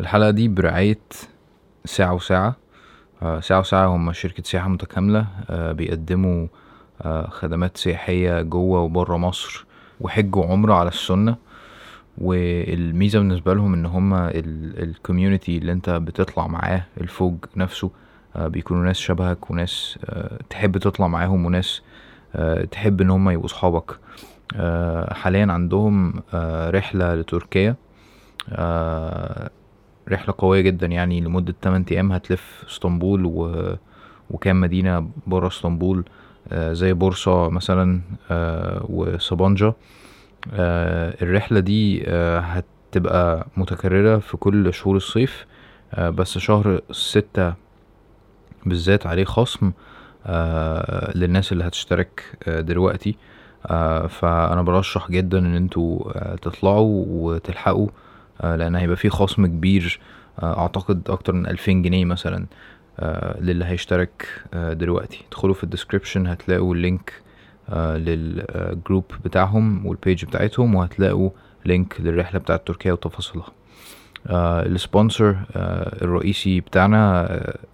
[0.00, 0.98] الحلقة دي برعاية
[1.84, 2.56] ساعة وساعة.
[3.22, 5.26] آه، ساعة وساعة هم شركة سياحة متكاملة.
[5.50, 6.46] آه، بيقدموا
[7.02, 9.66] آه، خدمات سياحية جوه وبره مصر
[10.00, 11.36] وحج وعمرة على السنة.
[12.18, 17.90] والميزة بالنسبة لهم إن هما الكوميونتي اللي أنت بتطلع معاه الفوج نفسه
[18.36, 19.98] بيكونوا ناس شبهك وناس
[20.50, 21.82] تحب تطلع معاهم وناس
[22.70, 23.98] تحب إن هما يبقوا صحابك.
[25.12, 26.22] حاليا عندهم
[26.70, 27.76] رحلة لتركيا.
[30.12, 33.52] رحلة قوية جدا يعني لمدة 8 أيام هتلف اسطنبول و...
[34.30, 36.04] وكام مدينة برا اسطنبول
[36.52, 39.72] آه، زي بورصة مثلا آه، وسبانجا
[40.52, 42.04] آه، الرحلة دي
[42.40, 45.46] هتبقى متكررة في كل شهور الصيف.
[45.98, 47.54] بس شهر ستة
[48.66, 49.72] بالذات عليه خصم
[51.14, 53.16] للناس اللي هتشترك دلوقتي.
[54.08, 57.88] فأنا برشح جدا إن أنتوا تطلعوا وتلحقوا.
[58.42, 60.00] آه، لأن هيبقى فيه خصم كبير
[60.42, 62.46] آه، أعتقد أكتر من ألفين جنيه مثلا
[63.00, 65.24] آه، للي هيشترك دلوقتي.
[65.28, 67.12] ادخلوا في description هتلاقوا ال link
[67.76, 71.30] لل group بتاعهم وال page بتاعتهم وهتلاقوا
[71.66, 73.46] link للرحلة بتاعت تركيا وتفاصيلها.
[74.26, 74.62] آه،
[76.02, 77.28] الرئيسي بتاعنا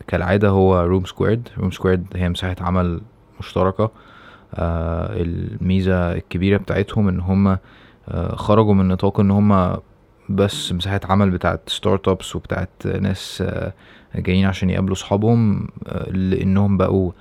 [0.06, 3.00] كالعادة هو Room Squared Room Squared هي مساحة عمل
[3.40, 3.90] مشتركة.
[4.54, 7.58] آه، الميزة الكبيرة بتاعتهم إن هم
[8.34, 9.76] خرجوا من نطاق إن هم
[10.28, 13.72] بس مساحة عمل بتاعت startups وبتاعت ناس آه،
[14.14, 17.12] جايين عشان يقابلوا صحابهم آه، لأنهم بقوا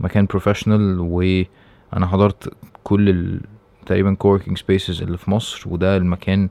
[0.00, 2.52] مكان professional وأنا حضرت
[2.84, 3.40] كل ال...
[3.86, 6.48] تقريبا coworking spaces اللي في مصر وده المكان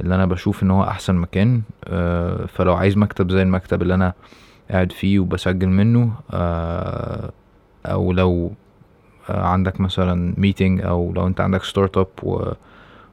[0.00, 4.12] اللي أنا بشوف إن هو أحسن مكان آه، فلو عايز مكتب زي المكتب اللي أنا
[4.70, 6.12] قاعد فيه وبسجل منه
[7.86, 8.52] أو لو
[9.28, 12.08] عندك مثلا meeting أو لو أنت عندك startup.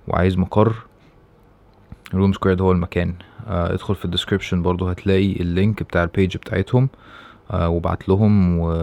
[0.07, 0.75] وعايز مقر
[2.13, 3.13] Room Squared هو المكان.
[3.47, 6.89] آه، ادخل في ال description برضو هتلاقي ال link بتاع ال page بتاعتهم.
[7.51, 8.73] آه، وابعت لهم و...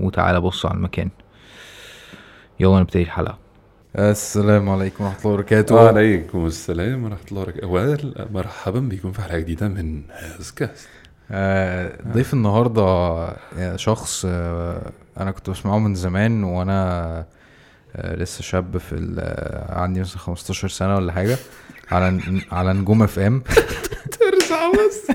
[0.00, 1.08] وتعالى بص على المكان.
[2.60, 3.38] يلا نبتدي الحلقة.
[3.98, 5.74] السلام عليكم ورحمة الله وبركاته.
[5.74, 8.26] وعليكم السلام ورحمة الله وبركاته.
[8.32, 10.88] مرحبا بكم في حلقة جديدة من هازكاست
[11.30, 17.24] آه، ضيف النهاردة آه، شخص آه، أنا كنت بسمعه من زمان وأنا
[17.96, 21.36] آه، لسه شاب في ال- آه، عندي مثلا 15 سنة ولا حاجة.
[21.90, 22.20] على
[22.52, 23.42] على نجوم اف ام
[24.18, 25.12] ترجع بس.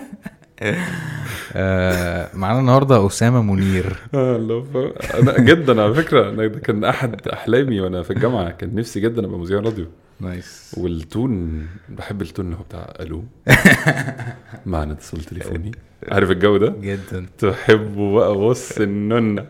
[1.56, 3.96] آه، معانا النهاردة أسامة منير.
[4.16, 8.76] الله ف- أنا جدا على فكرة أنا ده كان أحد أحلامي وأنا في الجامعة كان
[8.76, 9.86] نفسي جدا أبقى مذيع راديو.
[10.20, 10.76] nice.
[10.78, 13.24] وال tone بحب ال tone اللي هو بتاع ألو.
[14.66, 15.72] معنا اتصال تليفوني.
[16.12, 17.26] عارف الجو ده؟ جدا.
[17.38, 19.46] تحبه بقى بص النونة.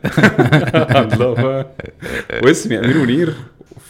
[1.04, 1.66] الله
[2.44, 3.34] واسمي أمير منير.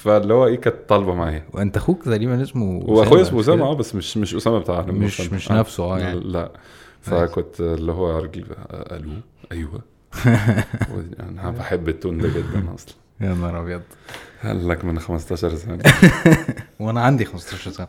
[0.04, 1.44] فاللي هو إيه كانت طالبة معايا.
[1.54, 5.36] وأنت أخوك تقريبا اسمه واخويا اسمه أسامة؟ آه بس مش مش أسامة بتاع مش- أسامة.
[5.36, 6.20] مش نفسه، آه يعني.
[6.20, 6.52] لا.
[7.02, 9.12] فكنت اللي هو راجل بقى، ألو
[9.52, 9.82] أيوه.
[11.20, 12.94] أنا بحب التون ده جدا أصلا.
[13.22, 13.82] يا نهار أبيض.
[14.44, 15.80] قال لك من 15 سنة.
[16.80, 17.88] وأنا عندي 15 سنة.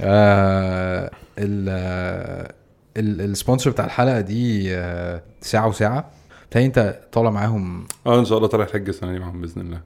[0.00, 2.52] آه ال آه،
[2.96, 6.10] ال- sponsor بتاع الحلقة دي آه ساعة وساعة.
[6.50, 9.80] بتهيألي أنت طالع معاهم؟ آه إن شاء الله طالع الحج السنة دي معاهم بإذن الله.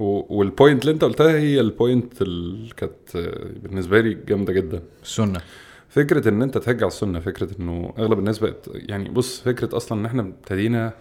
[0.00, 3.16] وال point اللي انت قلتها هي ال point اللي كانت
[3.62, 4.82] بالنسبة لي جامدة جدا.
[5.02, 5.40] السنة
[5.88, 10.00] فكرة إن أنت تحج على السنة فكرة إنه أغلب الناس بقت يعني بص فكرة أصلا
[10.00, 10.92] إن إحنا ابتدينا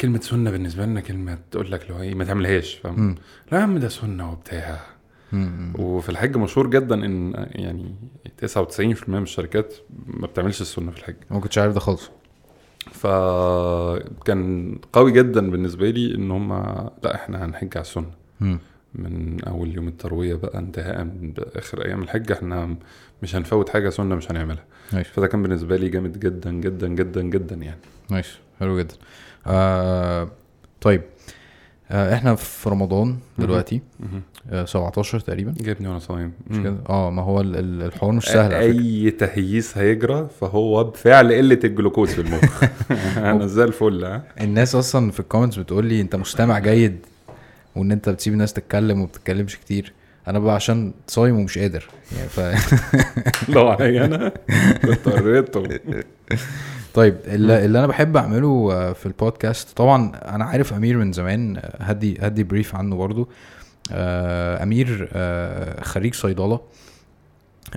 [0.00, 3.14] كلمة سنة بالنسبة لنا كلمة تقول لك لو إيه ما تعملهاش فاهم؟
[3.52, 4.80] لا يا عم ده سنة وبتاع.
[5.78, 7.94] وفي الحج مشهور جدا إن يعني
[8.46, 9.74] 99% من الشركات
[10.06, 11.14] ما بتعملش السنة في الحج.
[11.30, 12.10] ما كنتش عارف ده خالص.
[12.92, 16.52] فكان قوي جدا بالنسبة لي إن هم
[17.04, 18.10] لا إحنا هنحج على السنة.
[18.40, 18.58] مم.
[18.94, 22.76] من أول يوم التروية بقى انتهاء بآخر أيام الحج إحنا
[23.22, 24.64] مش هنفوت حاجة سنة مش هنعملها.
[24.92, 27.80] nice فده كان بالنسبة لي جامد جدا جدا جدا جدا يعني.
[28.10, 28.94] nice حلو جدا.
[29.46, 30.28] آه
[30.80, 31.02] طيب.
[31.90, 33.80] إحنا في رمضان دلوقتي.
[34.50, 35.54] آه 17 تقريبا.
[35.60, 36.32] جايبني وأنا صايم.
[36.50, 38.52] مش كده؟ آه ما هو ال- ال- الحوار مش سهل.
[38.52, 42.64] أي تهييس هيجرى فهو بفعل قلة الجلوكوز في المخ.
[43.30, 46.96] أنا زي الفل ها؟ الناس أصلا في ال comments بتقول لي أنت مستمع جيد
[47.76, 49.92] وإن أنت بتسيب الناس تتكلم وما بتتكلمش كتير.
[50.28, 51.88] أنا بقى عشان صايم ومش قادر.
[52.16, 52.40] يعني ف...
[53.54, 54.32] لو عليا أنا
[54.84, 55.62] كنت قريته
[56.94, 61.56] طيب اللي, اللي أنا بحب أعمله آه، في البودكاست طبعا أنا عارف أمير من زمان
[61.56, 63.28] آه، هدي هدي بريف عنه برضو
[63.92, 65.08] آه، أمير
[65.82, 66.60] خريج صيدلة.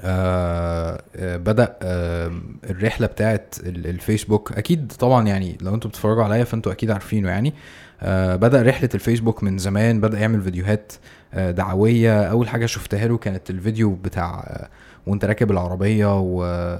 [0.04, 1.04] آه،
[1.38, 2.32] بدأ آه،
[2.70, 4.52] الرحلة بتاعت ال- الفيسبوك.
[4.52, 7.54] أكيد طبعا يعني لو أنتوا بتتفرجوا عليا فأنتوا أكيد عارفينه يعني.
[8.02, 10.94] آه، بدأ رحلة الفيسبوك من زمان بدأ يعمل فيديوهات
[11.34, 12.24] آه، دعوية.
[12.24, 14.70] أول حاجة شفتها له كانت الفيديو بتاع آه،
[15.08, 16.80] وأنت راكب العربية و و-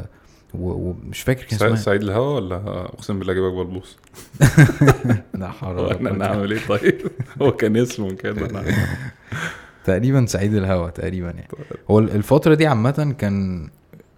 [0.54, 2.56] ومش فاكر كان اسمها سعيد الهوا ولا
[2.86, 3.98] أقسم بالله جايبك بلبوس
[5.34, 7.02] لا ولا أنا نعمل إيه طيب؟
[7.42, 8.48] هو كان اسمه كده.
[9.86, 10.26] تقريبا.
[10.26, 11.48] سعيد الهوا تقريبا يعني.
[11.92, 13.70] هو الفترة دي عامة كان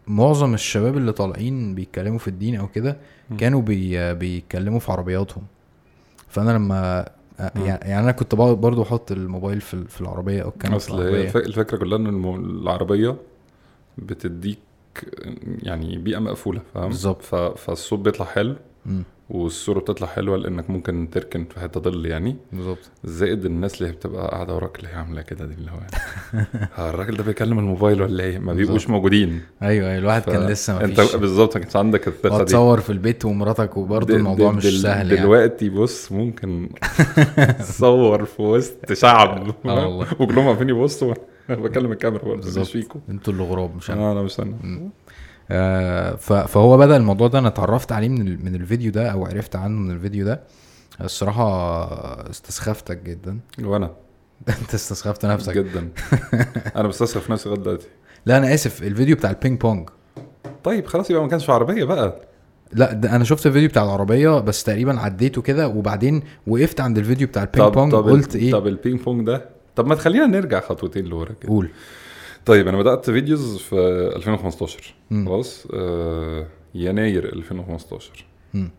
[0.07, 2.97] معظم الشباب اللي طالعين بيتكلموا في الدين أو كده.
[3.37, 5.43] كانوا بي بيتكلموا في عربياتهم.
[6.29, 7.05] فأنا لما.
[7.55, 11.37] يعني أنا كنت برضو أحط الموبايل في ال- في العربية أو الكاميرا في أصل الف-
[11.37, 13.15] الفكرة كلها إن العربية
[13.97, 14.59] بتديك
[15.63, 17.21] يعني بيئة مقفولة فاهم؟ بالظبط.
[17.57, 18.55] فالصوت بيطلع حلو
[19.29, 22.35] والصورة بتطلع حلوة لأنك ممكن تركن في حتة ظل يعني.
[22.53, 22.77] بالظبط.
[23.03, 25.77] زائد الناس اللي بتبقى قاعدة وراك اللي هي عاملة كده دي اللي هو
[26.75, 28.89] ها الراجل ده بيكلم الموبايل ولا إيه؟ ما بيبقوش.
[28.89, 29.41] موجودين.
[29.63, 31.15] أيوه أيوة، الواحد ف- كان لسه ما أنت فيش.
[31.15, 32.43] بالظبط ما كانش عندك الثقة دي.
[32.45, 35.21] تصور في البيت ومراتك وبرضه دل- الموضوع دل- مش دل- سهل يعني.
[35.21, 36.69] دلوقتي بص ممكن
[37.59, 39.47] تصور في وسط شعب.
[39.65, 40.07] آه والله.
[40.19, 41.13] وكلهم واقفين يبصوا.
[41.49, 42.61] أنا بكلم الكاميرا برضه.
[42.61, 42.99] مش فيكم.
[43.09, 43.99] أنتوا اللي غراب مش أنا.
[44.01, 44.89] أنا أنا مش أنا.
[45.51, 49.79] آه فهو بدأ الموضوع ده أنا اتعرفت عليه من من الفيديو ده أو عرفت عنه
[49.79, 50.41] من الفيديو ده.
[51.01, 51.49] الصراحة
[52.29, 53.39] استسخفتك جدا.
[53.63, 53.91] وأنا؟
[54.61, 55.53] انت استسخفت نفسك.
[55.53, 55.89] جدا.
[56.75, 57.87] أنا بستسخف نفسي لغاية دلوقتي.
[58.25, 58.83] لا أنا آسف.
[58.83, 59.89] الفيديو بتاع ال ping pong.
[60.63, 62.21] طيب خلاص يبقى ما كانش في عربية بقى.
[62.73, 67.27] لا ده أنا شفت الفيديو بتاع العربية بس تقريبا عديته كده وبعدين وقفت عند الفيديو
[67.27, 70.59] بتاع ال ping pong قلت إيه؟ طب ال ping pong ده طب ما تخلينا نرجع
[70.59, 71.49] خطوتين لورا كده.
[71.49, 71.69] قول.
[72.45, 73.75] طيب أنا بدأت videos في
[74.15, 75.25] 2015 مم.
[75.29, 78.69] خلاص؟ آه يناير 2015 مم.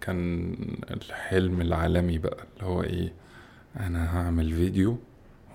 [0.00, 0.54] كان
[0.90, 3.12] الحلم العالمي بقى اللي هو إيه؟
[3.80, 4.96] أنا هعمل فيديو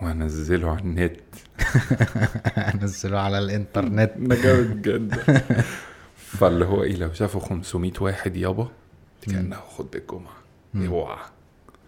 [0.01, 1.19] وهنزله على النت.
[2.81, 4.11] انزله على الإنترنت.
[4.29, 5.41] ده جامد جدا.
[6.15, 8.71] فاللي هو إيه؟ لو شافوا 500 واحد يابا
[9.27, 9.39] دي مم.
[9.39, 10.37] كانها خطبه الجمعة.
[10.73, 10.87] مم.
[10.87, 11.17] اوعى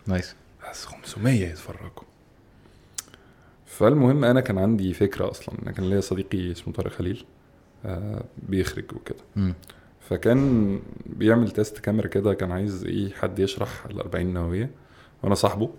[0.07, 0.35] nice.
[0.71, 2.08] بس 500 يتفرجوا.
[3.79, 7.25] فالمهم أنا كان عندي فكرة أصلا أنا كان ليا صديقي اسمه طارق خليل
[7.85, 9.53] آه بيخرج وكده.
[10.09, 14.69] فكان بيعمل test camera كده كان عايز إيه حد يشرح ال 40 نووية
[15.23, 15.69] وأنا صاحبه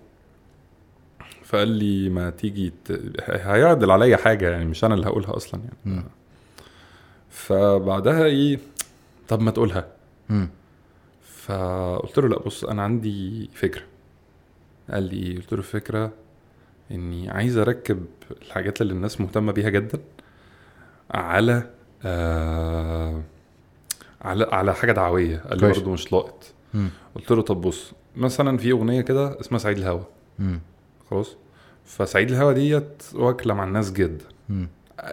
[1.44, 2.92] فقال لي ما تيجي ت...
[3.20, 6.04] هيعدل عليا حاجة يعني مش أنا اللي هقولها أصلا يعني مم.
[7.30, 8.58] فبعدها إيه
[9.28, 9.88] طب ما تقولها
[10.28, 10.48] مم.
[11.22, 13.82] فقلت له لا بص أنا عندي فكرة
[14.90, 16.12] قال لي إيه؟ قلت له فكرة
[16.90, 18.04] إني عايز أركب
[18.42, 19.98] الحاجات اللي الناس مهتمة بيها جدا
[21.10, 21.62] على
[22.04, 23.22] آه
[24.22, 25.68] على على حاجة دعوية قال لي.
[25.72, 26.44] برضه مش لاقط.
[27.14, 30.00] قلت له طب بص مثلا في أغنية كده اسمها سعيد الهوا
[30.38, 30.60] مم.
[31.10, 31.36] خلاص
[31.84, 34.24] فسعيد الهوا ديت واكلة مع الناس جدا.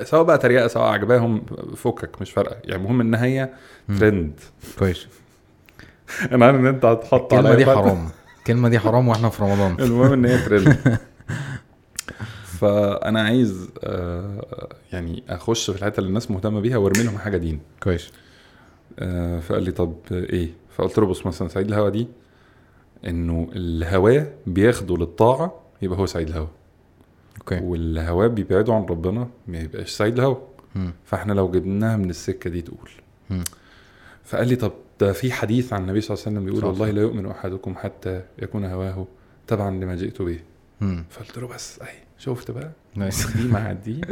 [0.04, 1.46] سواء بقى تريقة سواء عجباهم
[1.76, 3.50] فكك مش فارقة يعني المهم إن هي.
[4.00, 4.40] ترند
[4.80, 5.08] كويس
[6.32, 7.66] أنا عارف إن أنت هتحط الكلمة دي.
[7.66, 10.78] حرام الكلمة دي حرام وإحنا في رمضان المهم إن هي ترند
[12.60, 17.60] فأنا عايز آه، يعني أخش في الحتة اللي الناس مهتمة بيها وأرمي لهم حاجة دين.
[17.84, 18.12] كويس.
[19.00, 22.08] آه، فقال لي طب إيه؟ فقلت له بص مثلا سعيد الهوى ده
[23.08, 26.48] إنه الهواه بياخده للطاعة يبقى هو سعيد الهوى.
[27.38, 27.60] okay.
[27.64, 30.36] والهواه بيبعده عن ربنا ما يبقاش سعيد الهوى.
[31.06, 32.90] فإحنا لو جبناها من السكة دي تقول.
[33.30, 33.44] مم.
[34.24, 37.02] فقال لي طب ده في حديث عن النبي صلى الله عليه وسلم بيقول والله لا
[37.02, 39.08] يؤمن أحدكم حتى يكون هواه
[39.48, 40.40] تبعا لما جئت به.
[41.10, 43.38] فقلت له بس اهي شفت بقى؟ nice.
[43.38, 44.02] دي مع دي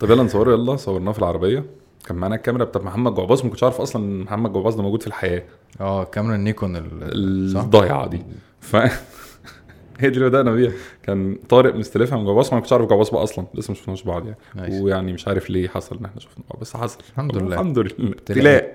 [0.00, 1.64] طب يلا نصور يلا صورناه في العربية.
[2.06, 5.00] كان معانا الكاميرا بتاعت محمد جعباص ما كنتش عارف أصلا إن محمد جعباص ده موجود
[5.00, 5.42] في الحياة.
[5.80, 8.22] آه كاميرا النيكون؟ الضايعة دي.
[8.60, 8.76] ف
[10.00, 10.72] هي دي اللي بدأنا بيها.
[11.02, 13.46] كان طارق مستلفها من جعباص ما كنتش عارف جعباص بقى أصلا.
[13.54, 14.38] لسه ما شفناش بعض يعني.
[14.54, 14.80] نايس.
[14.82, 16.98] ويعني مش عارف ليه حصل إن إحنا شفنا بعض بس حصل.
[17.12, 17.54] الحمد لله.
[17.54, 17.92] الحمد لله.
[18.08, 18.72] ابتلاء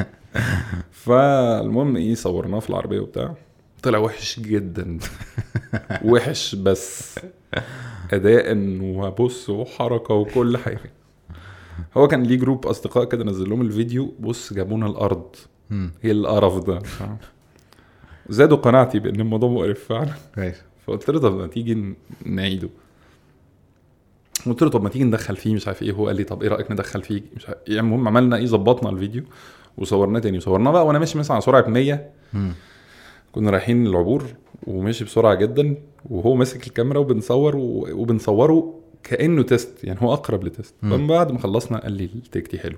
[1.06, 3.34] فالمهم إيه صورناه في العربية وبتاع.
[3.82, 4.98] طلع وحش جدا.
[6.04, 7.18] وحش بس.
[8.12, 10.90] اداء وبص وحركة وكل حاجة.
[11.96, 14.14] هو كان ليه جروب أصدقاء كده نزل لهم الفيديو.
[14.20, 15.36] بص جابونا الأرض.
[16.04, 16.82] إيه القرف ده؟
[18.28, 20.14] زادوا قناعتي بأن الموضوع مقرف فعلا.
[20.86, 22.68] فقلت له طب ما تيجي نعيده.
[24.46, 25.92] قلت له طب ما تيجي ندخل فيه مش عارف إيه.
[25.92, 27.58] هو قال لي طب إيه رأيك ندخل فيه؟ مش عارف.
[27.66, 29.22] يعني المهم عملنا إيه ظبطنا الفيديو
[29.78, 30.38] وصورناه تاني.
[30.38, 32.52] وصورناه بقى وأنا ماشي مثلا على سرعة 100 مم.
[33.36, 34.24] كنا رايحين العبور
[34.66, 35.76] وماشي بسرعة جدا
[36.10, 40.74] وهو ماسك الكاميرا وبنصور وبنصوره كأنه test يعني هو أقرب ل test.
[40.82, 42.76] فمن بعد ما خلصنا قال لي ال take دي حلو.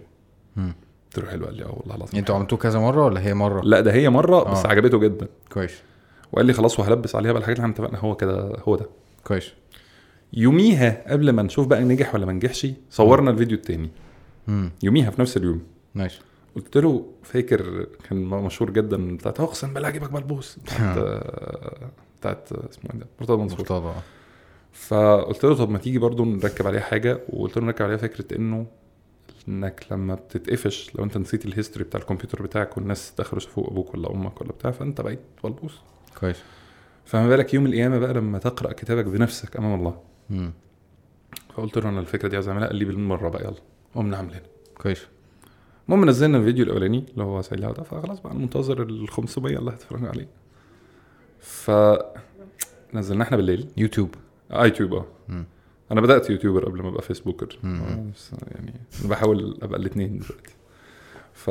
[0.57, 2.35] قلت له حلو قال لي آه والله العظيم أنتوا.
[2.35, 4.69] عملتوه كذا مرة ولا هي مرة؟ لا ده هي مرة بس آه.
[4.69, 5.29] عجبته جدا.
[5.53, 5.83] كويس.
[6.33, 8.87] وقال لي خلاص وهلبس عليها بقى الحاجات اللي إحنا اتفقنا هو كده هو ده.
[9.25, 9.53] كويس.
[10.33, 13.91] يوميها قبل ما نشوف بقى نجح ولا ما نجحش صورنا الفيديو التاني.
[14.83, 15.63] يوميها في نفس اليوم.
[15.95, 16.21] nice
[16.59, 20.99] قلت له فاكر كان مشهور جدا بتاعت أقسم بالله عجبك بلبوس بتاعت
[22.21, 23.59] بتاعت اسمه إيه ده مرتضى منصور.
[23.59, 23.95] مرتضى
[24.73, 28.67] فقلت له طب ما تيجي برضو نركب عليها حاجة؟ وقلت له نركب عليها فكرة إنه
[29.49, 33.95] إنك لما بتتقفش لو أنت نسيت ال history بتاع الكمبيوتر بتاعك والناس دخلوا شافوه أبوك
[33.95, 35.79] ولا أمك ولا بتاع فأنت بقيت بلبوس
[36.21, 36.37] كويس.
[37.05, 40.01] فما بالك يوم القيامة بقى لما تقرأ كتابك بنفسك أمام الله.
[40.31, 40.53] امم
[41.55, 42.67] فقلت له أنا الفكرة دي عايز أعملها.
[42.67, 43.55] قال لي بالمرة بقى يلا.
[43.95, 44.43] قمنا عاملينها.
[44.75, 45.07] كويس.
[45.89, 50.09] المهم نزلنا الفيديو الأولاني اللي هو سعيد الهدى فخلاص بقى منتظر ال 500 اللي هتتفرجوا
[50.09, 50.29] عليه.
[51.41, 51.71] ف
[52.95, 53.69] نزلنا إحنا بالليل.
[53.77, 54.15] يوتيوب.
[54.53, 55.05] يوتيوب آه.
[55.93, 57.59] أنا بدأت YouTuber قبل ما أبقى Facebooker.
[57.65, 60.55] آه، بس يعني بحاول أبقى الاثنين دلوقتي.
[61.33, 61.51] ف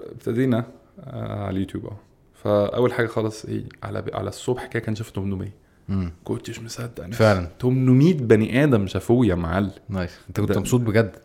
[0.00, 0.64] ابتدينا
[1.00, 1.96] آه، على اليوتيوب آه.
[2.34, 5.48] فاول حاجة خالص إيه على على الصبح كده كان شاف 800
[5.90, 7.18] امم كنتش مصدق نفسي.
[7.18, 7.48] فعلا.
[7.60, 9.70] 800 بني آدم شافوه يا معلم.
[9.88, 10.18] nice.
[10.28, 11.16] أنت كنت ده- مبسوط بجد.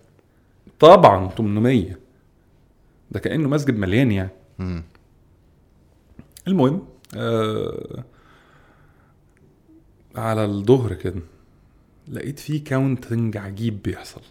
[0.80, 2.00] طبعا 800
[3.12, 4.30] ده كأنه مسجد مليان يعني.
[4.60, 4.84] امم
[6.48, 8.04] المهم آه
[10.16, 11.22] على الظهر كده
[12.08, 14.22] لقيت فيه counting عجيب بيحصل.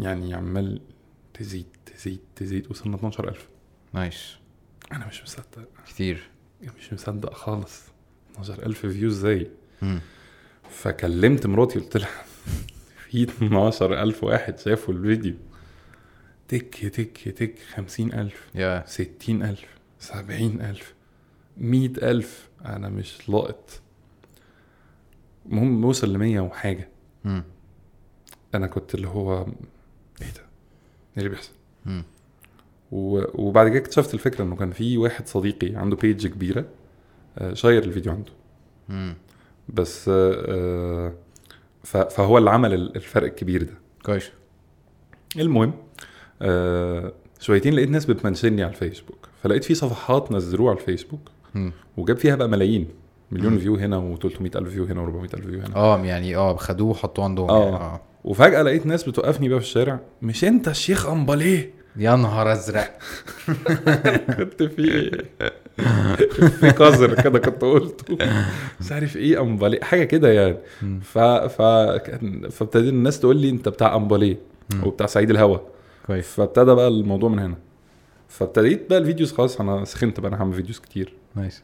[0.00, 0.80] يعني عمال
[1.34, 3.48] تزيد تزيد تزيد وصلنا 12000
[3.92, 4.36] nice.
[4.92, 5.68] أنا مش مصدق.
[5.86, 6.28] كتير.
[6.78, 7.82] مش مصدق خالص.
[8.38, 9.50] 12000 فيو إزاي
[10.70, 12.24] فكلمت مراتي قلت لها
[13.10, 15.34] في 12000 واحد شافوا الفيديو.
[16.48, 18.84] تك تك تك 50000 يا.
[18.86, 19.64] 60000
[19.98, 20.94] 70000
[21.58, 23.80] 100000 أنا مش لاقط
[25.46, 26.88] المهم وصل ل 100 وحاجة.
[27.26, 27.44] امم
[28.54, 29.38] أنا كنت اللي هو
[30.22, 30.40] إيه ده؟
[31.16, 31.52] إيه اللي بيحصل؟
[32.92, 36.64] و- وبعد كده اكتشفت الفكرة إنه كان في واحد صديقي عنده page كبيرة
[37.38, 38.32] آه، share الفيديو عنده.
[38.90, 39.14] امم
[39.68, 41.14] بس آه، آه،
[41.92, 43.74] فهو اللي عمل ال- الفرق الكبير ده.
[44.04, 44.30] كويس.
[45.38, 45.72] المهم
[46.42, 51.20] آه، شويتين لقيت ناس بت mention ني على الفيسبوك فلقيت في صفحات نزلوها على الفيسبوك
[51.56, 52.88] امم وجاب فيها بقى ملايين.
[53.30, 53.58] مليون مم.
[53.58, 55.76] view هنا و300 ألف view هنا و400 ألف view هنا.
[55.76, 57.64] آه يعني آه خدوه وحطوه عندهم آه.
[57.64, 57.76] يعني.
[57.76, 58.00] آه.
[58.24, 62.98] وفجأة لقيت ناس بتوقفني بقى في الشارع مش أنت الشيخ أمباليه؟ يا نهار أزرق.
[64.38, 65.10] كنت في
[66.60, 68.18] في قذر كده كنت قلته.
[68.80, 70.56] مش عارف إيه امباليه حاجة كده يعني.
[71.02, 71.62] ف ف
[72.50, 74.36] فابتدى الناس تقول لي أنت بتاع امباليه.
[74.84, 75.58] وبتاع سعيد الهدى.
[76.06, 76.26] كويس.
[76.26, 77.56] فابتدى بقى الموضوع من هنا.
[78.28, 81.12] فابتديت بقى ال videos خلاص أنا سخنت بقى أنا هعمل videos كتير.
[81.34, 81.62] nice.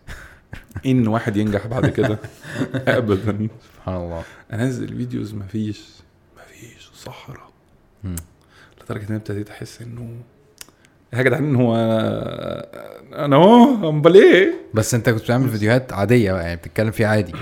[0.86, 2.18] إن واحد ينجح بعد كده.
[2.74, 3.48] ابدا.
[3.74, 4.22] سبحان الله.
[4.52, 5.84] أنزل فيديوز مفيش
[6.36, 7.50] مفيش صحراء.
[8.84, 10.08] لدرجة إن أنا ابتديت أحس إنه
[11.18, 16.42] يا جدعان هو أنا أنا أهو أمال إيه؟ بس أنت كنت بتعمل فيديوهات عادية بقى
[16.42, 17.32] يعني بتتكلم فيها عادي.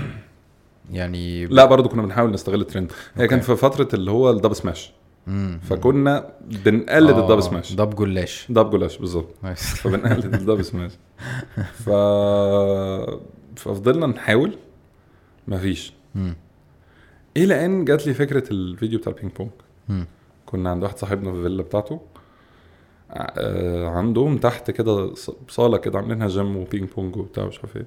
[0.91, 2.91] يعني لا برضو كنا بنحاول نستغل الترند.
[3.15, 3.39] هي كان.
[3.39, 4.93] في فترة اللي هو الدب سماش.
[5.61, 6.29] فكنا
[6.65, 7.73] بنقلد آه، الدب سماش.
[7.73, 8.45] دب جلاش.
[8.49, 9.29] دب جلاش بالظبط.
[9.81, 10.91] فبنقلد الدب سماش.
[11.73, 11.89] ف
[13.55, 14.55] ففضلنا نحاول
[15.47, 15.93] مفيش.
[16.15, 16.35] مم.
[17.37, 19.49] إلى إن جات لي فكرة الفيديو بتاع ال ping pong.
[20.45, 21.93] كنا عند واحد صاحبنا في الفيلا بتاعته.
[21.93, 22.12] آه،
[23.87, 25.13] عندهم تحت كده
[25.49, 27.85] صالة كده عاملينها gym و ping pong وبتاع مش عارف إيه.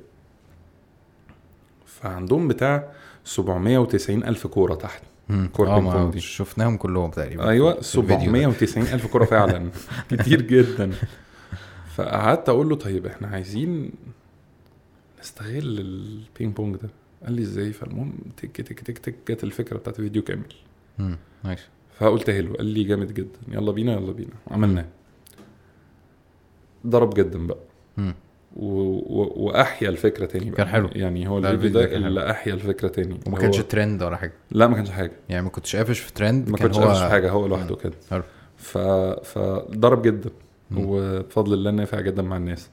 [1.87, 2.93] فعندهم بتاع
[3.25, 5.03] 790 ألف كورة تحت.
[5.29, 5.49] مم.
[5.53, 6.13] كورة آه ping pong.
[6.13, 6.21] دي.
[6.21, 8.51] شفناهم كلهم تقريبا أيوه في الفيديو ده.
[8.51, 9.71] 790 ألف كورة فعلا.
[10.11, 10.91] كتير جدا.
[11.95, 13.91] فقعدت أقول له طيب إحنا عايزين
[15.21, 16.89] نستغل ال ping pong ده.
[17.25, 20.45] قال لي إزاي؟ فالمهم تك تك تك تك جت الفكرة بتاعت الفيديو كامل.
[20.99, 21.19] مم.
[21.45, 21.61] nice
[21.99, 22.55] فقلت حلو.
[22.55, 23.39] قال لي جامد جدا.
[23.49, 24.31] يلا بينا يلا بينا.
[24.51, 24.85] عملناه.
[26.87, 27.59] ضرب جدا بقى.
[28.57, 28.67] و...
[28.67, 29.33] و...
[29.37, 30.57] وأحيا الفكرة تاني بقى.
[30.57, 30.91] كان حلو.
[30.93, 33.21] يعني هو الفيديو ده اللي أحيا الفكرة تاني.
[33.27, 33.63] وما كانش هو...
[33.63, 34.33] ترند ولا حاجة.
[34.51, 35.13] لا ما كانش حاجة.
[35.29, 37.95] يعني ما كنتش قافش في ترند ما كنتش هو قافش حاجة هو لوحده كده.
[38.11, 38.23] حلو.
[38.57, 38.79] ف...
[39.25, 40.31] فضرب جدا.
[40.71, 40.85] مم.
[40.89, 42.71] وبفضل الله نافع جدا مع الناس.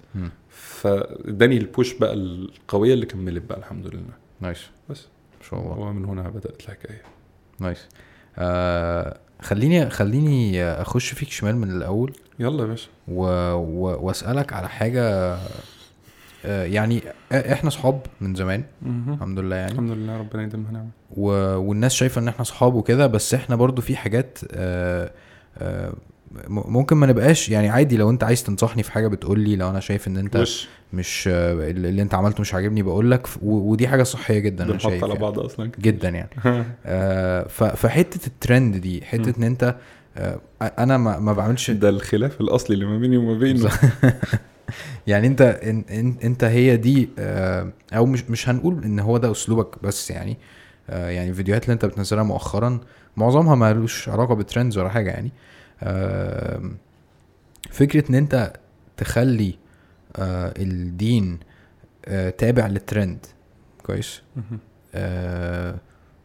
[0.49, 4.01] فاداني ال push بقى القوية اللي كملت بقى الحمد لله.
[4.41, 4.69] nice.
[4.89, 5.07] بس.
[5.41, 5.71] ما شاء الله.
[5.79, 7.01] ومن هنا بدأت الحكاية.
[7.59, 7.87] nice.
[8.37, 12.89] آه خليني خليني أخش فيك شمال من الأول يلا يا باشا.
[13.07, 13.23] و...
[13.53, 14.05] و...
[14.05, 15.37] وأسألك على حاجة
[16.45, 18.63] آه يعني إحنا صحاب من زمان.
[19.07, 19.71] الحمد لله يعني.
[19.71, 20.89] الحمد لله ربنا يديمها نعمة.
[21.17, 21.27] و...
[21.57, 25.11] والناس شايفة إن إحنا صحاب وكده بس إحنا برضو في حاجات آه
[25.57, 25.93] آه
[26.47, 29.79] ممكن ما نبقاش يعني عادي لو انت عايز تنصحني في حاجة بتقول لي لو أنا
[29.79, 34.03] شايف ان انت وش؟ مش آه، اللي انت عملته مش عاجبني بقول لك ودي حاجة
[34.03, 35.21] صحية جدا أنا شايف على يعني.
[35.23, 35.71] بعض أصلا.
[35.79, 36.29] جدا يعني.
[36.85, 39.33] آه فحتة الترند دي حتة.
[39.37, 39.75] ان انت
[40.17, 43.69] آه أنا ما, ما بعملش ده الخلاف الأصلي اللي ما بيني وما بينه.
[45.07, 49.31] يعني انت إن إن انت هي دي آه أو مش مش هنقول إن هو ده
[49.31, 50.37] أسلوبك بس يعني
[50.89, 52.79] آه يعني الفيديوهات اللي انت بتنزلها مؤخرا
[53.17, 55.27] معظمها مالوش علاقة بترندز ولا حاجة يعني.
[55.27, 55.31] آه
[57.71, 58.53] فكرة إن أنت
[58.97, 59.55] تخلي
[60.15, 61.39] آه الدين
[62.05, 63.25] آه تابع للترند.
[63.85, 64.21] كويس؟
[64.95, 65.75] آه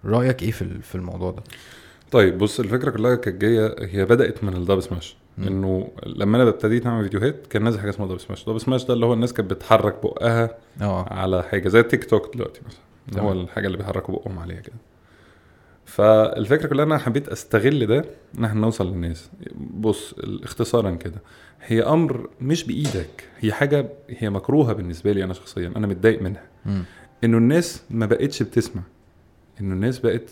[0.05, 1.43] رأيك إيه في ال- في الموضوع ده؟
[2.11, 5.17] طيب بص الفكرة كلها كانت جاية هي بدأت من الدب سماش.
[5.38, 8.95] إنه لما أنا ابتديت أعمل فيديوهات كان نازل حاجة اسمها دب سماش دب سماش ده
[8.95, 10.50] اللي هو الناس كانت بتحرك بقها
[10.81, 11.12] آه.
[11.12, 13.23] على حاجة زي التيك توك دلوقتي مثلا.
[13.23, 13.45] هو تمام.
[13.45, 14.75] الحاجة اللي بيحركوا بقهم عليها كده.
[15.88, 18.04] فالفكرة كلها إن أنا حبيت أستغل ده
[18.38, 19.30] إن إحنا نوصل للناس.
[19.75, 21.23] بص اختصارا كده
[21.62, 26.42] هي أمر مش بإيدك هي حاجة هي مكروهة بالنسبة لي أنا شخصيا أنا متضايق منها.
[27.25, 28.83] إنه الناس ما بقتش بتسمع.
[29.61, 30.30] إنه الناس بقت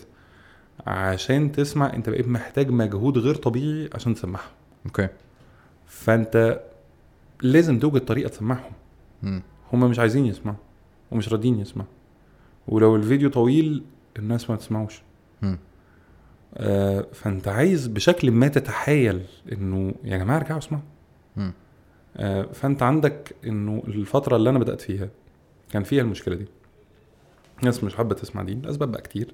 [0.87, 4.51] عشان تسمع أنت بقيت محتاج مجهود غير طبيعي عشان تسمعهم.
[4.85, 5.07] أوكي.
[5.85, 6.61] فأنت
[7.41, 8.71] لازم توجد طريقة تسمعهم.
[9.73, 10.57] هم مش عايزين يسمعوا
[11.11, 11.89] ومش راضيين يسمعوا.
[12.67, 13.83] ولو الفيديو طويل
[14.19, 15.01] الناس ما تسمعوش.
[16.57, 20.83] آه فأنت عايز بشكل ما تتحايل إنه يا جماعة ارجعوا اسمعوا.
[22.17, 25.09] آه فأنت عندك إنه الفترة اللي أنا بدأت فيها
[25.71, 26.45] كان فيها المشكلة دي.
[27.59, 29.33] الناس مش حابة تسمع دين الاسباب بقى كتير.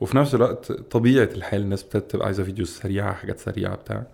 [0.00, 4.06] وفي نفس الوقت طبيعة الحال الناس ابتدت تبقى عايزة فيديوز سريعة حاجات سريعة بتاع.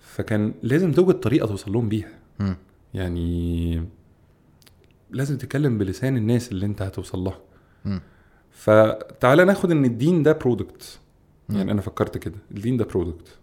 [0.00, 2.08] فكان لازم توجد طريقة توصل لهم بيها.
[2.38, 2.56] مم.
[2.94, 3.84] يعني
[5.10, 7.38] لازم تتكلم بلسان الناس اللي أنت هتوصل لها.
[8.56, 10.98] فتعالى ناخد إن الدين ده product.
[11.50, 12.38] يعني أنا فكرت كده.
[12.50, 13.38] الدين ده product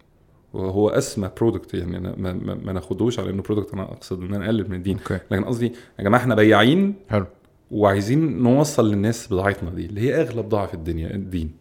[0.54, 4.34] وهو أسمى product يعني أنا ما, ما, ما ناخدوش على إنه product أنا أقصد إن
[4.34, 4.98] أنا اقلل من الدين.
[4.98, 5.20] okay.
[5.32, 7.26] لكن قصدي يا جماعة إحنا بياعين حلو.
[7.72, 11.52] وعايزين نوصل للناس بضاعتنا دي اللي هي اغلى بضاعه في الدنيا الدين.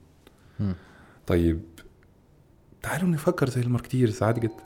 [0.61, 0.75] مم.
[1.27, 1.61] طيب
[2.83, 4.23] تعالوا نفكر زي ال marketers.
[4.23, 4.65] عادي جدا.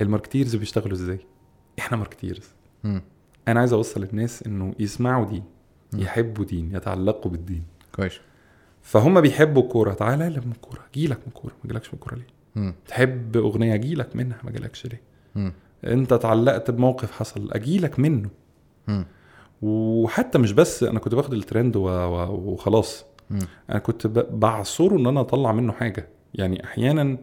[0.00, 1.18] ال marketers بيشتغلوا إزاي؟
[1.78, 2.48] إحنا marketers.
[2.84, 3.02] مم.
[3.48, 5.44] أنا عايز أوصل للناس إنه يسمعوا دين
[5.92, 6.00] مم.
[6.00, 7.62] يحبوا دين يتعلقوا بالدين.
[7.94, 8.20] كويس.
[8.82, 9.92] فهم بيحبوا الكورة.
[9.92, 10.80] أجي لك من الكورة.
[10.94, 11.52] جيلك من الكورة.
[11.64, 12.74] ما جالكش من الكورة ليه؟ مم.
[12.88, 14.38] تحب أغنية جيلك منها.
[14.44, 15.00] ما جالكش ليه؟
[15.34, 15.52] مم.
[15.84, 17.52] أنت اتعلقت بموقف حصل.
[17.52, 18.28] أجيلك منه.
[18.88, 19.04] مم.
[19.62, 21.82] وحتى مش بس أنا كنت باخد الترند و...
[21.88, 22.52] و...
[22.52, 23.04] وخلاص.
[23.30, 23.38] مم.
[23.70, 24.40] أنا كنت ب...
[24.40, 26.08] بعصره إن أنا أطلع منه حاجة.
[26.34, 27.16] يعني أحيانا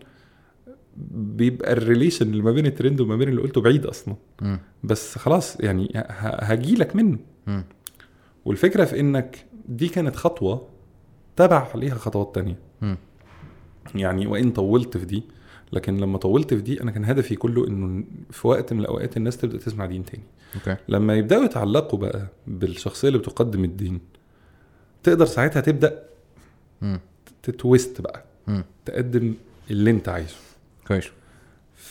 [1.11, 4.15] بيبقى ال relation اللي ما بين الترند وما بين اللي قلته بعيد أصلا.
[4.41, 4.59] مم.
[4.83, 6.27] بس خلاص يعني ه...
[6.27, 7.17] هجيلك منه.
[7.47, 7.63] مم.
[8.45, 10.67] والفكرة في إنك دي كانت خطوة
[11.35, 12.55] تبع عليها خطوات تانية.
[13.95, 15.23] يعني وإن طولت في دي
[15.73, 19.37] لكن لما طولت في دي أنا كان هدفي كله إنه في وقت من الأوقات الناس
[19.37, 20.23] تبدأ تسمع دين تاني
[20.55, 23.99] okay لما يبدأوا يتعلقوا بقى بالشخصية اللي بتقدم الدين
[25.03, 26.03] تقدر ساعتها تبدأ
[26.81, 26.99] مم.
[27.43, 28.63] ت twist بقى مم.
[28.85, 29.33] تقدم
[29.71, 30.35] اللي أنت عايزه
[30.87, 31.05] كويس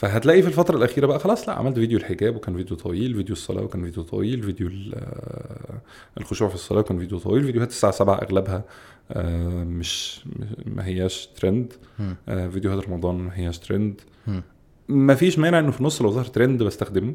[0.00, 3.62] فهتلاقي في الفترة الأخيرة بقى خلاص لا عملت فيديو الحجاب وكان فيديو طويل فيديو الصلاة
[3.62, 5.80] وكان فيديو طويل فيديو آه،
[6.18, 8.64] الخشوع في الصلاة وكان فيديو طويل فيديوهات الساعة 7 أغلبها
[9.12, 10.20] آه، مش
[10.66, 11.72] ما هياش ترند.
[12.28, 14.00] آه، فيديوهات رمضان ما هياش ترند.
[14.88, 17.14] ما فيش مانع إنه في النص لو ظهر ترند بستخدمه.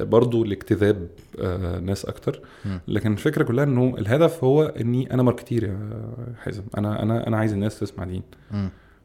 [0.00, 1.08] برضو لاجتذاب
[1.82, 2.40] ناس أكتر.
[2.88, 5.78] لكن الفكرة كلها إنه الهدف هو إني أنا ماركتير يا
[6.42, 6.62] حازم.
[6.78, 8.22] أنا أنا أنا عايز الناس تسمع دين.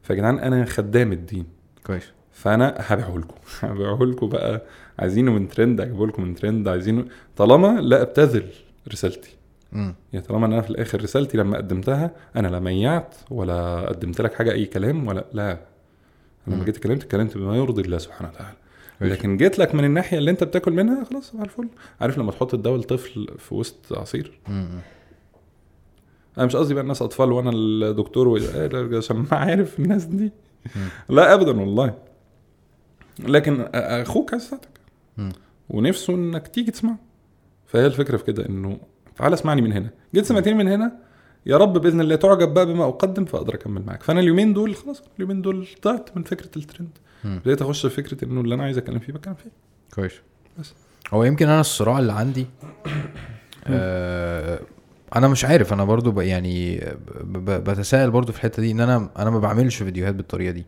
[0.02, 1.46] فيا جدعان أنا خدام الدين.
[1.86, 2.12] كويس.
[2.44, 3.34] فانا هبيعه لكم.
[3.70, 4.62] هبيعه لكم بقى.
[4.98, 6.68] عايزينه من ترند اجيبه لكم من ترند.
[6.68, 7.04] عايزينه
[7.36, 8.46] طالما لا ابتذل
[8.92, 9.36] رسالتي.
[10.12, 14.52] يعني طالما أنا في الآخر رسالتي لما قدمتها أنا لا ميعت ولا قدمت لك حاجة
[14.52, 15.50] اي كلام ولا لا.
[16.48, 16.64] أنا لما.
[16.64, 18.56] جيت اتكلمت اتكلمت بما يرضي الله سبحانه وتعالى.
[19.00, 21.68] لكن جيت لك من الناحية اللي انت بتاكل منها خلاص صباح الفل.
[22.00, 24.40] عارف لما تحط الدواء لطفل في وسط عصير.
[26.38, 28.40] أنا مش قصدي بقى الناس اطفال وأنا الدكتور
[28.96, 30.32] عشان ما عارف الناس دي.
[31.08, 31.94] لا ابدا والله.
[33.18, 34.68] لكن أخوك عايز يساعدك.
[35.16, 35.32] مم.
[35.70, 36.96] ونفسه إنك تيجي تسمع
[37.66, 38.78] فهي الفكرة في كده إنه
[39.16, 39.90] تعال اسمعني من هنا.
[40.14, 40.92] جيت سمعتني من هنا
[41.46, 44.02] يا رب بإذن الله تعجب بقى بما أقدم فأقدر أكمل معاك.
[44.02, 46.98] فأنا اليومين دول خلاص اليومين دول طلعت من فكرة الترند.
[47.24, 49.50] بديت أخش في فكرة إنه اللي أنا عايز أتكلم فيه بتكلم فيه.
[49.94, 50.12] كويس.
[50.58, 50.74] بس.
[51.12, 52.46] هو يمكن أنا الصراع اللي عندي
[53.66, 54.60] آه
[55.16, 56.76] أنا مش عارف أنا برضو ب- يعني
[57.20, 60.64] ب- ب- بتساءل برضو في الحتة دي إن أنا أنا ما بعملش فيديوهات بالطريقة دي.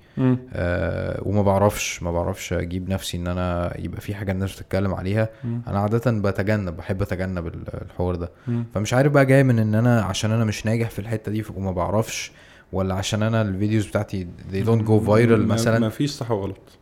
[0.52, 5.28] آه وما بعرفش ما بعرفش أجيب نفسي إن أنا يبقى في حاجة الناس بتتكلم عليها.
[5.44, 8.30] أنا عاده بتجنب بحب أتجنب ال- الحوار ده.
[8.74, 11.72] فمش عارف بقى جاي من إن أنا عشان أنا مش ناجح في الحتة دي وما
[11.72, 12.32] بعرفش
[12.72, 16.78] ولا عشان أنا الفيديوز بتاعتي they don't go viral ما مثلا؟ فيش صح وغلط.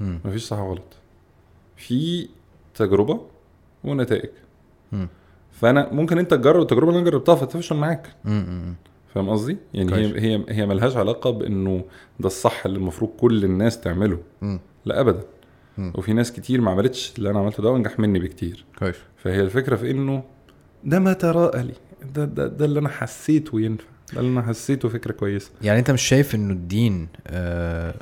[0.00, 0.96] ما فيش صح وغلط.
[1.76, 2.28] في
[2.74, 3.20] تجربة
[3.84, 4.30] ونتائج.
[4.92, 5.08] مم.
[5.60, 8.06] فانا ممكن انت تجرب التجربة اللي أنا جربتها فتفشل معاك.
[9.14, 9.94] فاهم قصدي؟ يعني.
[9.94, 11.84] هي هي هي ملهاش علاقة بانه
[12.20, 14.60] ده الصح اللي المفروض كل الناس تعمله مم.
[14.84, 15.20] لا ابدا
[15.78, 15.92] مم.
[15.96, 19.76] وفي ناس كتير ما عملتش اللي أنا عملته ده وانجح مني بكتير كويس فهي الفكرة
[19.76, 20.22] في إنه
[20.84, 21.74] ده ما تراءى لي
[22.14, 25.90] ده ده, ده اللي أنا حسيته ينفع ده اللي أنا حسيته فكرة كويسة يعني أنت
[25.90, 27.94] مش شايف إنه الدين آه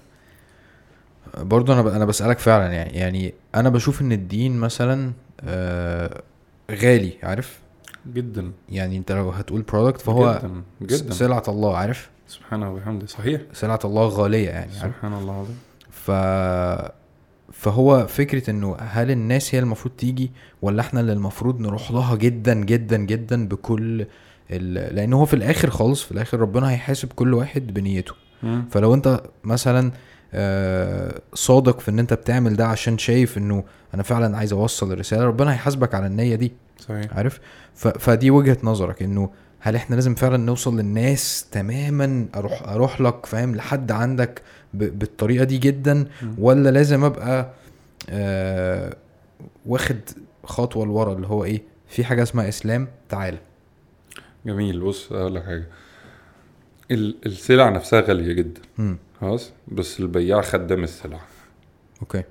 [1.38, 6.22] برضو أنا أنا بسألك فعلا يعني يعني أنا بشوف إن الدين مثلا آه
[6.70, 7.58] غالي عارف؟
[8.14, 8.52] جدا.
[8.68, 11.14] يعني انت لو هتقول برودكت فهو جدا جدا.
[11.14, 13.06] سلعه الله عارف؟ سبحانه وبحمده.
[13.06, 13.40] صحيح.
[13.52, 15.58] سلعه الله غالية يعني عارف؟ سبحان الله العظيم.
[15.90, 16.10] ف
[17.52, 20.30] فهو فكرة إنه هل الناس هي المفروض تيجي
[20.62, 24.06] ولا إحنا اللي المفروض نروح لها جدا جدا جدا بكل
[24.50, 24.94] ال...
[24.96, 28.14] لأن هو في الآخر خالص في الآخر ربنا هيحاسب كل واحد بنيته.
[28.42, 28.64] مم.
[28.70, 29.92] فلو أنت مثلا
[31.34, 33.64] صادق في إن أنت بتعمل ده عشان شايف إنه
[33.94, 35.24] أنا فعلا عايز أوصل الرسالة.
[35.24, 37.16] ربنا هيحاسبك على النية دي صحيح.
[37.16, 37.40] عارف.
[37.74, 43.54] فدي وجهة نظرك إنه هل إحنا لازم فعلا نوصل للناس تماما أروح أروح لك فاهم؟
[43.56, 44.42] لحد عندك.
[44.74, 46.06] بالطريقة دي جدا.
[46.38, 47.50] ولا لازم أبقى
[48.10, 48.96] آه
[49.66, 49.96] واخد
[50.44, 53.38] خطوة لورا اللي هو إيه؟ في حاجة اسمها إسلام تعالى
[54.46, 54.80] جميل.
[54.80, 55.66] بص أقول لك حاجة.
[56.90, 58.60] ال- السلع نفسها غالية جدا.
[58.78, 61.20] امم خلاص؟ بس البياع خدام السلع
[62.00, 62.22] أوكي.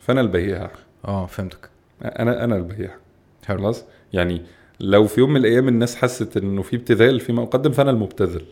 [0.00, 0.70] فأنا البياع.
[1.04, 1.70] آه فهمتك.
[2.02, 2.96] أنا أنا البياع.
[3.46, 3.58] حلو.
[3.58, 4.42] خلاص؟ يعني
[4.80, 8.44] لو في يوم من الأيام الناس حست إنه في ابتذال فيما اقدم فأنا المبتذل.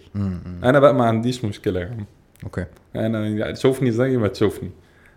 [0.65, 2.05] أنا بقى ما عنديش مشكلة يا عم.
[2.45, 2.65] أوكي.
[2.97, 4.71] أنا يعني شوفني زي ما تشوفني.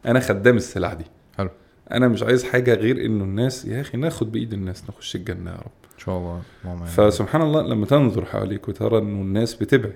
[0.06, 1.06] أنا خدام السلع دي.
[1.38, 1.50] حلو.
[1.92, 5.56] أنا مش عايز حاجة غير إنه الناس يا أخي ناخد بإيد الناس نخش الجنة يا
[5.56, 5.72] رب.
[5.94, 6.42] إن شاء الله.
[6.86, 9.96] فسبحان الله لما تنظر حواليك وترى إنه الناس بتبعد.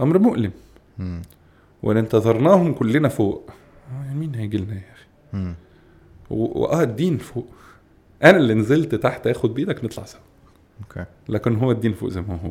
[0.00, 0.50] أمر مؤلم.
[0.98, 1.22] مم.
[1.82, 3.50] وان انتظرناهم كلنا فوق.
[3.90, 5.54] آه، يعني مين هيجي لنا يا أخي؟ مم.
[6.30, 7.46] و- وآه الدين فوق.
[8.24, 10.20] أنا اللي نزلت تحت اخد بايدك نطلع سوا.
[10.82, 11.04] أوكي.
[11.28, 12.50] لكن هو الدين فوق زي ما هو.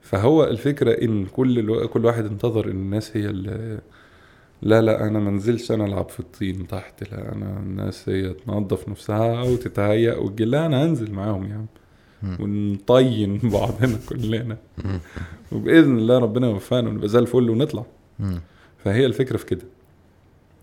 [0.00, 1.88] فهو الفكرة إن كل ألو...
[1.88, 3.80] كل واحد انتظر إن الناس هي اللي
[4.62, 8.88] لا لا أنا ما انزلش أنا ألعب في الطين تحت لا أنا الناس هي تنظف
[8.88, 10.44] نفسها وتتهيأ وتجي.
[10.44, 11.66] لا أنا هنزل معاهم يا عم.
[12.40, 14.56] ونطين بعضنا كلنا.
[15.52, 17.84] وبإذن الله ربنا يوفقنا ونبقى زي الفل ونطلع.
[18.84, 19.62] فهي الفكرة في كده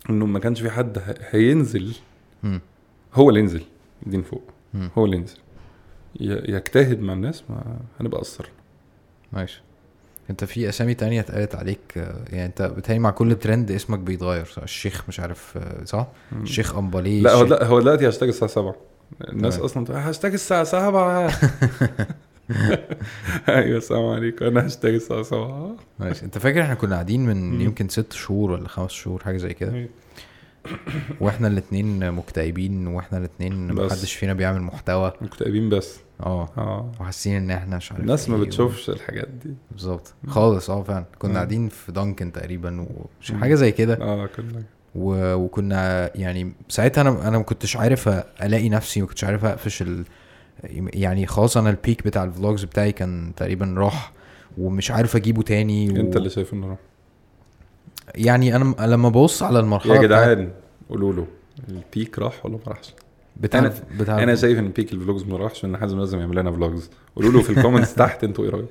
[0.09, 1.95] إنه ما كانش في حد هينزل.
[3.13, 3.63] هو اللي ينزل
[4.05, 4.43] الدين فوق.
[4.97, 5.37] هو اللي ينزل
[6.19, 8.49] يجتهد مع الناس ما هنبقى قصرنا
[9.33, 9.61] ماشي
[10.29, 11.79] أنت في أسامي تانية اتقالت عليك
[12.29, 16.07] يعني أنت بتهيألي مع كل ترند اسمك بيتغير؟ الشيخ مش عارف صح؟
[16.41, 18.75] الشيخ أمبالي لا هو لا هو دلوقتي هاشتاج الساعة 7
[19.29, 19.59] الناس.
[19.59, 21.31] أصلا هاشتاج الساعة 7
[23.49, 24.45] أيوه السلام عليكم.
[24.45, 26.25] أنا الساعة 7 ماشي.
[26.25, 27.61] أنت فاكر إحنا كنا قاعدين من.
[27.61, 29.87] يمكن ست شهور ولا خمس شهور حاجة زي كده.
[31.21, 33.91] وإحنا الاتنين مكتئبين وإحنا الاتنين بس.
[33.91, 35.13] محدش فينا بيعمل محتوى.
[35.21, 35.99] مكتئبين بس.
[36.23, 36.49] آه.
[36.57, 36.91] آه.
[36.99, 39.53] وحاسين إن إحنا مش عارف الناس ما و- بتشوفش الحاجات دي.
[39.71, 40.13] بالظبط.
[40.27, 41.05] خالص آه فعلا.
[41.19, 41.33] كنا.
[41.33, 43.31] قاعدين في دانكن تقريبا ومش.
[43.31, 43.93] حاجة زي كده.
[44.01, 44.63] آه كلنا
[44.95, 45.33] و...
[45.33, 48.07] وكنا يعني ساعتها أنا أنا ما كنتش عارف
[48.43, 50.03] ألاقي نفسي ما كنتش عارف أقفش ال...
[50.93, 54.11] يعني خلاص أنا البيك بتاع الفلوجز بتاعي كان تقريبا راح
[54.57, 55.95] ومش عارف أجيبه تاني و...
[55.95, 56.77] أنت اللي شايف إنه راح.
[58.15, 60.51] يعني أنا لما ببص على المرحلة يا جدعان
[60.89, 61.27] قولوا له
[61.69, 62.93] ال peak راح ولا ما راحش؟
[63.37, 66.35] بتاع أنا- بتاع أنا شايف إن peak ال vlogs ما راحش وإن حازم لازم يعمل
[66.35, 68.69] لنا vlogs قولوا له في ال comments تحت أنتوا إيه رأيكم؟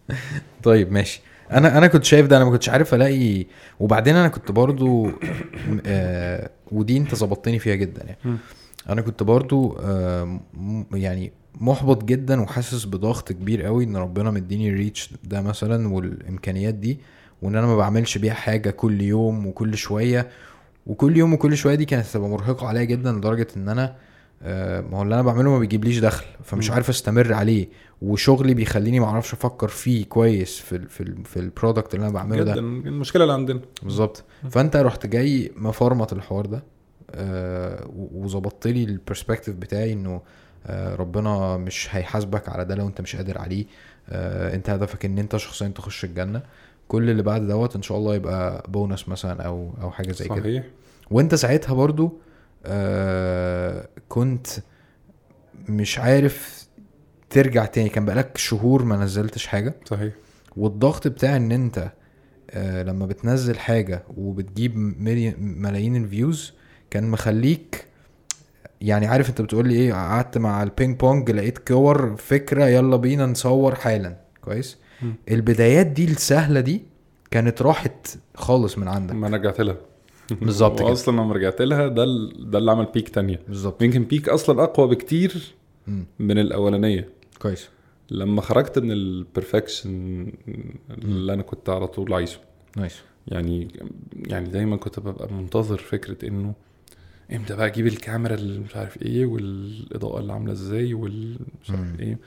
[0.64, 1.20] طيب ماشي.
[1.52, 3.46] أنا أنا كنت شايف ده أنا ما كنتش عارف ألاقي
[3.80, 5.10] وبعدين أنا كنت برضو
[5.86, 8.38] آه ودي أنت ظبطتني فيها جدا يعني.
[8.88, 10.40] أنا كنت برضو آه
[10.94, 16.74] يعني محبط جدا وحاسس بضغط كبير قوي إن ربنا مديني ال reach ده مثلا والإمكانيات
[16.74, 16.98] دي
[17.42, 20.28] وإن أنا ما بعملش بيها حاجة كل يوم وكل شوية.
[20.86, 23.96] وكل يوم وكل شوية دي كانت هتبقى مرهقة عليا جدا لدرجة إن أنا
[24.42, 26.70] آه، ما هو اللي أنا بعمله ما بيجيبليش دخل فمش.
[26.70, 27.68] عارف أستمر عليه.
[28.02, 32.06] وشغلي بيخليني ما أعرفش أفكر فيه كويس في ال في ال في ال product اللي
[32.06, 33.60] أنا بعمله جدا ده المشكلة اللي عندنا.
[33.82, 34.24] بالظبط.
[34.50, 36.62] فأنت رحت جاي مفرمت الحوار ده؟
[37.96, 40.22] وظبطت لي ال perspective بتاعي إنه
[40.66, 43.64] آه، ربنا مش هيحاسبك على ده لو أنت مش قادر عليه.
[44.08, 46.42] آه، أنت هدفك إن أنت شخصيا تخش الجنة.
[46.88, 50.40] كل اللي بعد دوت إن شاء الله يبقى بونس مثلا أو أو حاجة زي كده.
[50.40, 50.64] صحيح.
[51.10, 52.18] وأنت ساعتها برضو
[52.66, 54.46] آه كنت
[55.68, 56.68] مش عارف
[57.30, 57.88] ترجع تاني.
[57.88, 59.74] كان بقالك شهور ما نزلتش حاجة.
[59.84, 60.12] صحيح.
[60.56, 61.92] والضغط بتاع إن أنت
[62.50, 64.76] آه لما بتنزل حاجة وبتجيب
[65.38, 66.52] ملايين ال views
[66.90, 67.86] كان مخليك
[68.80, 73.26] يعني عارف انت بتقول لي إيه قعدت مع البينج بونج لقيت كور فكرة يلا بينا
[73.26, 74.16] نصور حالا.
[74.40, 75.14] كويس؟ مم.
[75.30, 76.82] البدايات دي السهلة دي
[77.30, 79.14] كانت راحت خالص من عندك.
[79.14, 79.76] ما أنا رجعت لها.
[80.30, 80.88] بالظبط كده.
[80.88, 82.04] واصلا لما رجعت لها ده
[82.38, 83.40] ده اللي عمل peak تانية.
[83.48, 83.82] بالظبط.
[83.82, 85.54] يمكن peak أصلا أقوى بكتير
[85.86, 86.06] مم.
[86.18, 87.08] من الأولانية.
[87.42, 87.68] كويس.
[88.10, 90.26] لما خرجت من ال perfection
[90.90, 92.38] اللي أنا كنت على طول عايزه.
[92.76, 92.96] nice.
[93.28, 93.68] يعني
[94.26, 96.54] يعني دايما كنت ببقى منتظر فكرة إنه
[97.32, 101.76] إمتى بقى أجيب الكاميرا اللي مش عارف إيه والاضاءة اللي عاملة إزاي والمش مم.
[101.76, 102.18] عارف إيه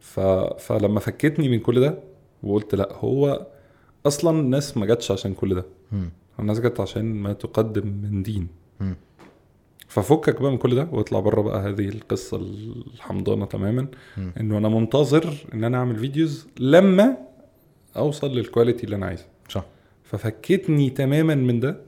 [0.00, 0.20] ف...
[0.60, 1.98] فلما فكتني من كل ده
[2.42, 3.46] وقلت لا هو
[4.06, 6.10] أصلا الناس ما جاتش عشان كل ده مم.
[6.40, 8.46] الناس جت عشان ما تقدم من دين
[8.80, 8.96] مم.
[9.88, 14.32] ففكك بقى من كل ده واطلع بره بقى هذه القصة الحمضانة تماما مم.
[14.40, 17.16] انه أنا منتظر ان أنا اعمل videos لما
[17.96, 19.64] اوصل لل quality اللي أنا عايزها صح
[20.04, 21.80] ففكتني تماما من ده.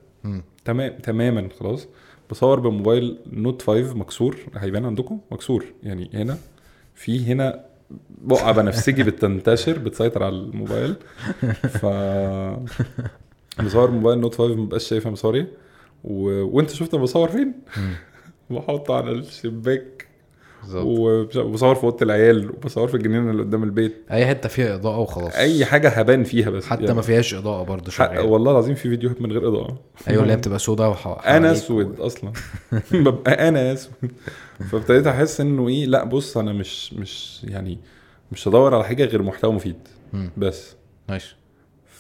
[0.65, 1.89] تمام تماما خلاص
[2.31, 4.37] بصور بموبايل Note 5 مكسور.
[4.57, 5.65] هيبان عندكم؟ مكسور.
[5.83, 6.39] يعني هنا
[6.95, 7.65] في هنا
[8.11, 10.97] بقعة بنفسجي بتنتشر بتسيطر على الموبايل.
[11.69, 11.87] ف
[13.65, 15.47] بصور موبايل نوت 5 مبقاش شايفها مصوري
[16.05, 16.45] و...
[16.57, 17.95] وانت شفت أنا بصور فين؟ مم.
[18.57, 20.07] بحط على الشباك.
[20.63, 21.37] بالظبط.
[21.37, 24.05] وبصور في اوضه العيال وبصور في الجنينة اللي قدام البيت.
[24.11, 25.35] أي حتة فيها إضاءة وخلاص.
[25.35, 26.95] أي حاجة هبان فيها بس حتى يعني.
[26.95, 29.79] ما فيهاش إضاءة برضه شغاله والله العظيم في فيديوهات من غير إضاءة.
[30.09, 31.07] أيوه اللي هي بتبقى سودا وح...
[31.37, 32.33] أنا أسود أصلا.
[32.93, 33.93] ببقى أنا أسود.
[34.71, 37.79] فابتديت أحس إنه إيه لأ بص أنا مش مش يعني
[38.33, 39.89] مش هدور على حاجة غير محتوى مفيد.
[40.37, 40.77] بس.
[41.09, 41.37] ماشي.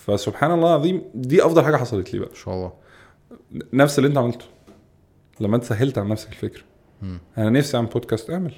[0.06, 2.30] فسبحان الله العظيم دي أفضل حاجة حصلت لي بقى.
[2.30, 2.72] إن شاء الله.
[3.72, 4.44] نفس اللي أنت عملته.
[5.40, 6.62] لما أنت سهلت على نفسك الفكرة
[7.38, 8.52] أنا نفسي أعمل بودكاست أعمل.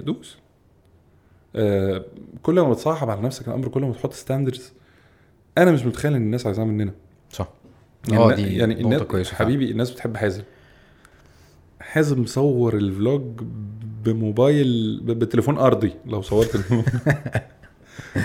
[0.00, 0.38] دوس
[1.56, 2.04] آه
[2.42, 4.72] كل ما بتصاحب على نفسك الأمر كل ما بتحط ستاندردز
[5.58, 6.92] أنا مش متخيل إن الناس عايزاها مننا.
[7.30, 7.48] صح.
[8.08, 9.38] يعني, آه دي يعني الناس كويسة فعلا.
[9.50, 10.42] حبيبي الناس بتحب حازم.
[11.80, 13.22] حازم صور الفلوج
[14.04, 16.60] بموبايل بتليفون أرضي لو صورت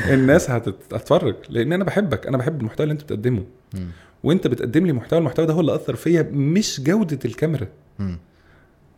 [0.10, 3.44] الناس هتت- هتتفرج لأن أنا بحبك أنا بحب المحتوى اللي أنت بتقدمه.
[3.74, 3.88] مم.
[4.24, 7.68] وأنت بتقدم لي محتوى المحتوى ده هو اللي أثر فيا مش جودة الكاميرا.
[8.00, 8.18] مم.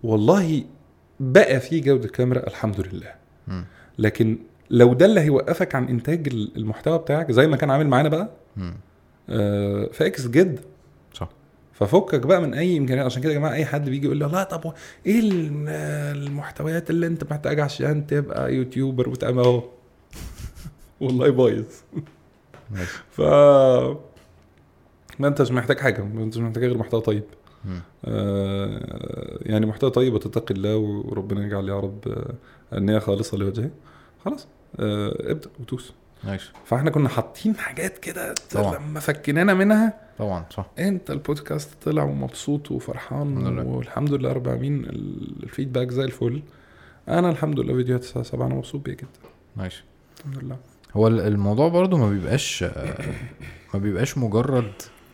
[0.03, 0.63] والله
[1.19, 3.11] بقى في جودة كاميرا الحمد لله.
[3.99, 4.37] لكن
[4.69, 8.29] لو ده اللي هيوقفك عن إنتاج المحتوى بتاعك زي ما كان عامل معانا بقى.
[9.29, 10.61] آه، فاكس جدا
[11.13, 11.29] صح.
[11.73, 13.05] ففكك بقى من أي إمكانيات.
[13.05, 14.73] عشان كده يا جماعة أي حد بيجي يقول لي لا طب هو
[15.05, 15.65] إيه الم-
[16.17, 19.63] المحتويات اللي أنت محتاجها عشان تبقى YouTuber وتعمل أهو؟
[21.01, 21.65] والله بايظ.
[23.11, 23.21] ف
[25.19, 27.23] ما أنتش محتاج حاجة ما أنتش محتاج غير محتوى طيب.
[28.05, 32.25] آه يعني محتوى طيب وتتقي الله وربنا يجعل يا رب
[32.73, 33.69] النية خالصة لوجهه.
[34.25, 34.47] خلاص
[34.79, 36.51] آه ابدأ ودوس ماشي.
[36.65, 38.33] فإحنا كنا حاطين حاجات كده.
[38.55, 40.65] لما فكينانا منها طبعا صح.
[40.79, 43.57] أنت البودكاست طلع ومبسوط وفرحان.
[43.59, 44.83] والحمد لله رب العالمين.
[44.85, 46.41] ال- الفيدباك زي الفل.
[47.09, 49.07] أنا الحمد لله فيديوهات الساعة 7 أنا مبسوط بيها جدا.
[49.55, 49.83] ماشي.
[50.19, 50.57] الحمد لله.
[50.93, 52.97] هو ال- الموضوع برضو ما بيبقاش آه،
[53.73, 54.71] ما بيبقاش مجرد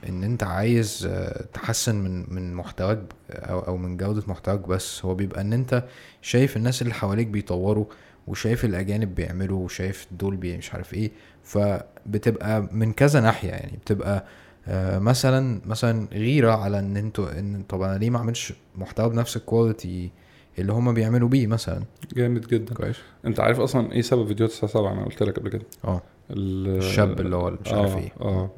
[0.09, 5.05] إن أنت عايز آه، تحسن من من محتواك أو أو من جودة محتواك بس.
[5.05, 5.83] هو بيبقى إن أنت
[6.21, 7.85] شايف الناس اللي حواليك بيطوروا
[8.27, 11.11] وشايف الأجانب بيعملوا وشايف دول بي مش عارف إيه.
[11.43, 13.77] فبتبقى من كذا ناحية يعني.
[13.77, 14.25] بتبقى
[14.67, 19.37] آه، مثلا مثلا غيرة على إن أنتوا إن طب أنا ليه ما أعملش محتوى بنفس
[19.37, 20.11] ال quality
[20.59, 21.83] اللي هما بيعملوا بيه مثلا؟
[22.15, 22.73] جامد جدا.
[22.73, 22.95] كويس.
[23.25, 25.63] أنت عارف أصلا إيه سبب فيديوهات الساعة 7 أنا قلت لك قبل كده.
[25.85, 26.01] آه.
[26.31, 28.11] الشاب اللي هو مش عارف آه إيه.
[28.21, 28.49] آه.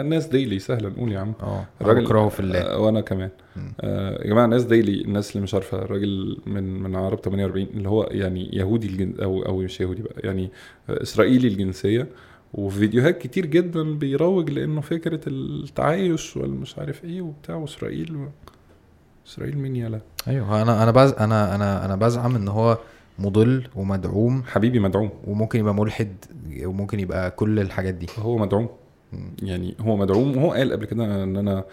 [0.00, 1.32] الناس ديلي سهلة نقول يا عم.
[1.42, 1.64] آه.
[1.80, 2.58] الراجل بكرهه في الله.
[2.58, 3.30] آه وأنا كمان.
[3.80, 7.88] آه يا جماعة الناس ديلي الناس اللي مش عارفة الراجل من من عرب 48 اللي
[7.88, 10.50] هو يعني يهودي الجن أو أو مش يهودي بقى يعني
[10.90, 12.06] آه، إسرائيلي الجنسية.
[12.54, 18.28] وفي فيديوهات كتير جدا بيروج لأنه فكرة التعايش والمش عارف إيه وبتاع وإسرائيل و...
[19.26, 22.78] إسرائيل مين يالا؟ أيوه أنا أنا بز أنا أنا أنا بزعم إن هو
[23.18, 24.42] مضل ومدعوم.
[24.42, 25.10] حبيبي مدعوم.
[25.26, 26.24] وممكن يبقى ملحد
[26.62, 28.06] وممكن يبقى كل الحاجات دي.
[28.18, 28.68] هو مدعوم.
[29.42, 30.36] يعني هو مدعوم.
[30.36, 31.64] وهو قال قبل كده إن أنا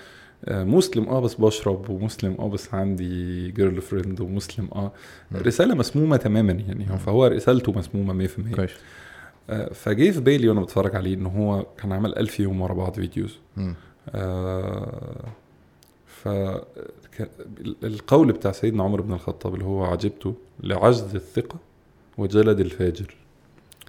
[0.47, 1.10] مسلم.
[1.10, 2.36] آه بس بشرب ومسلم.
[2.39, 4.69] آه بس عندي girlfriend ومسلم.
[4.75, 4.91] آه.
[5.36, 6.86] رسالة مسمومة تماما يعني.
[6.97, 8.71] فهو رسالته مسمومة 100% كويس.
[9.49, 12.93] آه، فجه في بالي وأنا بتفرج عليه إن هو كان عمل ألف يوم ورا بعض
[12.95, 13.39] videos.
[14.10, 15.25] آه
[16.05, 16.27] ف
[17.84, 21.60] القول بتاع سيدنا عمر بن الخطاب اللي هو عجبت لعجز الثقة
[22.17, 23.15] وجلد الفاجر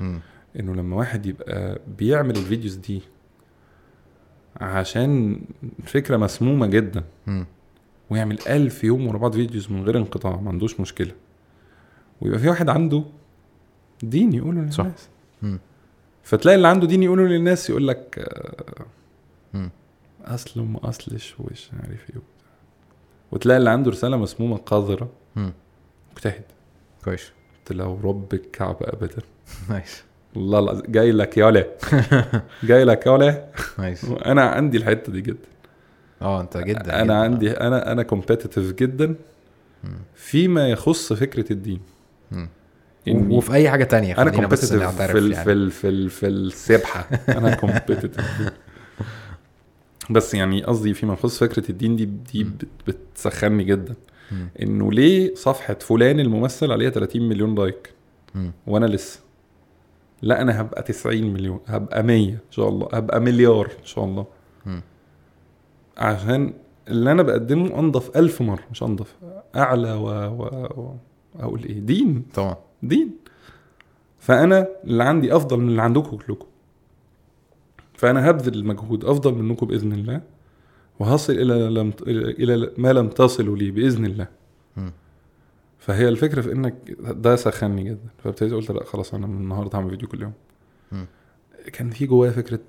[0.01, 0.21] مم.
[0.61, 3.03] إنه لما واحد يبقى بيعمل ال videos دي
[4.61, 5.41] عشان
[5.85, 7.47] فكرة مسمومة جدا مم.
[8.11, 11.12] ويعمل ألف يوم ورا بعض videos من غير انقطاع ما عندوش مشكلة
[12.21, 13.05] ويبقى في واحد عنده
[14.03, 14.87] دين يقوله للناس صح.
[16.23, 18.29] فتلاقي اللي عنده دين يقوله للناس يقول لك.
[20.25, 22.23] أصل وما اصلش ومش عارف إيه.
[23.33, 25.09] وتلاقي اللي عنده رسالة مسمومة قذرة.
[26.12, 26.43] مجتهد.
[27.05, 27.33] كويس.
[27.59, 29.23] قلت له ورب الكعبة ابدا.
[29.69, 30.03] nice.
[30.37, 31.66] والله العظيم جاي لك ياولا
[32.65, 33.45] جاي لك ياولا
[33.79, 34.05] nice.
[34.05, 35.49] وأنا عندي الحتة دي جدا.
[36.23, 37.15] آه أنت جدا أنا جداً.
[37.15, 39.15] عندي أنا أنا competitive جدا.
[40.15, 41.81] فيما يخص فكرة الدين.
[43.09, 45.45] وفي أي حاجة تانية أنا نعترف في يعني.
[45.45, 47.09] في في ال في السبحة.
[47.29, 48.53] أنا competitive
[50.11, 52.47] بس يعني قصدي فيما يخص فكرة الدين دي دي
[52.87, 53.95] بتسخني جدا.
[54.62, 57.92] إنه ليه صفحة فلان الممثل عليها 30 مليون لايك.
[58.66, 59.21] وأنا لسه.
[60.23, 64.27] لا أنا هبقى 90 مليون هبقى 100 إن شاء الله هبقى مليار إن شاء الله.
[65.99, 66.53] عشان
[66.88, 69.14] اللي أنا بقدمه أنضف ألف مرة مش أنضف
[69.57, 70.42] أعلى و, و...
[70.77, 70.95] و...
[71.40, 72.23] أقول إيه دين.
[72.35, 72.57] طبعا.
[72.83, 73.11] دين.
[74.19, 76.47] فأنا اللي عندي أفضل من اللي عندكم كلكم.
[77.97, 80.21] فأنا هبذل المجهود أفضل منكم بإذن الله
[80.99, 84.27] وهصل إلى لم إلى ما لم تصلوا لي بإذن الله.
[85.79, 89.91] فهي الفكرة في إنك ده سخني جدا فابتديت قلت لأ خلاص أنا من النهارده هعمل
[89.91, 90.33] فيديو كل يوم
[90.93, 91.07] مم.
[91.73, 92.61] كان في جوايا فكرة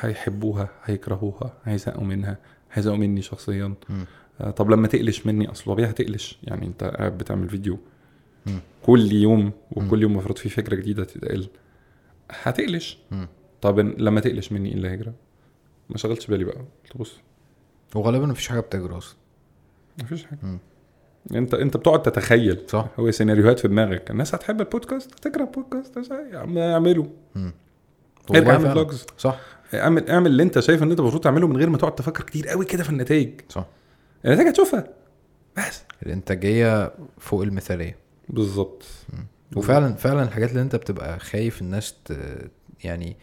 [0.00, 2.38] هيحبوها هيكرهوها هيزهقوا منها
[2.72, 4.04] هيزهقوا مني شخصيا مم.
[4.40, 7.78] آه، طب لما تقلش مني أصل طبيعي هتقلش يعني أنت قاعد بتعمل فيديو
[8.46, 8.58] مم.
[8.82, 10.02] كل يوم وكل.
[10.02, 11.48] يوم المفروض في فكرة جديدة تتقال
[12.30, 12.98] هتقلش.
[13.62, 15.12] طب لما تقلش مني إيه اللي هيجرى؟
[15.90, 16.56] ما شغلتش بالي بقى.
[16.56, 17.20] قلت بص.
[17.94, 19.16] وغالبا مفيش حاجة بتجري أصلا.
[20.02, 20.38] مفيش حاجة.
[20.42, 20.58] مم.
[21.34, 22.64] انت أنت بتقعد تتخيل.
[22.68, 22.88] صح.
[22.98, 24.10] هو سيناريوهات في دماغك.
[24.10, 27.10] الناس هتحب البودكاست؟ هتكره البودكاست؟ يا عم اعمله.
[28.30, 28.72] ارجع أعمل.
[28.72, 29.40] فلوجز صح.
[29.74, 32.48] اعمل اعمل اللي انت شايف إن انت المفروض تعمله من غير ما تقعد تفكر كتير
[32.48, 33.40] قوي كده في النتائج.
[33.48, 33.66] صح.
[34.24, 34.88] النتائج هتشوفها.
[35.56, 35.82] بس.
[36.02, 37.96] الإنتاجية فوق المثالية.
[38.28, 38.84] بالظبط.
[39.56, 42.18] وفعلا فعلا الحاجات اللي انت بتبقى خايف الناس ت...
[42.84, 43.16] يعني.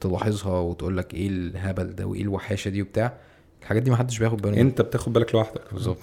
[0.00, 3.12] تلاحظها وتقول لك إيه الهبل ده وإيه الوحاشة دي وبتاع.
[3.62, 5.62] الحاجات دي محدش بياخد باله أنت بتاخد بالك لوحدك.
[5.72, 5.98] بالظبط.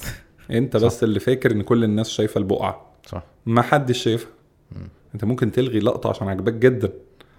[0.51, 2.91] أنت بس اللي فاكر إن كل الناس شايفة البقعة.
[3.05, 3.23] صح.
[3.45, 4.29] ما حدش شايفها.
[5.15, 6.89] أنت ممكن تلغي لقطة عشان عجبك جدا.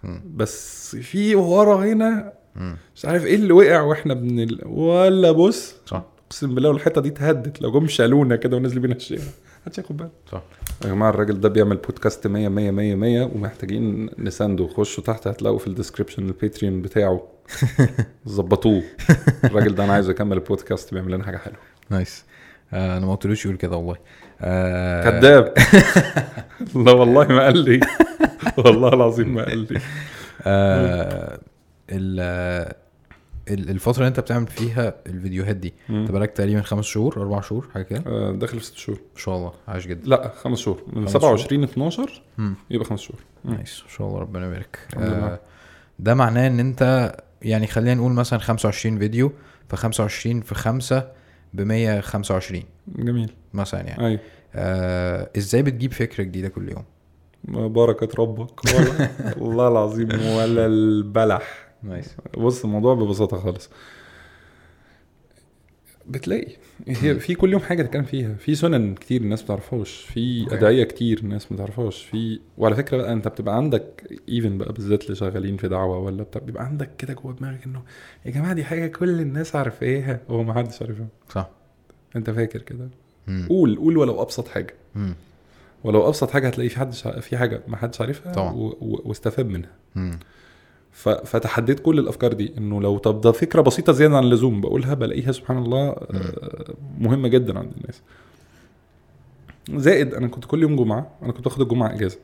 [0.03, 0.21] مم.
[0.35, 2.77] بس في ورا هنا مم.
[2.97, 4.59] مش عارف إيه اللي وقع وإحنا بن.
[4.67, 5.75] ولا بص.
[5.87, 6.05] صح.
[6.27, 7.63] أقسم بالله والحتة دي اتهدت.
[7.63, 9.23] لو جم شالونا كده ونزلوا بينا الشارع
[9.69, 10.43] محدش ياخد باله صح.
[10.85, 14.69] يا جماعة الراجل ده بيعمل بودكاست 100 100 100 100 ومحتاجين نسانده.
[14.69, 17.23] خشوا تحت هتلاقوا في ال description ال Patreon بتاعه.
[18.29, 18.83] ظبطوه.
[19.45, 21.59] الراجل ده أنا عايزه يكمل البودكاست بيعمل لنا حاجة حلوة.
[21.91, 22.25] nice
[22.73, 23.97] آه أنا ما قلتلوش يقول كده والله.
[24.41, 25.55] آه كذاب.
[26.87, 27.81] لا والله ما قال لي.
[28.59, 29.81] والله العظيم ما قال لي.
[30.47, 31.41] آه
[33.51, 37.41] ال ال- الفترة اللي انت بتعمل فيها الفيديوهات دي انت بقالك تقريبا خمس شهور أربع
[37.41, 38.99] شهور حاجة كده؟ آه، داخل في ست شهور.
[39.15, 40.09] ما شاء الله عاش جدا.
[40.09, 40.83] لا خمس شهور.
[40.93, 42.55] من خمس 27 12 مم.
[42.71, 43.21] يبقى خمس شهور.
[43.45, 44.79] nice ما شاء الله ربنا يبارك.
[44.97, 45.41] آه
[45.99, 49.33] ده معناه ان انت يعني خلينا نقول مثلا 25 فيديو
[49.69, 51.09] ف 25 في 5
[51.55, 52.63] ب 125
[52.97, 53.31] جميل.
[53.55, 54.07] مثلا يعني.
[54.07, 54.21] أيوه.
[54.55, 56.85] آه إزاي بتجيب فكرة جديدة كل يوم؟
[57.73, 58.61] بركة ربك.
[59.39, 61.68] والله العظيم ولا البلح.
[61.83, 63.71] nice بص الموضوع ببساطة خالص
[66.07, 66.53] بتلاقي
[66.89, 70.47] هي في كل يوم حاجة تتكلم فيها في سنن كتير الناس ما تعرفهاش في.
[70.55, 75.05] أدعية كتير الناس ما تعرفهاش في وعلى فكرة بقى أنت بتبقى عندك ايفن بقى بالذات
[75.05, 77.83] اللي شغالين في دعوة ولا بتاع بيبقى عندك كده جوه دماغك إنه
[78.27, 81.51] يا جماعة دي حاجة كل الناس عارفاها هو ما حدش عارفها صح
[82.17, 82.89] أنت فاكر كده.
[83.49, 85.15] قول قول ولو أبسط حاجة مم.
[85.85, 86.93] ولو أبسط حاجة هتلاقي في حد.
[87.21, 88.53] في حاجة ما حدش عارفها طبعا.
[88.81, 90.19] واستفاد منها مم.
[91.05, 95.33] فتحديت كل الأفكار دي إنه لو طب ده فكرة بسيطة زيادة عن اللزوم بقولها بلاقيها
[95.33, 98.03] سبحان الله آه، مهمة جدا عند الناس.
[99.83, 102.19] زائد أنا كنت كل يوم جمعة أنا كنت باخد الجمعة إجازة.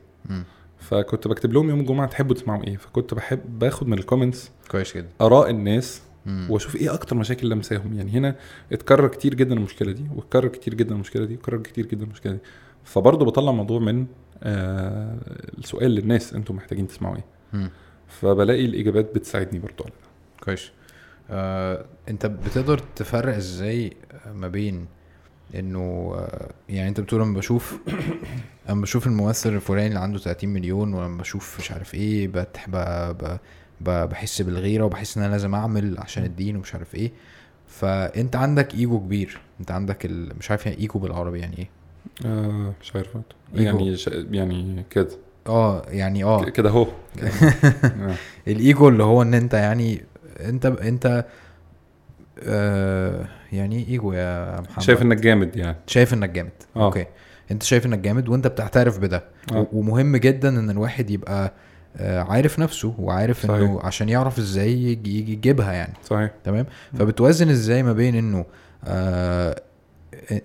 [0.79, 5.07] فكنت بكتب لهم يوم الجمعة تحبوا تسمعوا إيه فكنت بحب باخد من الكومنتس كويس جدا.
[5.21, 6.01] آراء الناس.
[6.49, 7.93] وأشوف إيه أكتر مشاكل لمساهم.
[7.93, 8.35] يعني هنا
[8.71, 12.39] اتكرر كتير جدا المشكلة دي واتكرر كتير جدا المشكلة دي واتكرر كتير جدا المشكلة دي.
[12.83, 14.05] فبرضه بطلع موضوع من
[14.43, 15.17] آه
[15.57, 17.69] السؤال للناس أنتم محتاجين تسمعوا إيه.
[18.07, 20.43] فبلاقي الإجابات بتساعدني برضه على ده.
[20.43, 20.71] كويس.
[21.29, 23.93] آه، أنت بتقدر تفرق إزاي
[24.33, 24.85] ما بين
[25.55, 27.79] إنه آه، يعني أنت بتقول لما بشوف
[28.69, 32.75] أما بشوف الممثل الفلاني اللي عنده 30 مليون ولما بشوف مش عارف إيه بتح ب...
[33.17, 33.37] ب...
[33.81, 33.89] ب...
[34.09, 37.11] بحس بالغيرة وبحس إن أنا لازم أعمل عشان الدين ومش عارف إيه.
[37.67, 39.39] فأنت عندك إيجو كبير.
[39.59, 40.37] أنت عندك ال...
[40.37, 41.69] مش عارف يعني إيجو بالعربي يعني إيه؟
[42.25, 43.17] آه مش عارف.
[43.53, 44.07] يعني ش...
[44.07, 45.09] يعني كده.
[45.47, 46.43] آه يعني آه.
[46.43, 46.87] كده اهو.
[48.47, 50.03] الإيجو اللي هو إن أنت يعني
[50.39, 51.25] أنت أنت
[52.43, 54.83] آه يعني إيجو يا محمد.
[54.83, 55.77] شايف إنك جامد يعني.
[55.87, 56.51] شايف إنك جامد.
[56.75, 56.85] آه.
[56.85, 57.05] أوكي.
[57.51, 59.23] أنت شايف إنك جامد وأنت بتعترف بده.
[59.51, 59.67] آه.
[59.73, 61.53] ومهم جدا إن الواحد يبقى
[61.97, 63.55] آه، عارف نفسه وعارف صحيح.
[63.55, 65.93] انه عشان يعرف إزاي يجي يجي يجيبها يعني.
[66.03, 66.31] صحيح.
[66.43, 66.65] تمام؟
[66.99, 68.45] فبتوازن إزاي ما بين إنه
[68.85, 69.61] آه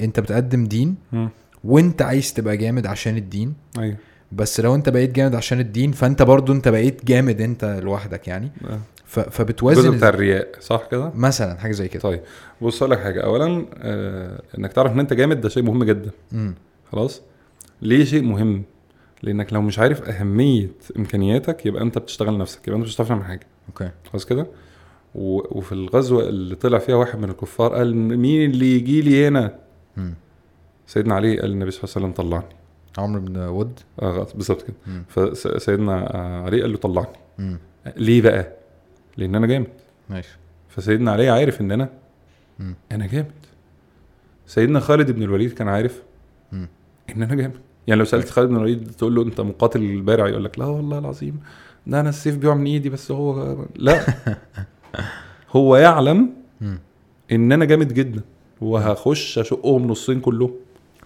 [0.00, 1.28] أنت بتقدم دين مم.
[1.64, 3.54] وأنت عايز تبقى جامد عشان الدين.
[3.78, 3.96] أيوه.
[4.32, 8.50] بس لو انت بقيت جامد عشان الدين فانت برضو انت بقيت جامد انت لوحدك يعني.
[8.64, 8.80] آه.
[9.16, 10.08] الجزء فبتوازن بتاع.
[10.08, 12.02] الرياء صح كده؟ مثلا حاجة زي كده.
[12.02, 12.20] طيب
[12.62, 13.20] بص أقول لك حاجة.
[13.20, 16.10] اولا آه إنك تعرف إن أنت جامد ده شيء مهم جدا.
[16.32, 16.54] امم
[16.92, 17.22] خلاص؟
[17.82, 18.62] ليه شيء مهم؟
[19.22, 23.24] لأنك لو مش عارف أهمية إمكانياتك يبقى أنت بتشتغل نفسك يبقى أنت مش هتعرف تعمل
[23.24, 23.46] حاجة.
[23.68, 23.90] أوكي.
[24.12, 24.46] خلاص كده؟
[25.14, 29.54] و- وفي الغزوة اللي طلع فيها واحد من الكفار قال مين اللي يجي لي هنا؟
[29.98, 30.14] امم
[30.86, 32.54] سيدنا علي قال النبي صلى الله عليه وسلم طلعني.
[32.98, 35.04] عمرو بن ود آه بالظبط كده مم.
[35.34, 35.94] فسيدنا
[36.46, 37.06] علي قال له طلعني
[37.38, 37.58] مم.
[37.96, 38.52] ليه بقى؟
[39.16, 39.66] لأن أنا جامد
[40.10, 40.38] ماشي
[40.68, 41.88] فسيدنا علي عارف إن أنا
[42.58, 42.74] مم.
[42.92, 43.30] أنا جامد
[44.46, 46.02] سيدنا خالد بن الوليد كان عارف
[46.52, 46.68] مم.
[47.16, 47.54] إن أنا جامد
[47.86, 50.98] يعني لو سألت خالد بن الوليد تقول له أنت مقاتل البارع يقول لك لا والله
[50.98, 51.40] العظيم
[51.86, 54.00] ده أنا السيف بيقع من إيدي بس هو لا
[55.50, 56.30] هو يعلم
[56.60, 56.78] مم.
[57.32, 58.20] إن أنا جامد جدا
[58.60, 60.50] وهخش أشقهم نصين كلهم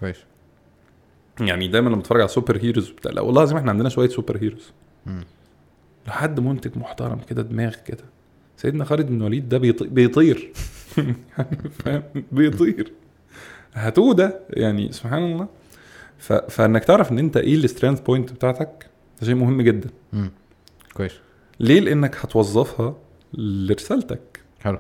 [0.01, 0.17] كويس
[1.41, 4.37] يعني دايما لما بتفرج على super heroes بتاع لا والله العظيم إحنا عندنا شوية super
[4.43, 4.73] heroes.
[6.07, 8.05] لحد منتج محترم كده دماغ كده.
[8.57, 10.53] سيدنا خالد بن الوليد ده بيطي- بيطير.
[11.39, 12.93] يعني فاهم؟ بيطير.
[13.75, 15.49] هاتوه ده يعني سبحان الله.
[16.19, 16.33] ف...
[16.33, 18.87] فإنك تعرف إن أنت إيه ال strength point بتاعتك
[19.21, 19.91] ده شيء مهم جدا.
[20.13, 20.31] مم.
[20.95, 21.13] كويس.
[21.61, 22.97] ليه؟ لأنك هتوظفها
[23.35, 24.41] لرسالتك.
[24.61, 24.79] حلو.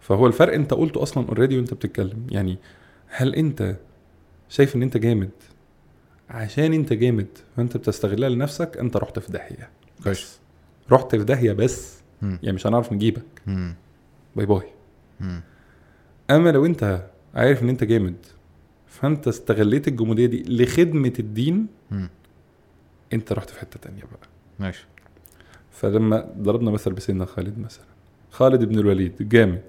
[0.00, 2.26] فهو الفرق أنت قلته أصلا already وأنت بتتكلم.
[2.30, 2.58] يعني
[3.08, 3.76] هل أنت
[4.48, 5.30] شايف إن أنت جامد؟
[6.30, 9.68] عشان انت جامد فانت بتستغلها لنفسك انت رحت في داهية.
[10.04, 10.38] كويس.
[10.92, 12.00] رحت في داهية بس.
[12.22, 12.38] مم.
[12.42, 13.22] يعني مش هنعرف نجيبك.
[13.46, 13.74] مم.
[14.36, 14.66] bye bye.
[15.20, 15.40] مم.
[16.30, 18.16] أما لو انت عارف إن انت جامد
[18.86, 22.08] فأنت استغليت الجمودية دي لخدمة الدين مم.
[23.12, 24.28] انت رحت في حتة تانية بقى.
[24.58, 24.86] ماشي.
[25.70, 27.84] فلما ضربنا مثل بسيدنا خالد مثلا.
[28.30, 29.62] خالد بن الوليد جامد.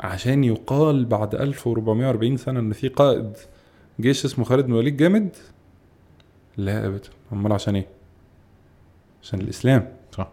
[0.00, 3.32] عشان يقال بعد 1440 سنة إن في قائد.
[4.00, 5.36] جيش اسمه خالد بن الوليد جامد؟
[6.56, 7.86] لا ابدا أمال عشان إيه؟
[9.22, 9.92] عشان الإسلام.
[10.12, 10.28] صح.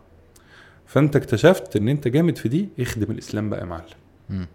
[0.85, 4.47] فأنت اكتشفت إن أنت جامد في دي اخدم الإسلام بقى يا معلم.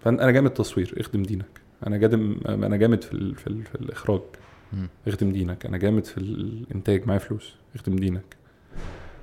[0.00, 1.60] فأنا جامد تصوير اخدم دينك.
[1.86, 3.34] أنا جامد أنا جامد في ال...
[3.34, 3.64] في, ال...
[3.64, 4.20] في الإخراج.
[4.72, 4.88] مم.
[5.08, 5.66] اخدم دينك.
[5.66, 7.06] أنا جامد في الإنتاج.
[7.06, 7.54] معايا فلوس.
[7.74, 8.36] اخدم دينك.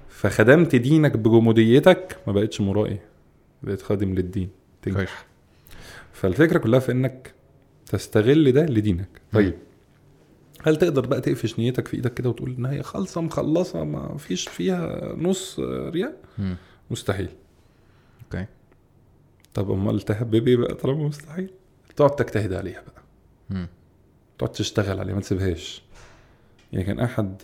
[0.09, 2.99] فخدمت دينك بجموديتك ما بقتش مرائي
[3.63, 4.49] بقيت خادم للدين.
[4.81, 5.25] تنجح.
[6.13, 7.33] فالفكرة كلها في إنك
[7.85, 9.09] تستغل ده لدينك.
[9.33, 9.53] طيب.
[10.63, 14.47] هل تقدر بقى تقفش نيتك في إيدك كده وتقول ان هي خالصة مخلصة ما فيش
[14.47, 16.55] فيها نص رياء؟ مم.
[16.91, 17.29] مستحيل.
[18.23, 18.45] أوكي.
[19.53, 21.49] طب أمال تهبب إيه بقى طالما مستحيل؟
[21.95, 23.01] تقعد تجتهد عليها بقى.
[23.49, 23.67] مم.
[24.37, 25.83] تقعد تشتغل عليها ما تسيبهاش.
[26.73, 27.41] يعني كان أحد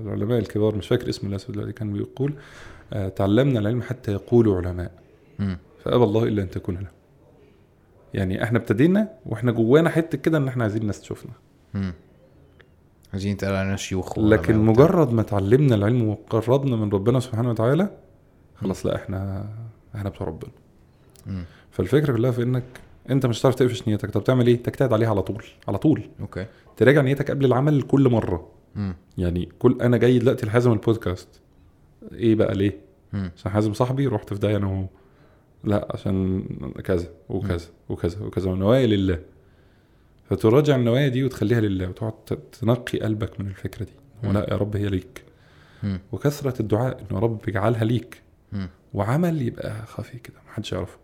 [0.00, 2.34] العلماء الكبار مش فاكر اسم الاسود دلوقتي كان بيقول
[2.92, 4.92] آه، تعلمنا العلم حتى يقول علماء.
[5.38, 5.58] مم.
[5.84, 6.88] فأبى الله إلا أن تكون له.
[8.14, 11.32] يعني إحنا ابتدينا وإحنا جوانا حتة كده ان إحنا عايزين الناس تشوفنا.
[13.12, 14.58] عايزين يتقال علينا شيوخ لكن.
[14.58, 17.88] مجرد ما اتعلمنا العلم وقربنا من ربنا سبحانه وتعالى
[18.56, 19.48] خلاص لا إحنا
[19.94, 20.50] إحنا بتوع ربنا
[21.26, 21.44] مم.
[21.70, 22.62] فالفكرة كلها في انك
[23.10, 26.46] انت مش هتعرف تقفش نيتك طب تعمل إيه تجتهد عليها على طول على طول أوكي
[26.76, 28.94] تراجع نيتك قبل العمل كل مرة مم.
[29.18, 31.28] يعني كل أنا جاي دلوقتي لحازم البودكاست
[32.12, 32.78] إيه بقى ليه.
[33.12, 34.84] عشان حازم صاحبي رحت في داهية أنا وهو
[35.66, 36.44] لا عشان
[36.84, 39.18] كذا وكذا وكذا وكذا ونوايا لله.
[40.30, 42.12] فتراجع النوايا دي وتخليها لله وتقعد
[42.60, 43.92] تنقي قلبك من الفكرة دي.
[44.28, 45.24] ولا يا رب هي ليك.
[46.12, 48.22] وكثرة الدعاء إنه يا رب اجعلها ليك.
[48.94, 50.98] وعمل يبقى خفي كده محدش يعرفه.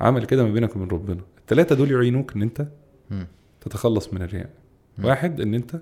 [0.00, 1.20] عمل كده ما بينك وبين ربنا.
[1.38, 2.68] الثلاثه دول يعينوك إن أنت.
[3.60, 4.50] تتخلص من الرياء.
[5.04, 5.80] واحد إن أنت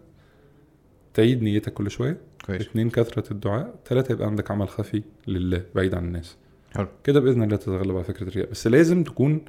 [1.14, 2.18] تعيد نيتك كل شوية.
[2.46, 2.60] كويس.
[2.60, 3.74] اثنين كثرة الدعاء.
[3.86, 6.36] ثلاثة يبقى عندك عمل خفي لله بعيد عن الناس.
[6.74, 6.88] حلو.
[7.04, 8.50] كده بإذن الله تتغلب على فكرة الرياء.
[8.50, 9.44] بس لازم تكون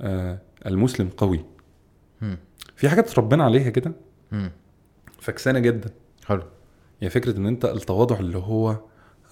[0.00, 1.44] آه المسلم قوي.
[2.20, 2.38] مم.
[2.76, 3.92] في حاجات اتربينا عليها كده؟
[4.32, 4.50] مم.
[5.20, 5.90] فكسانة جدا.
[6.26, 6.42] حلو.
[7.00, 8.76] يعني فكرة إن أنت التواضع اللي هو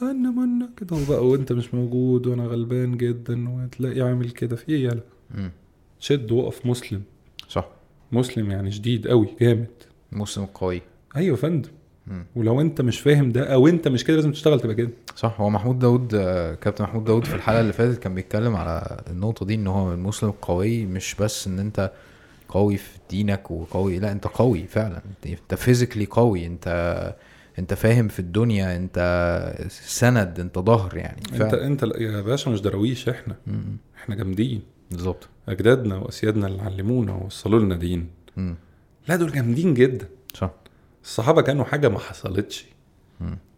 [0.02, 4.84] أنا منا كده وبقى وانت مش موجود وأنا غلبان جدا وتلاقي عامل كده في إيه
[4.84, 5.02] يالا.
[6.00, 7.02] شد وقف مسلم.
[7.48, 7.68] صح.
[8.12, 9.70] مسلم يعني شديد قوي جامد.
[10.12, 10.82] مسلم قوي.
[11.16, 11.70] أيوه يا فندم.
[12.36, 14.90] ولو انت مش فاهم ده أو انت مش كده لازم تشتغل تبقى كده.
[15.16, 19.00] صح هو محمود داود آه، كابتن محمود داود في الحلقة اللي فاتت كان بيتكلم على
[19.10, 21.92] النقطة دي إن هو المسلم القوي مش بس إن أنت
[22.48, 24.96] قوي في دينك وقوي لأ أنت قوي فعلا.
[24.98, 27.14] أنت- أنت فيزيكلي قوي انت
[27.58, 28.98] أنت فاهم في الدنيا أنت
[29.68, 31.66] سند أنت ظهر يعني انت فعلا.
[31.66, 33.36] أنت لا- يا باشا مش دراويش إحنا.
[33.46, 33.76] مم.
[33.96, 34.62] إحنا جامدين.
[34.90, 35.28] بالظبط.
[35.48, 38.06] أجدادنا وأسيادنا اللي علمونا ووصلوا لنا دين.
[38.36, 38.54] مم.
[39.08, 40.06] لا دول جامدين جدا.
[40.34, 40.50] صح.
[41.06, 42.66] الصحابة كانوا حاجة ما حصلتش.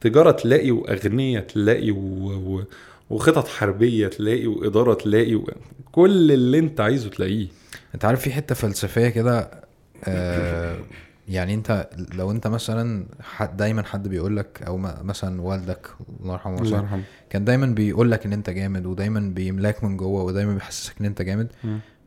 [0.00, 1.96] تجارة تلاقي واغنياء تلاقي و...
[2.56, 2.64] و...
[3.10, 5.50] وخطط حربية تلاقي وإدارة تلاقي و...
[5.92, 7.46] كل اللي أنت عايزه تلاقيه
[7.94, 9.50] أنت عارف في حتة فلسفية كده
[10.04, 10.78] آه
[11.28, 15.88] يعني أنت لو أنت مثلا حد دايما حد بيقول لك أو م- مثلا والدك
[16.20, 20.22] الله يرحمه الله يرحمه كان دايما بيقول لك إن أنت جامد ودايما بيملاك من جوه
[20.22, 21.48] ودايما بيحسسك إن أنت جامد.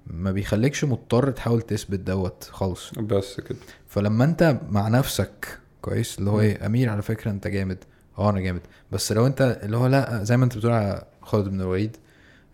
[0.08, 2.91] ما بيخليكش مضطر تحاول تثبت دوت خالص.
[2.99, 3.58] بس كده.
[3.88, 7.78] فلما انت مع نفسك كويس؟ اللي هو إيه أمير على فكرة انت جامد.
[8.18, 8.62] آه أنا جامد.
[8.91, 11.97] بس لو انت اللي هو لا زي ما انت بتقول على خالد بن الوليد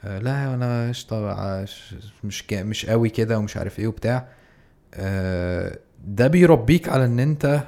[0.04, 0.91] آه لا أنا
[1.66, 4.28] ش- مش مش قوي كده ومش عارف إيه وبتاع.
[4.93, 7.64] آه ده بيربيك على إن انت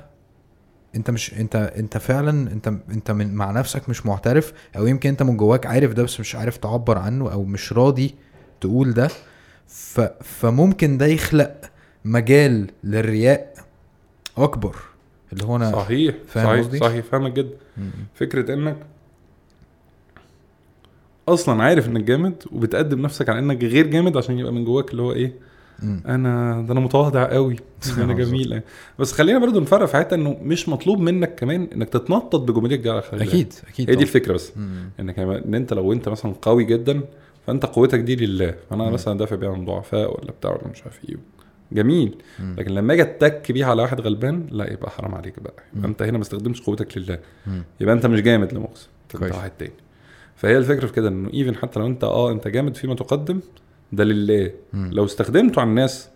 [0.95, 5.23] انت مش انت انت فعلا انت انت من مع نفسك مش معترف أو يمكن انت
[5.23, 8.15] من جواك عارف ده بس مش عارف تعبر عنه أو مش راضي
[8.61, 9.09] تقول ده.
[9.69, 11.61] ف فممكن ده يخلق
[12.05, 13.53] مجال للرياء
[14.37, 14.75] أكبر
[15.33, 17.49] اللي هو أنا صحيح فاهم صحيح؟ صحيح فاهمك جدا.
[18.15, 18.77] فكرة إنك
[21.29, 25.01] أصلا عارف إنك جامد وبتقدم نفسك على إنك غير جامد عشان يبقى من جواك اللي
[25.01, 25.33] هو إيه
[25.83, 26.01] مم.
[26.07, 27.55] أنا ده أنا متواضع قوي
[27.97, 28.13] أنا.
[28.13, 28.61] جميل
[28.99, 32.89] بس خلينا برضو نفرق في حتة إنه مش مطلوب منك كمان إنك تتنطط بجمهوريتك دي
[32.89, 34.03] على أكيد أكيد هي دي.
[34.03, 34.89] الفكرة بس مم.
[34.99, 37.01] إنك إن أنت لو أنت مثلا قوي جدا
[37.49, 38.93] فأنت قوتك دي لله فأنا مم.
[38.93, 41.15] مثلا دافع بيها عن ضعفاء ولا بتاع ولا مش عارف إيه
[41.71, 42.55] جميل مم.
[42.57, 45.79] لكن لما أجي أتك بيها على واحد غلبان لا يبقى حرام عليك بقى مم.
[45.79, 47.63] يبقى أنت هنا ما استخدمتش قوتك لله مم.
[47.81, 49.35] يبقى أنت مش جامد لمؤاخذة أنت.
[49.35, 49.71] واحد تاني
[50.35, 53.39] فهي الفكرة في كده إنه even حتى لو أنت آه أنت جامد فيما تقدم
[53.91, 54.89] ده لله مم.
[54.93, 56.09] لو استخدمته على الناس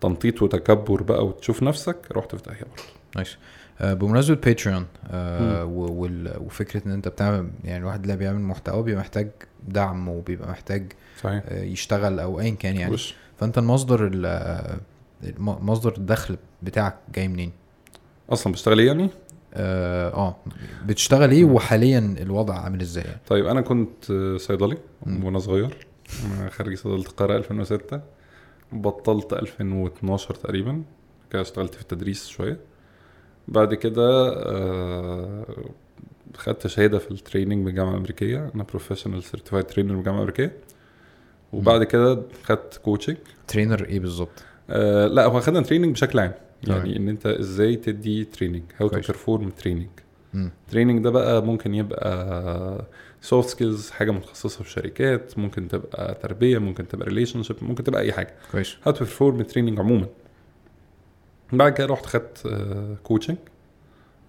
[0.00, 2.82] تنطيط وتكبر بقى وتشوف نفسك رحت في داهيه برضه
[3.16, 3.36] nice
[3.80, 8.82] آه، بمناسبة باتريون آه و- وال- وفكرة إن أنت بتعمل يعني الواحد اللي بيعمل محتوى
[8.82, 9.28] بيبقى محتاج
[9.68, 10.92] دعم وبيبقى محتاج
[11.22, 14.78] صحيح آه، يشتغل أو ايا كان يعني وش فأنت المصدر ال-
[15.24, 17.52] الم- مصدر الدخل بتاعك جاي منين؟
[18.30, 19.08] أصلا بشتغل إيه يعني
[19.54, 20.36] آه آه،
[20.86, 24.04] بتشتغل إيه وحاليا الوضع عامل إزاي؟ طيب أنا كنت
[24.36, 24.78] صيدلي.
[25.06, 25.86] وأنا صغير
[26.26, 28.00] أنا خريج صيدلة القاهرة 2006
[28.72, 30.82] بطلت 2012 تقريبا
[31.30, 32.60] كده اشتغلت في التدريس شوية
[33.48, 35.46] بعد كده آه،
[36.36, 40.52] خدت شهادة في ال training من الجامعة الامريكيه أنا professional certified trainer من الجامعة الامريكيه
[41.52, 43.16] وبعد كده خدت coaching
[43.48, 46.32] trainer إيه بالظبط؟ آه لا هو خدنا training بشكل عام.
[46.62, 48.94] يعني إن أنت إزاي تدي training how to.
[48.94, 49.88] perform training.
[50.70, 52.84] training ده بقى ممكن يبقى
[53.20, 58.12] soft skills حاجة متخصصة في شركات ممكن تبقى تربية ممكن تبقى relationship ممكن تبقى أي
[58.12, 58.34] حاجة.
[58.52, 58.76] كويس.
[58.84, 60.06] how to perform training عموما.
[61.52, 62.46] بعد كده رحت خدت
[63.02, 63.36] coaching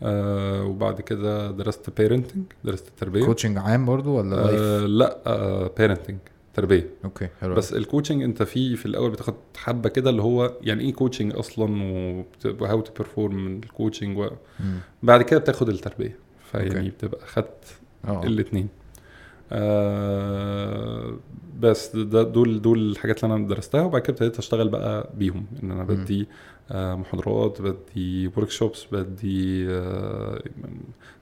[0.02, 6.18] وبعد كده درست parenting درست التربيه coaching عام برضو ولا آه life؟ لا parenting
[6.54, 10.54] تربية okay حلو بس ال coaching انت في في الأول بتاخد حبة كده اللي هو
[10.62, 11.66] يعني إيه coaching أصلا
[12.60, 14.18] و how to perform من ال coaching
[14.60, 14.80] مم.
[15.04, 16.16] بعد كده بتاخد التربية
[16.52, 16.90] فيعني.
[16.90, 17.64] بتبقى خدت
[18.08, 18.68] آه الاثنين
[19.52, 21.18] آه
[21.60, 25.72] بس ده دول دول الحاجات اللي أنا درستها وبعد كده ابتديت أشتغل بقى بيهم إن
[25.72, 26.28] أنا بدي
[26.72, 30.42] آه محاضرات بدي workshops بدي آه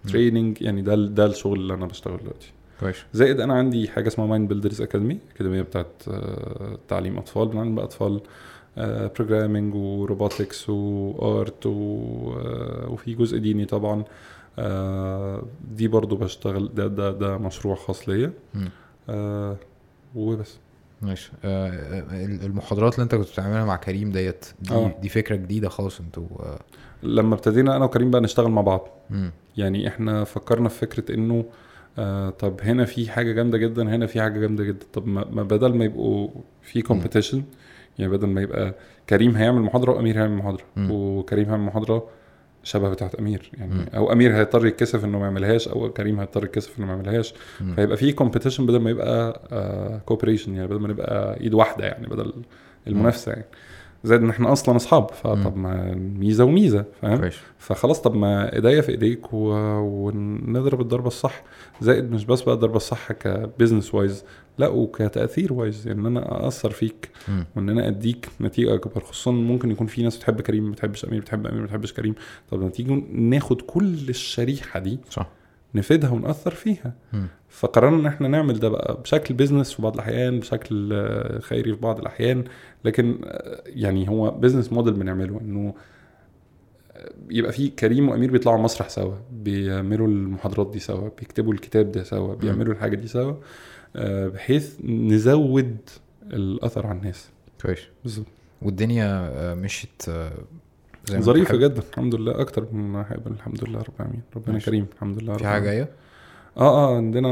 [0.07, 2.51] training يعني ده ده الشغل اللي أنا بشتغله دلوقتي.
[2.79, 2.95] كويس.
[3.13, 7.47] زائد أنا عندي حاجة اسمها Mind Builders Academy أكاديمية بتاعت آه، تعليم أطفال.
[7.47, 8.21] بنعلم بقى أطفال
[9.17, 13.99] programming و robotics و art وفي جزء ديني طبعا.
[14.01, 14.05] آه،
[15.71, 18.33] دي برضو بشتغل ده ده ده مشروع خاص ليا.
[19.09, 19.57] آه،
[20.15, 20.57] وبس
[21.01, 24.95] ماشي آه آه، المحاضرات اللي انت كنت بتعملها مع كريم ديت دي آه.
[25.01, 26.59] دي فكرة جديدة خالص أنتوا آه
[27.03, 29.31] لما ابتدينا أنا وكريم بقى نشتغل مع بعض مم.
[29.57, 31.45] يعني إحنا فكرنا في فكرة انه
[31.97, 35.43] آه طب هنا في حاجة جامدة جدا هنا في حاجة جامدة جدا طب ما ما
[35.43, 36.29] بدل ما يبقوا
[36.61, 37.43] في competition
[37.99, 38.75] يعني بدل ما يبقى
[39.09, 40.91] كريم هيعمل محاضرة وأمير هيعمل محاضرة مم.
[40.91, 42.07] وكريم هيعمل محاضرة
[42.65, 43.85] شبه بتاعت أمير يعني مم.
[43.95, 47.33] أو أمير هيضطر يتكسف إنه ما يعملهاش أو كريم هيضطر يتكسف إنه ما يعملهاش.
[47.75, 49.41] فيبقى في competition بدل ما يبقى
[50.05, 52.33] cooperation يعني بدل ما نبقى إيد واحدة يعني بدل
[52.87, 53.45] المنافسة يعني
[54.05, 58.91] زائد إن إحنا أصلا أصحاب فطب ما ميزة وميزة فاهم؟ فخلاص طب ما إيديا في
[58.91, 59.37] إيديك و...
[59.79, 61.43] ونضرب الضربة الصح.
[61.81, 64.23] زائد مش بس بقى الضربة الصح ك business wise
[64.57, 67.45] لا وكتأثير wise إن أنا اثر فيك مم.
[67.55, 71.19] وإن أنا أديك نتيجة أكبر خصوصا ممكن يكون في ناس بتحب كريم ما بتحبش امير
[71.21, 72.15] بتحب أمير ما بتحبش كريم.
[72.51, 75.27] طب ما تيجي ناخد كل الشريحة دي صح.
[75.75, 76.93] نفيدها ونأثر فيها.
[77.49, 80.93] فقررنا إن إحنا نعمل ده بقى بشكل business في بعض الأحيان بشكل
[81.41, 82.43] خيري في بعض الأحيان.
[82.85, 83.17] لكن
[83.65, 85.73] يعني هو business model بنعمله إنه
[87.29, 92.35] يبقى في كريم وأمير بيطلعوا مسرح سوا بيعملوا المحاضرات دي سوا بيكتبوا الكتاب ده سوا
[92.35, 93.33] بيعملوا الحاجة دي سوا
[93.95, 95.77] آه، بحيث نزود
[96.23, 97.29] الأثر على الناس
[97.61, 98.25] كويس بالظبط
[98.61, 100.31] والدنيا آه، مشيت آه،
[101.11, 101.57] ظريفة.
[101.57, 104.65] جدا الحمد لله أكتر من ما الحمد لله رب العالمين ربنا ماشي.
[104.65, 105.63] كريم الحمد لله رب في حاجة.
[105.63, 105.89] جاية
[106.57, 107.29] آه آه عندنا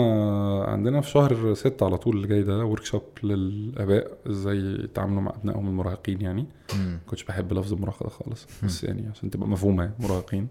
[0.67, 5.67] عندنا في شهر ستة على طول اللي جاي ده workshop للآباء إزاي يتعاملوا مع أبنائهم
[5.67, 6.45] المراهقين يعني.
[6.75, 6.99] مم.
[7.07, 10.47] كنتش بحب لفظ المراهقة ده خالص بس يعني عشان تبقى مفهومة يعني مراهقين.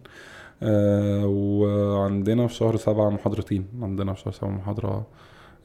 [0.63, 3.67] آه وعندنا في شهر سبعة محاضرتين.
[3.83, 5.07] عندنا في شهر سبعة محاضرة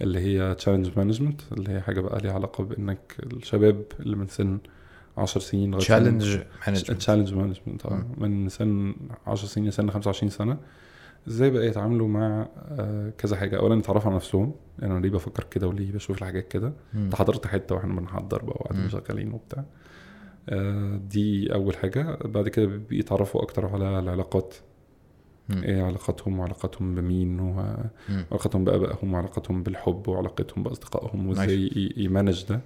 [0.02, 4.58] اللي هي challenge management اللي هي حاجة بقى ليها علاقة بإنك الشباب اللي من سن
[5.18, 6.38] 10 سنين لغاية سن- challenge
[6.68, 7.86] management challenge management
[8.18, 8.96] من سن
[9.28, 10.58] 10 سنين لسن 25 سنة
[11.28, 15.44] إزاي بقى يتعاملوا مع آه، كذا حاجة اولا يتعرفوا على نفسهم يعني أنا ليه بفكر
[15.52, 16.74] كده وليه بشوف الحاجات كده.
[16.96, 18.56] انت حضرت حتة وإحنا بنحضر بقى.
[18.60, 19.64] وقاعدين شغالين وبتاع
[20.50, 24.56] آه، دي أول حاجة بعد كده بيتعرفوا أكتر على العلاقات
[25.50, 25.64] مم.
[25.64, 27.50] إيه علاقاتهم وعلاقاتهم بمين مم.
[28.30, 31.28] وعلاقاتهم بأبائهم وعلاقاتهم بالحب وعلاقتهم بأصدقائهم.
[31.28, 32.62] وإزاي ي manage ده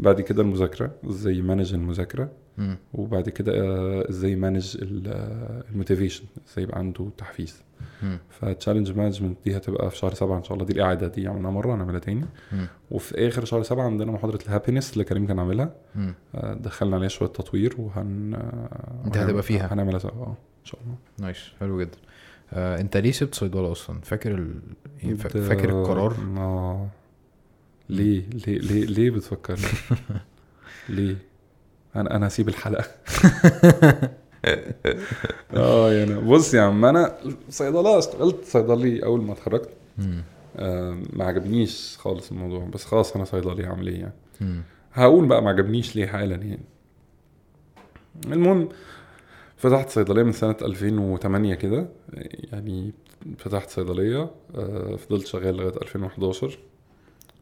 [0.00, 2.76] بعد كده المذاكرة إزاي ي manage المذاكرة مم.
[2.94, 7.86] وبعد كده آه، إزاي ي manage ال motivation إزاي يبقى عنده تحفيز مم.
[8.30, 10.64] ف challenge management دي هتبقى في شهر سبعة إن شاء الله.
[10.66, 12.24] دي الإعادة دي عملناها مرة هنعملها تاني.
[12.52, 12.66] مم.
[12.90, 15.74] وفي آخر شهر سبعة عندنا محاضرة ال happiness اللي كريم كان عاملها.
[16.34, 19.74] آه، دخلنا عليها شوية تطوير وهن آه، أنت هتبقى فيها.
[19.74, 20.10] هنعملها سوا.
[20.10, 20.94] آه إن شاء الله.
[21.18, 21.38] nice.
[21.60, 21.98] حلو جدا.
[22.52, 24.54] آه، أنت ليه سبت صيدلة أصلا؟ فاكر ال...
[25.02, 26.88] يعني فاكر القرار؟ آه
[27.88, 29.58] ليه؟ ليه؟ ليه؟ ليه بتفكر؟
[30.88, 31.16] ليه؟
[31.96, 32.84] أنا أنا هسيب الحلقة.
[35.56, 37.16] آه يعني بص يا عم أنا
[37.50, 39.68] صيدلة اشتغلت صيدلي أول ما اتخرجت.
[40.56, 44.12] آه ما عجبنيش خالص الموضوع بس خلاص أنا صيدلي هعمل إيه يعني.
[44.92, 46.60] هقول بقى ما عجبنيش ليه حالا يعني
[48.26, 48.68] المهم
[49.56, 51.88] فتحت صيدلية من سنة 2008 كده
[52.52, 52.92] يعني
[53.38, 56.58] فتحت صيدلية آه، فضلت شغال لغاية 2011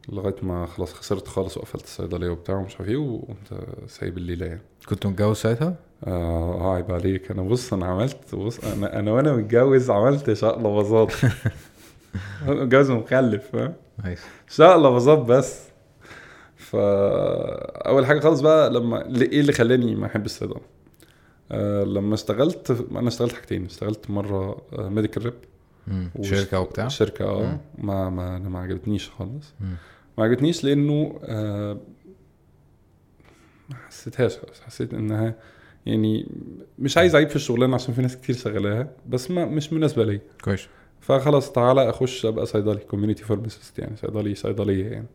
[0.09, 4.61] لغاية ما خلاص خسرت خالص وقفلت الصيدلية وبتاع ومش عارف إيه وقمت سايب الليلة يعني.
[4.89, 5.75] كنت متجوز ساعتها؟
[6.07, 7.31] آه آه، عيب عليك.
[7.31, 11.13] أنا بص أنا عملت بص أنا أنا وأنا متجوز عملت شقلباظات
[12.47, 14.21] متجوز ومخلف فاهم؟ نايس.
[14.49, 15.63] شقلباظات بس.
[16.55, 16.79] فا
[17.87, 20.61] أول حاجة خالص بقى لما إيه اللي خلاني ما احب الصيدلة؟
[21.51, 23.65] آه لما اشتغلت أنا اشتغلت حاجتين.
[23.65, 25.33] اشتغلت مرة medical rep.
[26.21, 27.59] شركة وبتاع؟ شركة آه.
[27.77, 29.53] ما ما أنا ما عجبتنيش خالص.
[29.61, 29.75] مم.
[30.17, 31.77] ما عجبتنيش لأنه آه
[33.69, 34.37] ما حسيتهاش.
[34.65, 35.35] حسيت إنها
[35.85, 36.27] يعني
[36.79, 40.21] مش عايز أعيب في الشغلانة عشان في ناس كتير شغلاها بس ما مش مناسبة ليا
[40.43, 40.67] كويس.
[40.99, 45.07] فخلاص تعالى أخش أبقى صيدلي community pharmacist يعني صيدلي صيدلية يعني.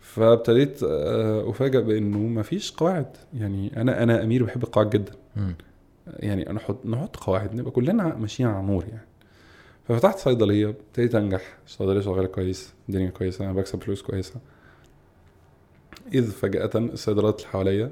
[0.00, 3.16] فابتديت آه، افاجئ بإنه مفيش قواعد.
[3.34, 5.12] يعني أنا أنا أمير بحب القواعد جدا.
[5.36, 5.54] مم.
[6.06, 9.06] يعني نحط نحط قواعد نبقى كلنا ماشيين على نور يعني.
[9.90, 14.34] ففتحت صيدلية ابتديت أنجح الصيدليه شغالة كويس الدنيا كويسة أنا بكسب فلوس كويسة
[16.14, 17.90] إذ فجأة الصيدليات اللي حواليا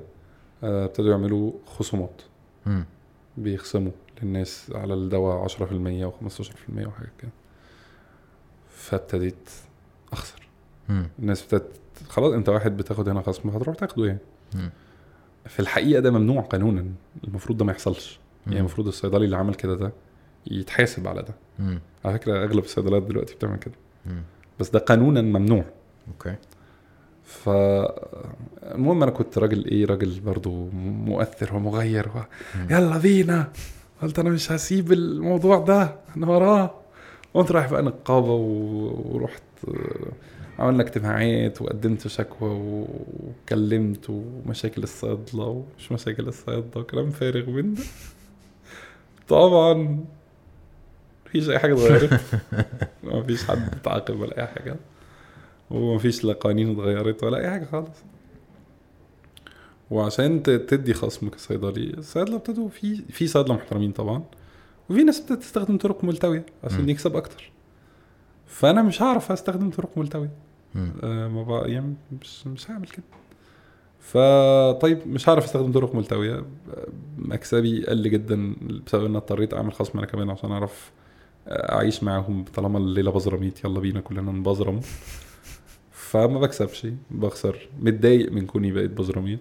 [0.65, 2.23] آه، ابتدوا يعملوا خصومات.
[3.37, 3.93] بيخصموا
[4.23, 5.51] للناس على الدواء 10%
[6.11, 7.31] و15% وحاجات كده
[8.71, 9.51] فابتديت
[10.13, 10.49] أخسر
[10.89, 11.09] مم.
[11.19, 11.71] الناس ابتدت
[12.09, 14.19] خلاص أنت واحد بتاخد هنا خصم هتروح تاخده يعني.
[15.47, 16.87] في الحقيقة ده ممنوع قانونا
[17.25, 18.59] المفروض ده ما يحصلش يعني.
[18.59, 19.93] المفروض الصيدلي اللي عمل كده ده
[20.47, 21.35] يتحاسب على ده.
[21.59, 21.81] مم.
[22.05, 23.75] على فكرة أغلب الصيدليات دلوقتي بتعمل كده.
[24.07, 24.23] مم.
[24.61, 25.65] بس ده قانونا ممنوع.
[26.09, 26.35] أوكي.
[27.25, 27.49] ف
[28.63, 30.69] المهم أنا كنت راجل إيه راجل برضو
[31.07, 32.21] مؤثر ومغير و...
[32.71, 33.53] يلا بينا.
[34.03, 36.75] قلت أنا مش هسيب الموضوع ده أنا وراه.
[37.35, 38.93] قمت رايح بقى نقابة و...
[39.15, 39.43] ورحت
[40.59, 47.83] عملنا اجتماعات وقدمت شكوى وكلمت ومشاكل الصيادلة ومش مشاكل الصيادلة وكلام فارغ من ده
[49.29, 50.05] طبعا
[51.29, 52.21] مفيش أي حاجة اتغيرت.
[53.05, 54.77] مفيش حد اتعاقب ولا أي حاجة.
[55.71, 57.99] ومفيش لا قوانين اتغيرت ولا أي حاجة خالص.
[59.91, 64.23] وعشان تدي خصم كصيدلي الصيادلة ابتدوا في في صيادلة محترمين طبعا
[64.91, 66.89] وفي ناس ابتدت تستخدم طرق ملتوية عشان.
[66.89, 67.51] يكسب أكتر.
[68.47, 70.31] فأنا مش هعرف أستخدم طرق ملتوية.
[71.03, 73.05] آه ما بقى يعني مش مش هعمل كده.
[74.01, 76.45] فطيب مش هعرف أستخدم طرق ملتوية.
[77.19, 78.55] مكسبي قل جدا
[78.87, 80.91] بسبب إن اضطريت أعمل خصم أنا كمان عشان أعرف
[81.49, 84.81] أعيش معاهم طالما الليلة بزرميت يلا بينا كلنا نبزرم
[85.93, 86.87] فما بكسبش.
[87.11, 87.69] بخسر.
[87.81, 89.41] متضايق من كوني بقيت بزرميت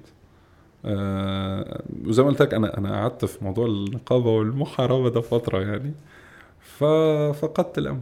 [0.86, 5.94] آه وزي ما قلت لك أنا أنا قعدت في موضوع النقابة والمحاربة ده فترة يعني.
[6.60, 8.02] ففقدت الأمل.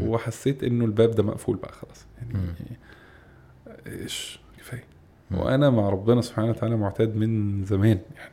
[0.00, 2.06] وحسيت إنه الباب ده مقفول بقى خلاص.
[2.18, 2.78] يعني.
[3.86, 4.84] إيش؟ كفاية.
[5.30, 7.98] وأنا مع ربنا سبحانه وتعالى معتاد من زمان.
[8.16, 8.32] يعني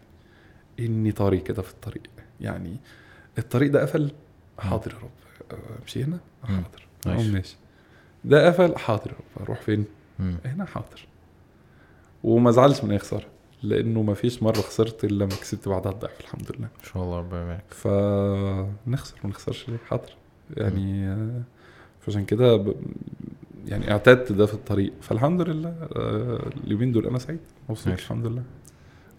[0.79, 2.03] إني طريق كده في الطريق.
[2.41, 2.77] يعني
[3.37, 4.11] الطريق ده قفل.
[4.59, 5.09] حاضر يا رب.
[5.51, 6.19] آه، امشي هنا.
[6.49, 6.63] مم.
[6.63, 6.87] حاضر.
[7.07, 7.55] اقوم ماشي.
[8.25, 8.77] ده قفل.
[8.77, 9.43] حاضر يا رب.
[9.43, 9.85] أروح فين.
[10.19, 11.07] هنا حاضر.
[12.23, 13.25] وما زعلش من أي خسارة
[13.63, 16.65] لأنه ما فيش مرة خسرت إلا لما كسبت بعدها الضعف الحمد لله.
[16.79, 20.15] إن شاء الله ربنا يبارك فنخسر ما نخسرش ليه؟ حاضر.
[20.57, 21.41] يعني آه،
[22.01, 22.75] فعشان كده ب...
[23.67, 24.93] يعني اعتدت ده في الطريق.
[25.01, 27.39] فالحمد لله آه، اليومين دول أنا سعيد.
[27.69, 27.87] مبسوط.
[27.93, 28.43] الحمد لله.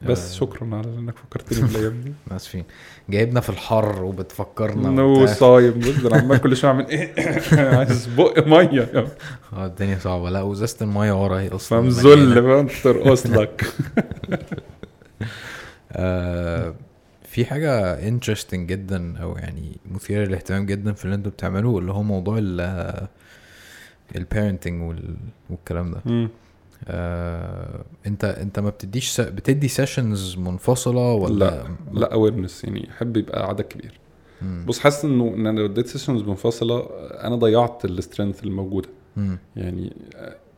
[0.03, 2.13] بس آه، شكرا على إنك فكرتني بالأيام دي.
[2.37, 2.65] اسفين
[3.09, 5.27] جايبنا في الحر وبتفكرنا نو.
[5.27, 7.15] صايم بص أنا عمال كل شوية أعمل إيه؟
[7.77, 9.11] عايز بق مية.
[9.53, 10.31] آه الدنيا صعبة.
[10.31, 12.35] لا وإزازة المايه ورا هي أصلا فاهم مليانة.
[12.35, 13.65] ذل فاهم ترقص لك
[15.93, 16.75] آه
[17.25, 22.03] في حاجة interesting جدا أو يعني مثيرة للاهتمام جدا في اللي أنتوا بتعملوه اللي هو
[22.03, 23.07] موضوع ال
[24.17, 24.97] ال parenting
[25.51, 26.29] والكلام ده.
[26.89, 29.20] آه انت انت ما بتديش س...
[29.20, 31.64] بتدي sessions منفصلة ولا لا
[32.01, 33.99] لا awareness يعني احب يبقى عدد كبير
[34.43, 34.64] مم.
[34.68, 39.39] بص حاسس إنه إن أنا لو اديت sessions منفصلة أنا ضيعت ال strength الموجودة مم.
[39.57, 39.97] يعني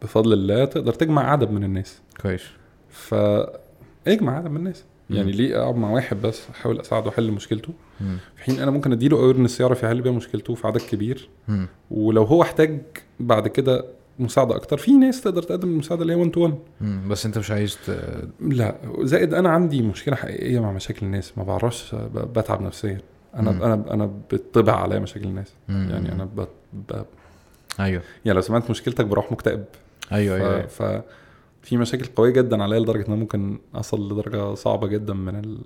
[0.02, 2.42] بفضل الله تقدر تجمع عدد من الناس كويس
[2.90, 5.32] فاجمع عدد من الناس يعني.
[5.32, 8.16] ليه أقعد مع واحد بس أحاول أساعده أحل مشكلته مم.
[8.36, 11.68] في حين أنا ممكن أديله awareness يعرف يحل بيها مشكلته في عدد كبير مم.
[11.90, 12.80] ولو هو احتاج
[13.20, 13.84] بعد كده
[14.18, 17.08] مساعدة أكتر في ناس تقدر تقدم المساعدة اللي هي 1 تو 1 مم.
[17.08, 17.90] بس أنت مش عايز ت...
[18.40, 22.98] لا زائد أنا عندي مشكلة حقيقية مع مشاكل الناس ما بعرفش بتعب نفسيا
[23.34, 23.62] أنا مم.
[23.62, 25.88] أنا أنا بتطبع عليا مشاكل الناس مم.
[25.90, 26.46] يعني أنا ب...
[26.72, 27.02] ب...
[27.80, 29.64] أيوه يعني لو سمعت مشكلتك بروح مكتئب
[30.12, 30.66] أيوه أيوه, أيوة.
[30.66, 30.82] ف...
[30.82, 31.02] ف...
[31.62, 35.58] في مشاكل قوية جدا عليا لدرجة إن أنا ممكن أصل لدرجة صعبة جدا من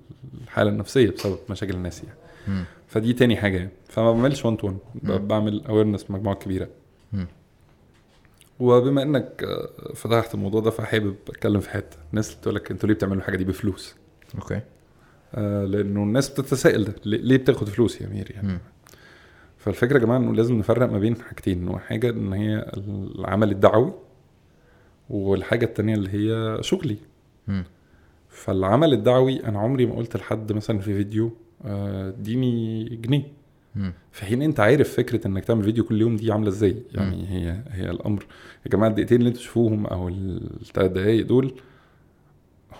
[0.43, 2.63] الحالة النفسية بسبب مشاكل الناس يعني مم.
[2.87, 5.27] فدي تاني حاجة فما بعملش 1 تو 1 مم.
[5.27, 6.67] بعمل awareness مجموعة كبيرة
[7.13, 7.27] مم.
[8.59, 12.87] وبما إنك آه، فتحت الموضوع ده فحابب أتكلم في حتة الناس اللي بتقول لك أنتوا
[12.89, 13.95] ليه بتعملوا الحاجة دي بفلوس
[14.35, 14.61] okay
[15.35, 18.59] آه لأنه الناس بتتساءل ده ليه بتاخد فلوس يا أمير يعني مم.
[19.57, 23.93] فالفكرة يا جماعة إنه لازم نفرق ما بين حاجتين وحاجه إن هي العمل الدعوي
[25.09, 26.97] والحاجة التانية اللي هي شغلي
[27.47, 27.63] مم.
[28.29, 31.31] فالعمل الدعوي أنا عمري ما قلت لحد مثلا في فيديو
[31.65, 33.42] آه، اديني جنيه مم.
[34.11, 36.75] في حين انت عارف فكرة انك تعمل فيديو كل يوم دي عاملة إزاي.
[36.91, 38.25] يعني هي هي الأمر.
[38.65, 41.53] يا جماعة الدقيقتين اللي أنتوا تشوفوهم أو الثلاث دقايق دول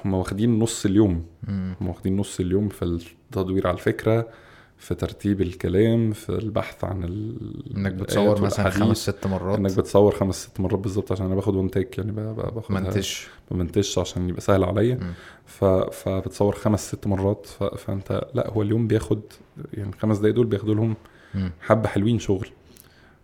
[0.06, 1.26] هم واخدين نص اليوم.
[1.82, 4.28] هم واخدين نص اليوم في التدوير على الفكرة.
[4.78, 7.38] في ترتيب الكلام في البحث عن ال...
[7.78, 8.70] إنك بتصور مثلا.
[8.70, 12.12] خمس ست مرات إنك بتصور خمس ست مرات بالظبط عشان أنا باخد one take يعني
[12.12, 15.14] باخد ما منتجش ما منتجش عشان يبقى سهل عليا.
[15.46, 15.66] ف...
[15.66, 17.64] فبتصور خمس ست مرات ف...
[17.64, 19.22] فأنت لأ هو اليوم بياخد
[19.74, 20.96] يعني الخمس دقايق دول بياخدوا لهم.
[21.62, 22.48] حبة حلوين شغل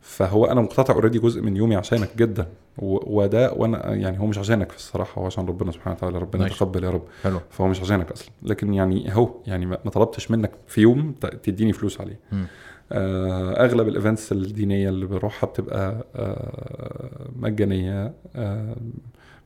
[0.01, 2.47] فهو أنا مقتطع already جزء من يومي عشانك جدا.
[2.81, 6.55] وده وأنا يعني هو مش عشانك في الصراحة هو عشان ربنا سبحانه وتعالى ربنا ماشي.
[6.55, 7.03] يتقبل يا رب.
[7.23, 7.39] حلو.
[7.49, 8.29] فهو مش عشانك أصلا.
[8.43, 12.19] لكن يعني اهو يعني ما طلبتش منك في يوم تديني فلوس عليه.
[12.31, 12.45] مم.
[12.91, 18.75] آه أغلب الإيفنتس الدينية اللي بروحها بتبقى آه مجانية آه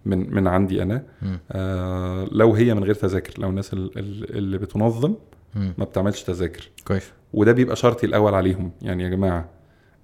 [0.05, 1.03] من من عندي أنا.
[2.31, 5.13] لو هي من غير تذاكر لو الناس ال- ال- اللي بتنظم.
[5.55, 6.69] ما بتعملش تذاكر.
[6.87, 7.11] كويس.
[7.33, 8.71] وده بيبقى شرطي الأول عليهم.
[8.81, 9.49] يعني يا جماعة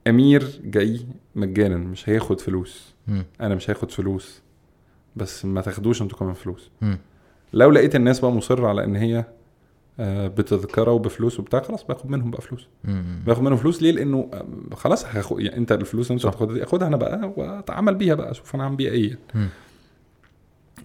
[0.07, 0.99] أمير جاي
[1.35, 2.93] مجانا مش هياخد فلوس.
[3.09, 3.25] مم.
[3.41, 4.41] أنا مش هاخد فلوس
[5.15, 6.97] بس ما تاخدوش أنتوا كمان فلوس مم.
[7.53, 9.25] لو لقيت الناس بقى مصرة على ان هي
[9.99, 12.67] آه، بتذكره وبفلوس وبتاع خلاص باخد منهم بقى فلوس.
[13.25, 16.25] باخد منهم فلوس ليه لأنه آه، خلاص هاخد يعني انت الفلوس انت.
[16.25, 19.19] هتاخدها دي اخدها أنا بقى واتعامل بيها بقى أشوف أنا هعمل بيها إيه.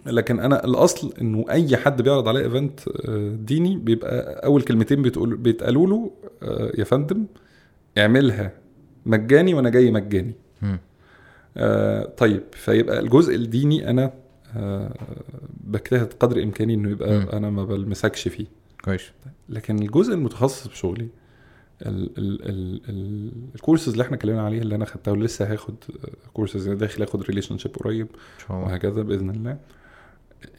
[0.06, 5.36] لكن أنا الأصل إنه أي حد بيعرض عليه ايفنت آه، ديني بيبقى أول كلمتين بتقول
[5.36, 6.10] بيتقالوا له
[6.78, 7.26] يا فندم
[7.98, 8.52] اعملها
[9.06, 10.34] مجاني وأنا جاي مجاني
[12.16, 14.12] طيب فيبقى الجزء الديني أنا
[14.56, 14.94] آه
[15.64, 17.28] بجتهد قدر إمكاني إنه يبقى مم.
[17.28, 18.46] أنا ما بلمسكش فيه
[18.84, 19.02] كويس
[19.48, 21.08] لكن الجزء المتخصص بشغلي
[21.82, 25.74] ال ال ال ال الكورسز اللي إحنا اتكلمنا عليها اللي أنا خدتها ولسه هاخد
[26.32, 28.06] كورسز داخل آخد relationship قريب
[28.50, 29.56] وهكذا بإذن الله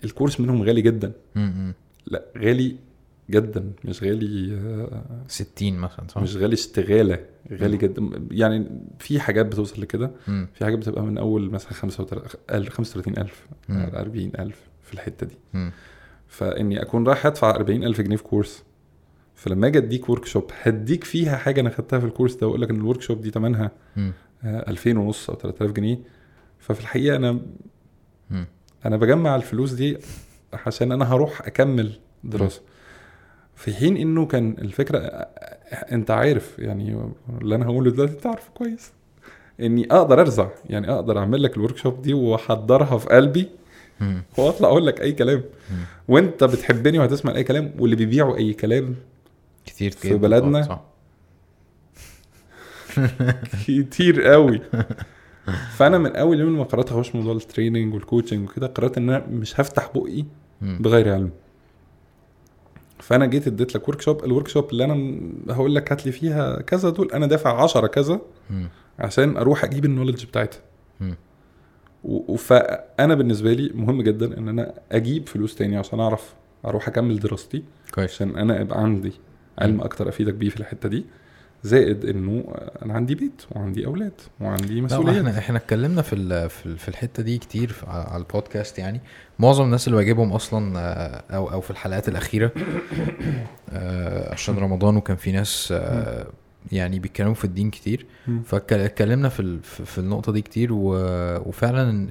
[0.04, 1.12] ال course منهم غالي جدا.
[1.36, 1.74] مم.
[2.08, 2.76] لا غالي
[3.30, 7.20] جدا مش غالي آه، 60 مثلا صح؟ مش غالي اشتغاله
[7.52, 7.78] غالي.
[7.78, 8.68] جدا يعني
[9.00, 10.12] في حاجات بتوصل لكده.
[10.26, 13.90] في حاجات بتبقى من أول مثلا 35000 مم.
[13.94, 15.36] 40000 في الحتة دي.
[16.28, 18.64] فإني أكون رايح أدفع 40000 جنيه في course
[19.36, 22.70] فلما أجي أديك workshop هديك فيها حاجة أنا خدتها في ال course ده وأقول لك
[22.70, 24.14] إن ال workshop دي ثمنها مم.
[24.44, 26.00] 2000 ونص أو 3000 جنيه
[26.60, 27.40] ففي الحقيقة أنا
[28.30, 28.46] مم.
[28.86, 29.98] أنا بجمع الفلوس دي
[30.54, 31.92] عشان أنا هروح أكمل
[32.24, 32.62] دراسة
[33.56, 34.98] في حين إنه كان الفكرة
[35.92, 38.92] أنت عارف يعني اللي أنا هقوله دلوقتي أنت عارفه كويس
[39.60, 43.48] إني أقدر أرزع يعني أقدر أعمل لك ال workshop دي وأحضرها في قلبي.
[44.38, 45.44] وأطلع أقول لك أي كلام.
[46.08, 48.96] وأنت بتحبني وهتسمع أي كلام واللي بيبيعوا أي كلام
[49.66, 50.84] كتير في بلدنا صح
[53.68, 54.62] كتير قوي
[55.78, 59.10] فأنا من أول يوم لما قررت اخش موضوع ال training وال coaching وكده قررت إن
[59.10, 60.26] أنا مش هفتح بقي.
[60.62, 61.30] بغير علم
[63.08, 66.62] فأنا جيت اديت لك workshop ال workshop اللي أنا م- هقول لك هات لي فيها
[66.62, 68.70] كذا دول أنا دافع 10 كذا مم.
[69.00, 70.60] عشان أروح أجيب ال knowledge بتاعتها.
[72.38, 76.34] فأنا بالنسبة لي مهم جدا إن أنا أجيب فلوس تاني عشان أعرف
[76.66, 78.12] أروح أكمل دراستي كويس.
[78.14, 79.12] عشان أنا يبقى عندي
[79.60, 81.06] علم أكتر أفيدك بيه في الحتة دي.
[81.66, 82.44] زائد إنه
[82.86, 84.12] أنا عندي بيت وعندي أولاد
[84.42, 86.16] وعندي مسؤوليات إحنا إحنا اتكلمنا في
[86.50, 89.02] في ال- في الحتة دي كتير على البودكاست يعني
[89.40, 92.52] معظم الناس اللي بجيبهم أصلا آه، أو أو في الحلقات الأخيرة
[93.70, 96.28] آه، عشان رمضان وكان في ناس آه،
[96.72, 98.06] يعني بيتكلموا في الدين كتير.
[98.46, 102.08] فاتكلمنا في في النقطة دي كتير وفعلا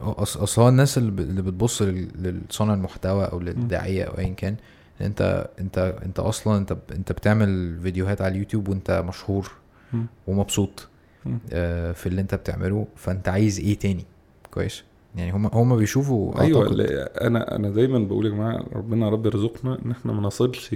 [0.00, 1.82] اصل الناس اللي, بتبص.
[1.82, 4.56] لصانع المحتوى أو للداعية أو ايا كان
[5.04, 6.76] انت انت انت أصلا انت.
[6.92, 9.50] انت بتعمل فيديوهات على اليوتيوب وانت مشهور.
[10.26, 10.88] ومبسوط.
[11.52, 14.04] آه في اللي انت بتعمله فانت عايز إيه تاني
[14.50, 14.82] كويس
[15.16, 16.68] يعني هم هم بيشوفوا أيوه
[17.20, 20.74] أنا أنا دايما بقول يا جماعة ربنا يا رب يرزقنا إن إحنا ما نصلش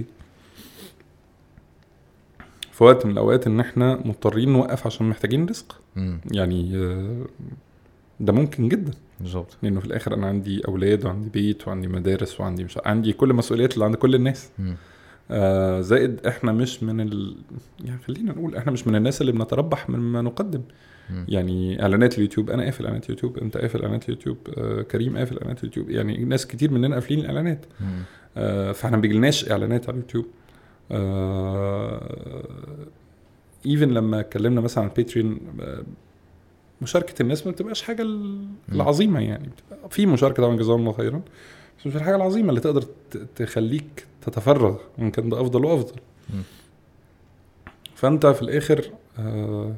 [2.71, 7.25] في وقت من الأوقات إن إحنا مضطرين نوقف عشان محتاجين رزق مم، يعني آه،
[8.19, 8.91] ده ممكن جدا.
[9.19, 9.57] بالظبط.
[9.63, 13.73] لأنه في الآخر أنا عندي أولاد وعندي بيت وعندي مدارس وعندي مش عندي كل المسؤوليات
[13.73, 14.49] اللي عند كل الناس.
[15.31, 17.35] آه زائد إحنا مش من ال...
[17.85, 20.61] يعني خلينا نقول إحنا مش من الناس اللي بنتربح مما نقدم.
[21.09, 21.25] مم.
[21.29, 25.63] يعني إعلانات اليوتيوب أنا قافل إعلانات يوتيوب أنت قافل إعلانات يوتيوب آه كريم قافل إعلانات
[25.63, 27.65] يوتيوب يعني ناس كتير مننا قافلين الإعلانات.
[28.37, 30.25] آه فإحنا ما بيجيلناش إعلانات على اليوتيوب.
[33.65, 35.83] even لما اتكلمنا مثلا عن باتريون آه،
[36.81, 38.07] مشاركة الناس ما بتبقاش حاجة.
[38.71, 39.49] العظيمة يعني.
[39.71, 41.21] بتبقى في مشاركة طبعا جزاهم الله خيرا.
[41.79, 42.83] بس مش الحاجة العظيمة اللي تقدر
[43.35, 45.95] تخليك تتفرغ وان كان ده أفضل وأفضل.
[47.95, 48.85] فأنت في الآخر
[49.19, 49.73] آه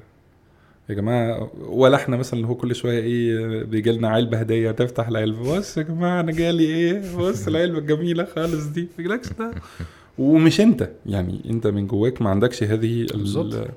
[0.90, 5.08] يا جماعة ولا إحنا مثلا اللي هو كل شوية إيه بيجي لنا علبة هدية تفتح
[5.08, 5.58] العلبة.
[5.58, 8.82] بص يا جماعة أنا جالي إيه؟ بص العلبة الجميلة خالص دي.
[8.82, 9.52] ما يجيلكش ده.
[10.18, 10.90] ومش أنت.
[11.06, 13.68] يعني أنت من جواك ما عندكش هذه ال- بالظبط.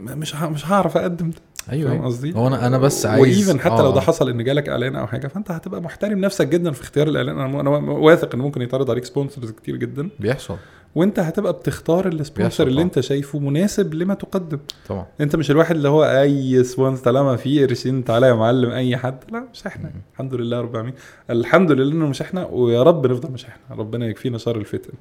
[0.00, 1.36] مش مش هعرف أقدم ده.
[1.72, 2.06] أيوه فاهم أيوة.
[2.06, 3.94] قصدي؟ هو أنا أنا بس عايز و even حتى لو آه.
[3.94, 7.38] ده حصل إن جالك إعلان أو حاجة فأنت هتبقى محترم نفسك جدا في اختيار الإعلان.
[7.38, 10.08] أنا أنا واثق إن ممكن يتعرض عليك sponsors كتير جدا.
[10.20, 10.56] بيحصل.
[10.94, 12.82] وأنت هتبقى بتختار ال sponsor اللي.
[12.82, 14.58] أنت شايفه مناسب لما تقدم.
[14.88, 15.06] طبعا.
[15.20, 19.18] أنت مش الواحد اللي هو أي sponsor طالما في قرشين تعالى يا معلم أي حد.
[19.32, 19.84] لا مش إحنا.
[19.94, 20.00] مم.
[20.12, 20.94] الحمد لله رب العالمين.
[21.30, 23.76] الحمد لله إنه مش إحنا ويا رب نفضل مش إحنا.
[23.76, 24.92] ربنا يكفينا شر الفتن.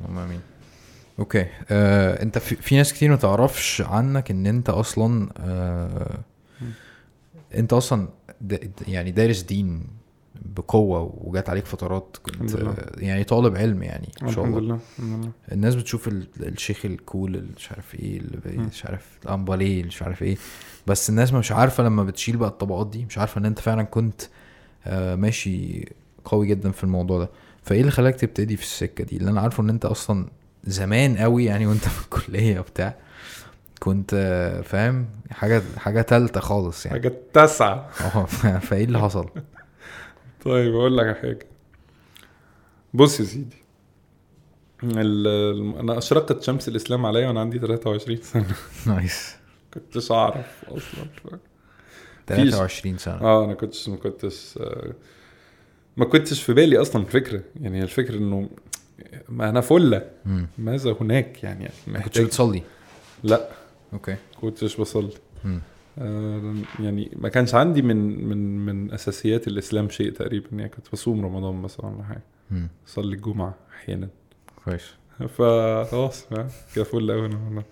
[0.00, 0.40] اللهم آمين.
[1.22, 1.46] okay.
[1.70, 6.18] آه، أنت في, في ناس كتير ما تعرفش عنك إن أنت أصلا آه،
[7.54, 8.08] أنت أصلا
[8.40, 9.86] د- د- يعني دارس دين
[10.56, 12.54] بقوة وجات عليك فترات كنت.
[12.54, 14.74] آه، يعني طالب علم يعني ما شاء الحمد الله.
[14.74, 15.32] لله الحمد لله.
[15.52, 18.58] الناس بتشوف ال- الشيخ الكول اللي مش عارف إيه اللي بي-.
[18.58, 20.36] مش عارف الامباليه اللي مش عارف إيه.
[20.86, 24.22] بس الناس مش عارفة لما بتشيل بقى الطبقات دي مش عارفة إن أنت فعلا كنت
[24.86, 25.84] آه، ماشي
[26.24, 27.30] قوي جدا في الموضوع ده.
[27.62, 30.26] فإيه اللي خلاك تبتدي في السكة دي؟ اللي أنا عارفه إن أنت أصلا
[30.64, 32.94] زمان قوي يعني وانت في الكلية وبتاع
[33.80, 34.14] كنت
[34.64, 36.98] فاهم حاجة حاجة تالتة خالص يعني.
[36.98, 38.24] حاجة تسعه آه
[38.58, 39.28] فايه اللي حصل؟
[40.44, 41.46] طيب أقول لك حاجة.
[42.94, 43.56] بص يا سيدي
[44.84, 48.54] أنا أشرقت شمس الإسلام عليا وأنا عندي 23 سنة.
[48.86, 49.36] نايس.
[49.74, 51.38] كنتش أعرف أصلا.
[52.26, 53.20] 23 سنة.
[53.20, 54.92] آه أنا كنتش ما كنتش آه،
[55.96, 57.42] ما كنتش في بالي أصلا الفكرة.
[57.60, 58.48] يعني الفكرة إنه
[59.32, 60.46] ما أنا فله مم.
[60.58, 61.68] ماذا هناك يعني؟
[62.04, 62.62] كنتش بتصلي؟
[63.24, 63.48] لا.
[63.92, 64.16] okay.
[64.40, 65.12] كنتش بصلي.
[65.98, 70.48] آه، يعني ما كانش عندي من من من أساسيات الإسلام شيء تقريبا.
[70.52, 72.22] يعني كنت بصوم رمضان مثلا ولا حاجة.
[72.88, 74.08] أصلي الجمعة أحيانا.
[74.64, 74.94] كويس.
[75.28, 76.26] فخلاص
[76.74, 77.62] كده فل قوي أنا أنا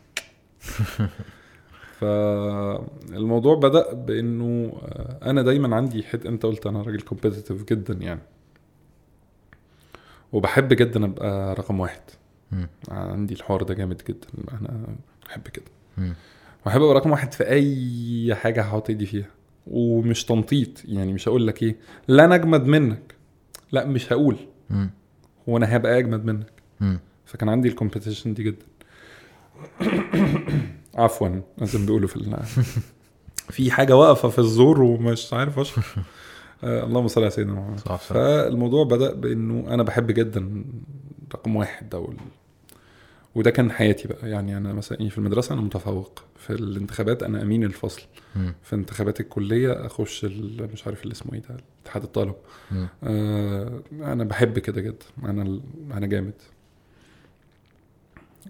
[2.00, 8.20] فالموضوع بدأ بإنه آه، أنا دايما عندي حد أنت قلت أنا راجل competitive جدا يعني.
[10.32, 12.00] وبحب جدا أبقى رقم واحد
[12.52, 12.68] مم.
[12.88, 14.86] عندي الحوار ده جامد جدا أنا
[15.28, 15.64] بحب كده
[15.98, 16.14] مم.
[16.62, 19.28] وبحب أبقى رقم واحد في أي حاجة هحط إيدي فيها
[19.66, 21.76] ومش تنطيط يعني مش هقول لك إيه
[22.08, 23.14] لا أنا أجمد منك
[23.72, 24.36] لا مش هقول
[24.70, 24.90] مم.
[25.48, 27.00] هو أنا هبقى أجمد منك مم.
[27.26, 28.66] فكان عندي الكومبيتيشن دي جدا
[30.94, 32.36] عفوا زي ما بيقولوا في.
[33.50, 35.96] في حاجة واقفة في الزور ومش عارف أشرح
[36.64, 37.78] آه اللهم صل على سيدنا محمد.
[37.80, 40.64] صح صح فالموضوع بدأ بإنه أنا بحب جدا
[41.34, 42.16] رقم واحد وال...
[43.34, 44.30] وده كان حياتي بقى.
[44.30, 48.02] يعني أنا مثلا إيه في المدرسة أنا متفوق في الانتخابات أنا أمين الفصل.
[48.36, 48.54] مم.
[48.62, 50.24] في انتخابات الكلية أخش.
[50.72, 52.34] مش عارف اللي اسمه إيه ده اتحاد الطلب.
[53.04, 55.06] آه أنا بحب كده جدا.
[55.24, 55.60] أنا
[55.92, 56.34] أنا جامد.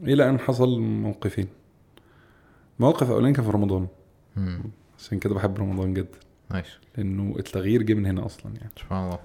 [0.03, 1.47] إلى أن حصل موقفين.
[2.81, 3.87] موقف أولاني كان في رمضان.
[4.37, 4.63] مم.
[4.99, 6.19] عشان كده بحب رمضان جدا.
[6.51, 8.70] نايس لأنه التغيير جه من هنا أصلا يعني.
[8.80, 9.18] سبحان الله.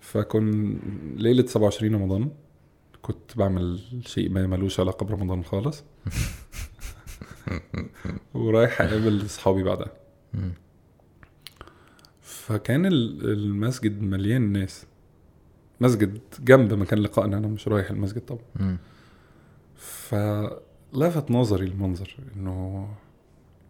[0.00, 0.76] فكن
[1.16, 2.30] ليلة 27 رمضان
[3.02, 5.84] كنت بعمل شيء ما ملوش علاقة برمضان خالص.
[8.34, 9.92] ورايح أقابل أصحابي بعدها.
[12.20, 14.86] فكان ال- المسجد مليان ناس.
[15.80, 18.78] مسجد جنب مكان لقائنا أنا مش رايح المسجد طبعا.
[19.76, 22.88] فلفت نظري المنظر إنه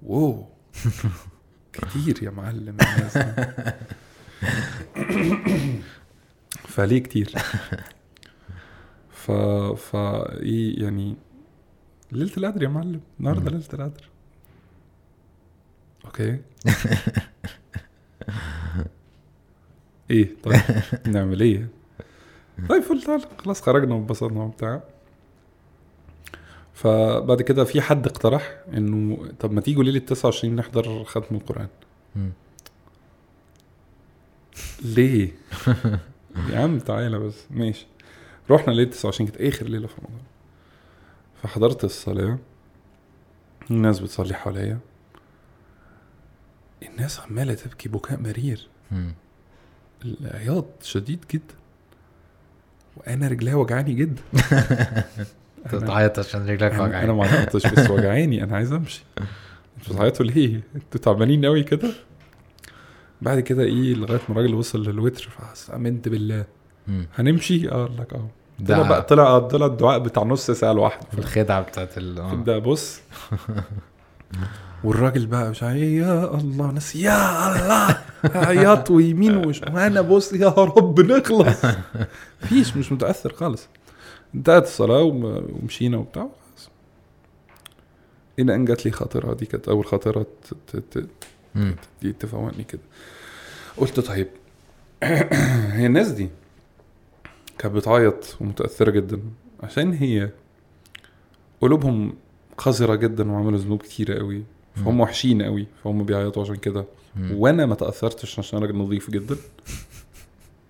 [0.03, 0.47] واو.
[1.73, 3.19] كتير يا معلم الناس.
[6.75, 7.35] فليه كتير؟
[9.11, 9.31] ف
[9.77, 11.17] ف إيه يعني
[12.13, 13.01] ليلة القدر يا معلم.
[13.21, 13.51] النهارده.
[13.51, 14.09] ليلة القدر.
[16.05, 16.39] أوكي.
[20.11, 20.61] إيه طيب
[21.07, 21.69] نعمل إيه؟
[22.69, 24.83] طيب فل تعال خلاص خرجنا وانبسطنا وبتاع.
[26.81, 31.69] فبعد كده في حد اقترح إنه طب ما تيجوا ليلة 29 نحضر ختم القرآن.
[34.83, 35.33] ليه؟
[36.51, 37.35] يا عم تعالى بس.
[37.51, 37.87] ماشي.
[38.51, 40.23] رحنا ليلة 29 كانت آخر ليلة في رمضان.
[41.43, 42.39] فحضرت الصلاة.
[43.71, 44.79] الناس بتصلي حواليا.
[46.83, 48.69] الناس عمالة تبكي بكاء مرير.
[50.05, 51.55] العياط شديد جدا.
[52.97, 54.23] وأنا رجليا وجعاني جدا.
[55.67, 57.13] انت بتعيط عشان رجلك أنا, وجعاني.
[57.13, 58.45] ما عيطتش بس وجعاني.
[58.45, 59.05] أنا عايز أمشي.
[59.79, 61.91] أنتوا بتعيطوا ليه؟ أنتوا تعبانين قوي كده؟
[63.23, 66.45] بعد كده إيه لغاية ما الراجل وصل للوتر فامنت بالله.
[67.19, 68.29] هنمشي؟ آه قال لك آه.
[68.69, 71.07] طلع بقى طلع طلع الدعاء بتاع نص ساعة لوحده.
[71.19, 72.35] الخدعة بتاعت ال آه.
[72.35, 73.01] ده بص.
[74.85, 80.49] والراجل بقى مش عارف يا الله ناس يا الله عياط ويمين وش وأنا بص يا
[80.49, 81.63] رب نخلص.
[82.41, 83.69] فيش مش متأثر خالص.
[84.35, 85.25] انتهت الصلاة وم-
[85.63, 86.71] ومشينا وبتاع خلاص.
[88.39, 89.71] إلى أن جات لي خاطرة دي كانت
[90.99, 91.07] ت-
[91.55, 91.77] مم.
[92.03, 92.81] دي تفوقني كده
[93.77, 94.29] قلت طيب
[95.73, 96.29] هي الناس دي
[97.59, 99.21] كانت بتعيط ومتأثرة جدا
[99.63, 100.31] عشان هي
[101.61, 102.15] قلوبهم
[102.59, 104.43] قذرة جدا وعملوا ذنوب كتيرة قوي
[104.77, 106.85] فهم وحشين قوي فهم بيعيطوا عشان كده.
[107.31, 109.37] وأنا ما تأثرتش عشان راجل نظيف جدا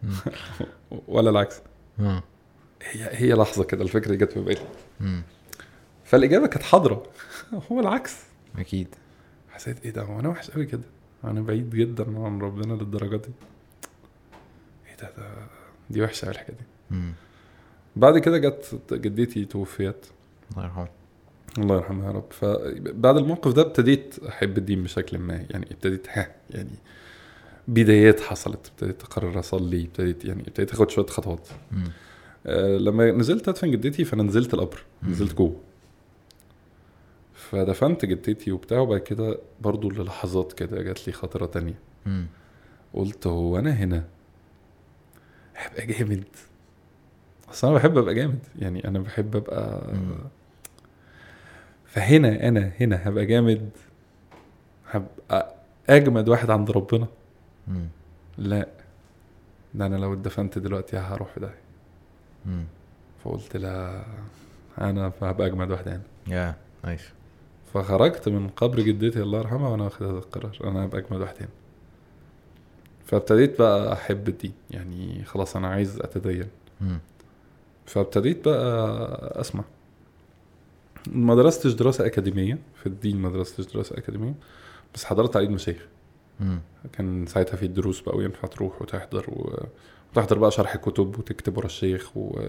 [1.08, 1.60] ولا العكس.
[2.82, 4.60] هي هي لحظة كده الفكرة دي جت في بالي.
[5.00, 5.22] مم.
[6.04, 7.02] فالإجابة كانت حاضرة.
[7.72, 8.16] هو العكس.
[8.58, 8.94] أكيد.
[9.50, 10.82] حسيت إيه ده؟ هو أنا وحش قوي كده.
[11.24, 13.32] أنا بعيد جدا عن ربنا للدرجة دي.
[14.88, 15.46] إيه ده, ده
[15.90, 16.64] دي وحشة قوي الحكاية دي.
[16.90, 17.12] مم.
[17.96, 20.06] بعد كده جت جدتي توفيت.
[20.52, 20.88] الله يرحمه
[21.58, 22.32] الله يرحمها يا رب.
[22.32, 25.46] فبعد الموقف ده ابتديت أحب الدين بشكل ما.
[25.50, 26.74] يعني ابتديت ها يعني
[27.68, 28.66] بدايات حصلت.
[28.66, 29.84] ابتديت أقرر أصلي.
[29.84, 31.48] ابتديت يعني ابتديت أخد شوية خطوات.
[31.72, 31.90] مم.
[32.46, 34.82] آه لما نزلت ادفن جدتي فأنا نزلت القبر.
[35.02, 35.56] نزلت جوه.
[37.34, 41.78] فدفنت جدتي وبتاع وبعد كده برضو للحظات كده جات لي خاطره تانية.
[42.94, 44.04] قلت هو أنا هنا؟
[45.56, 46.24] هبقى جامد.
[47.50, 48.38] أصل أنا بحب أبقى جامد.
[48.58, 49.92] يعني أنا بحب أبقى.
[51.86, 53.70] فهنا أنا هنا هبقى جامد.
[54.90, 55.54] هبقى
[55.88, 57.06] أجمد واحد عند ربنا.
[58.38, 58.68] لا.
[59.74, 61.69] ده أنا لو اتدفنت دلوقتي هروح في داهية.
[62.46, 62.64] مم.
[63.24, 64.04] فقلت لا
[64.80, 67.02] أنا هبقى أجمد واحد هنا يا نايس
[67.74, 71.48] فخرجت من قبر جدتي الله يرحمها وأنا واخد هذا القرار أنا هبقى أجمد واحد هنا
[73.04, 76.48] فابتديت بقى أحب الدين يعني خلاص أنا عايز أتدين
[76.80, 76.98] مم.
[77.86, 79.64] فابتديت بقى أسمع
[81.06, 84.34] ما درستش دراسة أكاديمية في الدين ما درستش دراسة أكاديمية
[84.94, 85.86] بس حضرت عيد مشايخ.
[86.92, 89.64] كان ساعتها في دروس بقى وينفع تروح وتحضر و...
[90.12, 92.40] وتحضر بقى شرح كتب وتكتب ورا الشيخ و...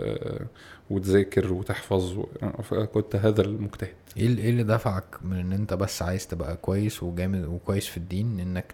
[0.89, 2.25] وتذاكر وتحفظ و...
[2.63, 3.93] فكنت هذا المجتهد.
[4.17, 7.97] إيه ال- إيه اللي دفعك من إن أنت بس عايز تبقى كويس وجامد وكويس في
[7.97, 8.73] الدين إنك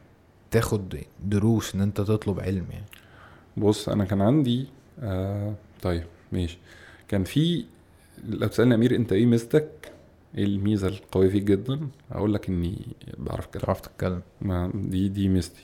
[0.52, 2.86] تاخد دروس إن أنت تطلب علم يعني؟
[3.58, 4.68] بص أنا كان عندي
[5.00, 6.58] آه طيب ماشي.
[7.08, 7.66] كان في
[8.28, 9.92] لو تسألني أمير أنت إيه ميزتك؟
[10.38, 11.80] إيه الميزة القوية فيك جدا؟
[12.12, 12.78] أقول لك إني
[13.18, 13.62] بعرف أتكلم.
[13.64, 14.22] تعرف تتكلم.
[14.42, 15.64] ما دي دي ميزتي.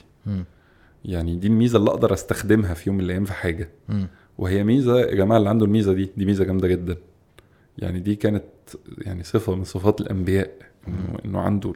[1.04, 4.08] يعني دي الميزة اللي أقدر أستخدمها في يوم من الأيام في حاجة مم.
[4.38, 6.96] وهي ميزة يا جماعة اللي عنده الميزة دي دي ميزة جامدة جدا
[7.78, 8.44] يعني دي كانت
[8.98, 10.50] يعني صفة من صفات الأنبياء
[10.88, 11.72] إنه إنه عنده.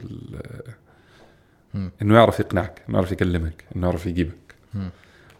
[2.01, 4.89] إنه يعرف يقنعك إنه يعرف يكلمك إنه يعرف يجيبك مم.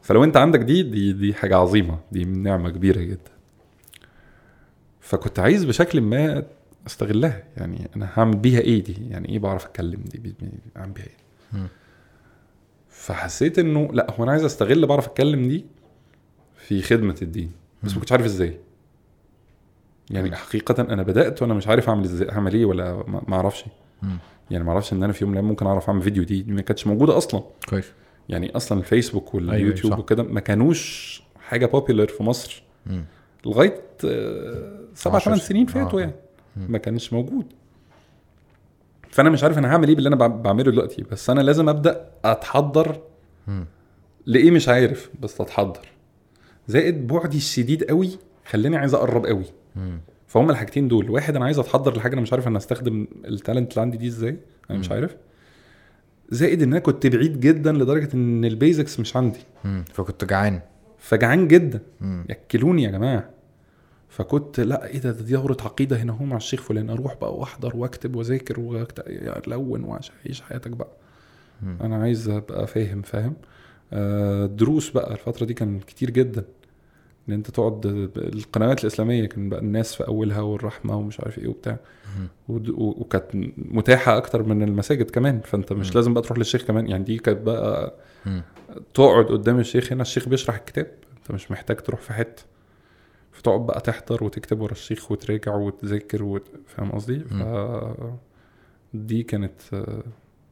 [0.02, 3.32] فلو أنت عندك دي دي دي حاجة عظيمة دي نعمة كبيرة جدا
[5.02, 6.44] فكنت عايز بشكل ما
[6.88, 10.36] أستغلها يعني أنا هعمل بيها إيه دي يعني إيه بعرف أتكلم دي بي-
[10.78, 11.60] أعمل بيها إيه.
[13.00, 15.66] فحسيت إنه لا هو أنا عايز أستغل بعرف أتكلم دي
[16.58, 17.52] في خدمة الدين
[17.84, 18.58] بس ما كنتش عارف إزاي
[20.10, 23.66] يعني حقيقة أنا بدأت وأنا مش عارف أعمل إزاي أعمل إيه ولا ما أعرفش.
[24.52, 26.62] يعني ما أعرفش إن أنا في يوم من الأيام ممكن أعرف أعمل فيديو دي, ما
[26.62, 27.92] كانتش موجودة أصلا كويس
[28.30, 30.00] يعني أصلا الفيسبوك أيوة، واليوتيوب صح.
[30.00, 33.06] وكده ما كانوش حاجة بوبيلر في مصر مم.
[33.46, 35.66] لغاية آه، سبع ثمان سنين.
[35.66, 36.02] فاتوا آه.
[36.02, 36.14] يعني.
[36.70, 37.46] ما كانش موجود
[39.10, 42.10] فأنا مش عارف أنا هعمل إيه باللي أنا بع- بعمله دلوقتي بس أنا لازم أبدأ
[42.26, 43.00] أتحضر.
[44.26, 45.88] لإيه مش عارف بس أتحضر
[46.68, 48.10] زائد بعدي الشديد قوي
[48.46, 49.46] خلاني عايز أقرب قوي.
[50.28, 53.72] فهم الحاجتين دول واحد أنا عايز أتحضر لحاجة أنا مش عارف أنا استخدم ال talent
[53.72, 54.38] اللي عندي دي إزاي
[54.70, 54.92] أنا مش.
[54.92, 55.16] عارف
[56.30, 59.40] زائد إن أنا كنت بعيد جدا لدرجة إن ال basics مش عندي.
[59.94, 60.60] فكنت جعان
[61.00, 61.80] فجعان جدا.
[62.30, 63.30] ياكلوني يا جماعة
[64.10, 67.78] فكنت لا إيه ده دي دورة عقيدة هنا هو مع الشيخ فلان أروح بقى وأحضر
[67.78, 70.92] وأكتب وأذاكر و alone واعيش حياتك بقى.
[71.62, 71.78] مم.
[71.82, 73.34] أنا عايز أبقى فاهم فاهم؟
[73.94, 76.44] آه، دروس بقى الفترة دي كان كتير جدا.
[77.30, 77.86] إن أنت تقعد
[78.18, 81.78] القنوات الإسلامية كان بقى الناس في أولها والرحمة ومش عارف إيه وبتاع.
[82.50, 83.26] وكانت
[83.58, 85.40] متاحة أكتر من المساجد كمان.
[85.40, 85.94] فأنت مش مم.
[85.96, 86.88] لازم بقى تروح للشيخ كمان.
[86.88, 87.94] يعني دي كانت بقى
[88.26, 88.42] مم.
[88.94, 90.88] تقعد قدام الشيخ هنا الشيخ بيشرح الكتاب.
[91.18, 92.44] أنت مش محتاج تروح في حتة.
[93.40, 96.44] فتقعد بقى تحضر وتكتب ورا الشيخ وتراجع وتذاكر وت...
[96.68, 97.34] فاهم قصدي؟ ف
[98.94, 100.04] دي كانت آه،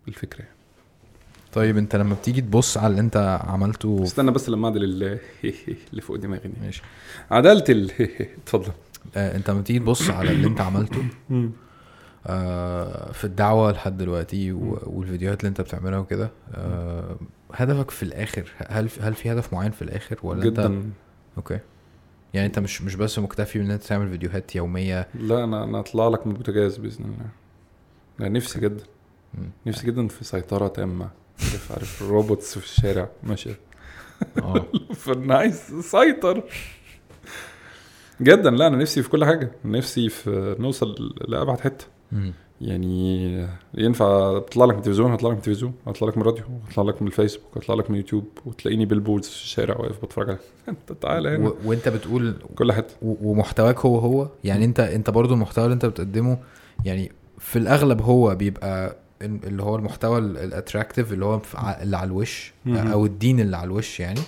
[0.08, 0.54] الفكرة يعني.
[1.54, 5.20] طيب انت لما بتيجي تبص على اللي انت عملته استنى بس لما اعدل ال-
[5.92, 6.52] اللي فوق دماغي.
[6.62, 6.82] ماشي.
[7.32, 7.92] عدلت ال
[8.44, 8.72] اتفضل.
[9.16, 11.04] آه انت لما تيجي تبص على اللي انت عملته
[12.28, 17.18] آه في الدعوة لحد دلوقتي والفيديوهات اللي انت بتعملها وكده آه
[17.54, 20.84] هدفك في الآخر هل هل في هدف معين في الآخر ولا انت جدا.
[21.38, 21.60] أوكي.
[22.34, 25.08] يعني انت مش مش بس مكتفي ان انت تعمل فيديوهات يومية.
[25.16, 27.30] لا أنا أنا اطلع لك من البوتاجاز بإذن الله.
[28.20, 28.84] أنا نفسي جدا.
[29.68, 31.10] نفسي جدا في سيطرة تامة.
[31.40, 33.10] عارف عارف ال robots في الشارع.
[33.24, 33.60] ماشيه
[34.38, 34.66] آه.
[34.96, 36.44] فانا عايز اسيطر
[38.22, 38.50] جدا.
[38.50, 39.52] لا أنا نفسي في كل حاجة.
[39.66, 41.86] نفسي في نوصل لأبعد حتة.
[42.62, 43.48] يعني
[43.78, 47.02] ينفع اطلع لك من التلفزيون هطلع لك من التلفزيون هطلع لك من الراديو هطلع لك
[47.02, 50.40] من الفيسبوك هطلع لك من يوتيوب وتلاقيني بال boards في الشارع واقف بتفرج عليك
[50.70, 51.48] انت تعالى هنا.
[51.50, 52.94] و- وانت بتقول كل حتة.
[53.02, 56.38] ومحتواك هو هو؟ يعني انت انت برضو المحتوى اللي انت بتقدمه
[56.86, 61.42] يعني في الأغلب هو بيبقى ال- اللي هو المحتوى الاتراكتيف اللي هو
[61.82, 62.54] اللي على الوش.
[62.94, 64.20] أو الدين اللي على الوش يعني.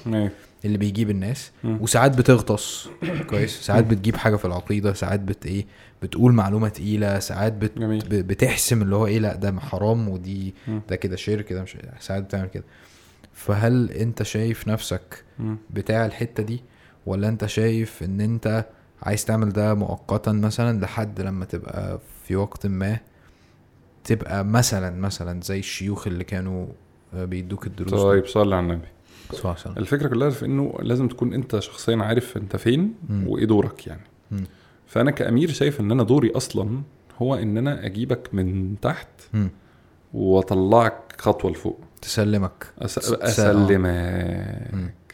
[0.66, 1.51] اللي بيجيب الناس.
[1.64, 2.89] وساعات بتغطس.
[3.30, 3.62] كويس.
[3.62, 4.93] ساعات بتجيب حاجة في العقيدة.
[4.93, 5.66] ساعات بت إيه
[6.03, 7.20] بتقول معلومة تقيلة.
[7.20, 8.03] ساعات بت جميل.
[8.24, 10.53] بتحسم اللي هو إيه لأ ده حرام ودي.
[10.89, 12.64] ده كده شرك كده مش ساعات بتعمل كده.
[13.34, 15.24] فهل أنت شايف نفسك.
[15.70, 16.62] بتاع الحتة دي؟
[17.05, 18.66] ولا أنت شايف إن أنت
[19.03, 22.97] عايز تعمل ده مؤقتا مثلا لحد لما تبقى في وقت ما؟
[24.03, 26.68] تبقى مثلا مثلا زي الشيوخ اللي كانوا
[27.14, 28.88] آه، بيدوك الدروس طيب صلي على النبي.
[29.34, 29.73] وسلم.
[29.77, 33.27] الفكرة كلها في إنه لازم تكون أنت شخصيا عارف أنت فين مم.
[33.27, 34.01] وإيه دورك يعني
[34.32, 34.43] مم.
[34.88, 36.82] فأنا كأمير شايف إن أنا دوري أصلا
[37.21, 39.49] هو إن أنا أجيبك من تحت مم.
[40.13, 42.97] وأطلعك خطوة لفوق تسلمك أس...
[43.13, 43.80] أسلمك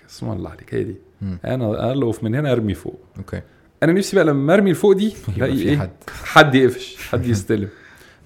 [0.09, 1.38] اسم الله عليك هي دي مم.
[1.45, 3.41] أنا ألقف من هنا أرمي فوق أوكي
[3.84, 5.89] أنا نفسي بقى لما أرمي لفوق دي ألاقي إيه حد
[6.24, 7.70] حد يقفش حد يستلم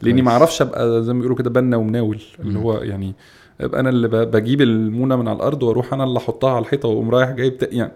[0.02, 0.22] لأني.
[0.22, 2.60] ما أعرفش أبقى زي ما بيقولوا كده بنا ومناول اللي.
[2.60, 3.16] هو يعني
[3.62, 7.10] ابقى أنا اللي بجيب المونة من على الأرض وأروح أنا اللي أحطها على الحيطة وأقوم
[7.10, 7.92] رايح جايب يعني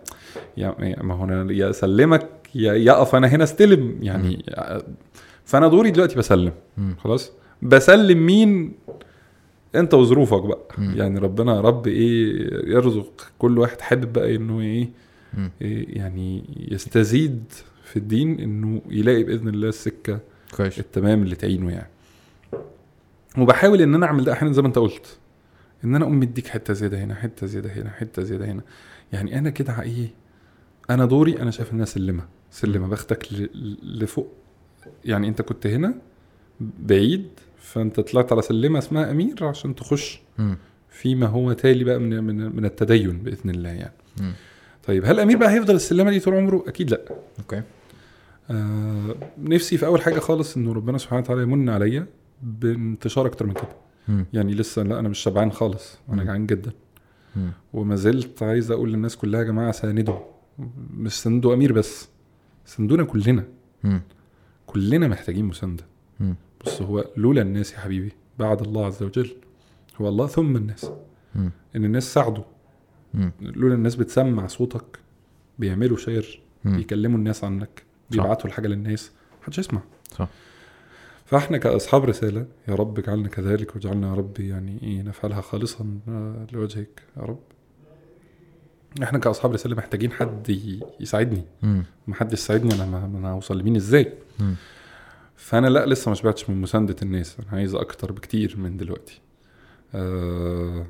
[0.57, 4.45] يعني ما هو يا أسلمك يا يقف أنا هنا استلم يعني
[5.45, 6.51] فأنا دوري دلوقتي بسلم.
[6.97, 8.73] خلاص؟ بسلم مين؟
[9.75, 10.59] أنت وظروفك بقى.
[10.77, 14.89] يعني ربنا يا رب إيه يرزق كل واحد حابب بقى إنه إيه.
[15.61, 17.43] إيه يعني يستزيد
[17.83, 20.19] في الدين إنه يلاقي بإذن الله السكة
[20.57, 20.79] كويس.
[20.79, 21.89] التمام اللي تعينه يعني.
[23.37, 25.17] وبحاول إن أنا أعمل ده أحيانا زي ما أنت قلت.
[25.83, 28.61] إن أنا أقوم مديك حتة زيادة هنا حتة زيادة هنا حتة زيادة هنا.
[29.13, 30.07] يعني أنا كده إيه؟
[30.89, 32.87] أنا دوري أنا شايف ان أنا سلمة سلمة.
[32.87, 33.49] باخدك ل-
[34.03, 34.33] لفوق.
[35.05, 35.93] يعني أنت كنت هنا
[36.59, 37.27] بعيد
[37.57, 40.21] فأنت طلعت على سلمة اسمها أمير عشان تخش.
[40.89, 43.93] فيما هو تالي بقى من من, من التدين بإذن الله يعني.
[44.21, 44.33] مم.
[44.87, 47.01] طيب هل أمير بقى هيفضل السلمة دي طول عمره؟ أكيد لأ.
[47.39, 47.61] أوكي.
[48.51, 52.05] آه نفسي في أول حاجة خالص انه ربنا سبحانه وتعالى يمن عليا
[52.43, 53.67] بانتشار أكتر من كده.
[54.33, 56.23] يعني لسه لا أنا مش شبعان خالص أنا.
[56.23, 56.71] جعان جدا.
[57.73, 60.19] وما زلت عايز أقول للناس كلها يا جماعة ساندوا
[60.93, 62.07] مش ساندوا أمير بس
[62.65, 63.45] ساندونا كلنا.
[64.65, 65.83] كلنا محتاجين مساندة.
[66.65, 69.31] بص هو لولا الناس يا حبيبي بعد الله عز وجل
[70.01, 70.91] هو الله ثم الناس.
[71.75, 72.43] إن الناس ساعدوا.
[73.41, 74.99] لولا الناس بتسمع صوتك
[75.59, 76.41] بيعملوا شير.
[76.65, 79.11] بيكلموا الناس عنك بيبعتوا الحاجة للناس
[79.41, 79.81] محدش يسمع
[80.11, 80.29] صح.
[81.33, 86.47] فاحنا كأصحاب رسالة يا رب اجعلنا كذلك واجعلنا يا رب يعني إيه نفعلها خالصا آه،
[86.51, 87.39] لوجهك يا رب.
[89.03, 90.59] إحنا كأصحاب رسالة محتاجين حد
[90.99, 91.43] يساعدني.
[92.07, 94.55] ما حدش يساعدني أنا ما أنا هوصل لمين إزاي؟ مم.
[95.35, 97.37] فأنا لأ لسه ما شبعتش من مساندة الناس.
[97.39, 99.21] أنا عايز أكتر بكتير من دلوقتي.
[99.95, 100.85] آه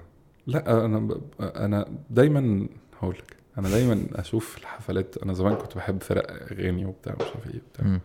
[0.47, 2.67] لأ أنا ب- أنا دايما
[2.99, 5.15] هقول لك أنا دايما أشوف الحفلات.
[5.23, 7.99] أنا زمان كنت بحب فرق أغاني وبتاع مش عارف إيه وبتاع.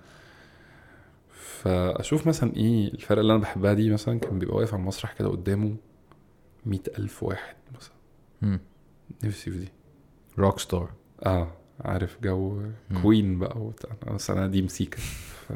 [1.62, 5.28] فأشوف مثلا إيه الفرق اللي أنا بحبها دي مثلا كان بيبقى واقف على المسرح كده
[5.28, 5.76] قدامه
[6.66, 7.94] مئة ألف واحد مثلا.
[8.43, 8.60] مم.
[9.24, 9.68] نفسي في دي.
[10.38, 10.90] rock star
[11.26, 12.62] آه عارف جو.
[13.02, 13.90] Queen بقى وبتاع.
[14.14, 15.52] بس أنا دي music ف.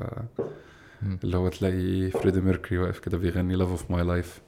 [1.25, 4.43] اللي هو تلاقي Freddie Mercury واقف كده بيغني love of my life.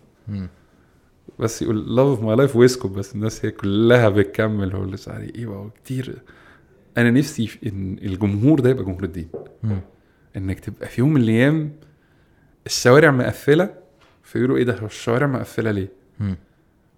[1.38, 3.14] بس يقول love of my life ويسكت بس.
[3.14, 4.76] الناس هي كلها بتكمل.
[4.76, 4.96] هو اللي
[5.34, 6.22] إيه بقى؟ كتير.
[6.98, 9.28] أنا نفسي إن الجمهور ده يبقى جمهور الدين.
[10.36, 11.72] إنك تبقى في يوم من الأيام
[12.66, 13.74] الشوارع مقفلة
[14.22, 15.88] فيقولوا إيه ده هو الشوارع مقفلة ليه؟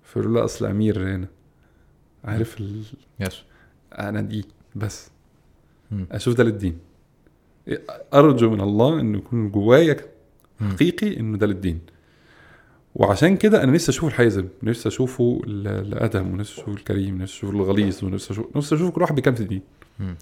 [0.05, 1.27] فيقولوا لا أصل أمير هنا
[2.25, 2.83] عارف ال...
[3.21, 3.43] يس
[3.99, 4.45] أنا دي
[4.75, 5.11] بس
[5.91, 6.07] مم.
[6.13, 6.79] أشوف ده للدين
[8.15, 9.97] أرجو من الله انه يكون جوايا.
[10.61, 11.81] حقيقي إنه ده للدين
[12.95, 17.53] وعشان كده أنا نفسي أشوف الحازم نفسي أشوفه ال- الأدهم ونفسي أشوفه الكريم نفسي أشوفه
[17.57, 19.63] الغليظ ونفسي أشوف نفسي أشوف كل واحد بكام في الدين
[20.01, 20.17] مم.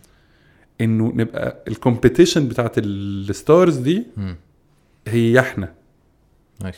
[0.80, 4.36] إنه نبقى ال competition بتاعت ال stars دي مم.
[5.08, 5.74] هي إحنا.
[6.62, 6.76] nice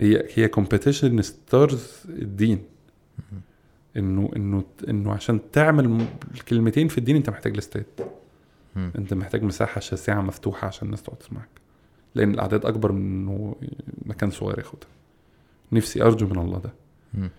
[0.00, 2.62] هي هي competition stars الدين.
[3.96, 7.84] انه انه إنه عشان تعمل الكلمتين في الدين أنت محتاج الاستاد.
[8.76, 11.48] أنت محتاج مساحة شاسعة مفتوحة عشان الناس تقعد تسمعك.
[12.14, 13.56] لأن الأعداد أكبر من إنه
[14.06, 14.88] مكان صغير ياخدها.
[15.72, 16.72] نفسي أرجو من الله ده.
[17.14, 17.30] مم.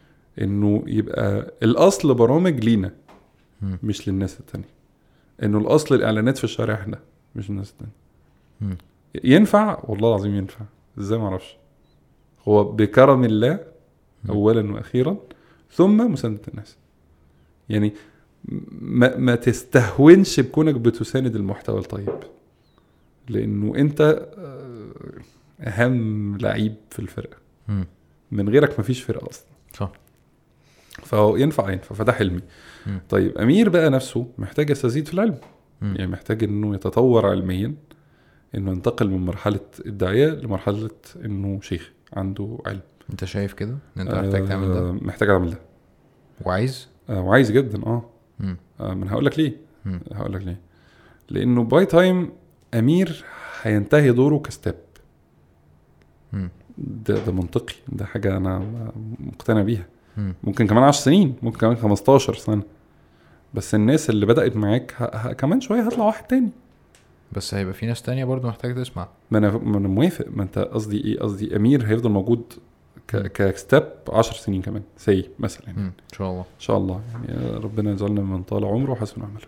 [0.42, 2.92] إنه يبقى الأصل برامج لينا
[3.62, 3.78] مم.
[3.84, 4.68] مش للناس التانية.
[5.44, 7.00] إنه الأصل الإعلانات في الشارع إحنا
[7.36, 8.78] مش الناس التانية.
[9.24, 10.66] ينفع؟ والله العظيم ينفع.
[11.00, 11.58] إزاي ما أعرفش.
[12.48, 13.60] هو بكرم الله.
[14.30, 15.18] اولا وأخيرا
[15.72, 16.78] ثم مساندة الناس.
[17.70, 17.94] يعني
[18.82, 22.10] ما, ما تستهونش بكونك بتساند المحتوى الطيب.
[23.30, 24.02] لأنه أنت
[24.38, 24.92] آه،
[25.60, 27.38] أهم لعيب في الفرقة.
[28.32, 29.46] من غيرك مفيش فرقة أصلا.
[29.74, 29.92] صح.
[31.02, 31.96] فهو ينفع ينفع.
[31.96, 32.42] فده حلمي.
[32.88, 33.02] مم.
[33.10, 35.38] طيب أمير بقى نفسه محتاج يستزيد في العلم.
[35.82, 35.96] مم.
[35.98, 37.76] يعني محتاج إنه يتطور علميا
[38.56, 40.90] إنه ينتقل من مرحلة الداعيه لمرحلة
[41.26, 42.82] إنه شيخ عنده علم.
[43.12, 45.60] أنت شايف كده؟ إن أنت محتاج تعمل ده؟ آه، محتاج أعمل ده.
[46.46, 48.10] وعايز؟ آه وعايز جدا آه.
[48.40, 48.58] مم.
[48.80, 49.58] آه، من هقول لك ليه.
[50.14, 50.60] هقول لك ليه.
[51.30, 52.32] لأنه by time
[52.74, 53.26] أمير
[53.62, 54.76] هينتهي دوره كشاب.
[56.78, 57.76] ده ده منطقي.
[57.88, 58.62] ده حاجة أنا
[59.20, 59.86] مقتنع بيها.
[60.18, 62.64] ممكن كمان 10 سنين ممكن كمان 15 سنة.
[63.54, 65.04] بس الناس اللي بدأت معاك ه...
[65.04, 65.34] ه...
[65.34, 66.50] كمان شوية هطلع واحد تاني.
[67.32, 69.08] بس هيبقى في ناس تانية برضو محتاجة تسمع.
[69.32, 70.26] ما أنا ما أنا موافق.
[70.32, 72.54] ما أنت قصدي إيه؟ قصدي أمير هيفضل موجود
[73.08, 73.16] ك...
[73.16, 73.28] مم.
[73.28, 74.82] كستاب 10 سنين كمان.
[74.98, 75.66] سي مثلا.
[75.68, 75.80] يعني.
[75.80, 76.42] إن شاء الله.
[76.42, 77.02] إن شاء الله.
[77.28, 79.48] يعني ربنا يجعلنا من طال عمره وحسن عمله.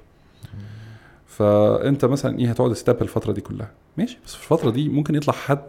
[1.25, 3.71] فأنت مثلا إيه؟ هتقعد ستاب الفترة دي كلها.
[3.97, 4.17] ماشي.
[4.25, 5.67] بس في الفترة دي ممكن يطلع حد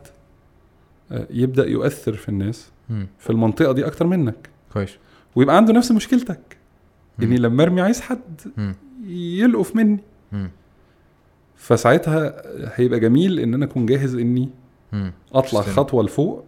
[1.13, 2.71] آه، يبدأ يؤثر في الناس.
[3.19, 4.49] في المنطقة دي أكتر منك.
[4.77, 4.97] كويس
[5.37, 6.57] ويبقى عنده نفس مشكلتك.
[7.23, 8.41] إني لما أرمي عايز حد.
[9.07, 9.99] يلقف مني.
[11.57, 12.43] فساعتها
[12.81, 14.51] هيبقى جميل إن أنا أكون جاهز إني.
[15.33, 15.61] أطلع.
[15.61, 16.45] خطوة لفوق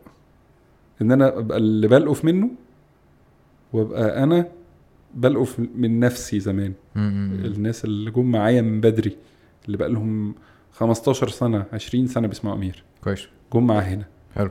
[1.03, 2.51] إن أنا أبقى اللي بلقف منه
[3.73, 4.49] وأبقى أنا
[5.15, 6.73] بلقف من نفسي زمان.
[6.97, 9.17] الناس اللي جم معايا من بدري
[9.67, 10.35] اللي بقى لهم
[10.73, 14.51] 15 سنة 20 سنة بيسمعوا أمير كويس جم معاه هنا حلو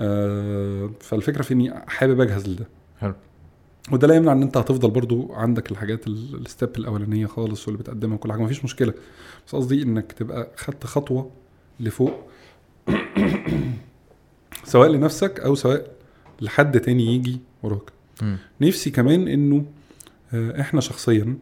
[0.00, 2.66] آه فالفكرة في إني حابب أجهز لده
[3.00, 3.14] حلو.
[3.92, 8.14] وده لا يمنع إن أنت هتفضل برضو عندك الحاجات ال- الستيب الأولانية خالص واللي بتقدمها
[8.14, 8.94] وكل حاجة مفيش مشكلة
[9.46, 11.30] بس قصدي إنك تبقى خدت خطوة
[11.80, 12.20] لفوق
[14.64, 15.90] سواء لنفسك أو سواء
[16.40, 17.82] لحد تاني يجي وراك.
[18.60, 19.64] نفسي كمان إنه
[20.34, 21.36] آه، إحنا شخصيا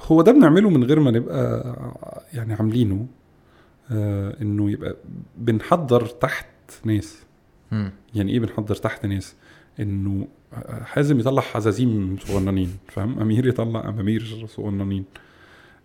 [0.00, 1.62] هو ده بنعمله من غير ما نبقى
[2.34, 3.06] يعني عاملينه
[3.90, 4.96] آه، إنه يبقى
[5.38, 6.46] بنحضر تحت
[6.84, 7.18] ناس.
[8.14, 9.34] يعني إيه بنحضر تحت ناس
[9.80, 10.28] إنه
[10.82, 15.04] حازم يطلع حزازيم صغننين فاهم؟ أمير يطلع أمامير صغننين.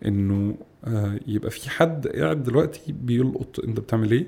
[0.05, 0.55] إنه
[0.85, 4.27] آه، يبقى في حد قاعد دلوقتي بيلقط أنت بتعمل إيه.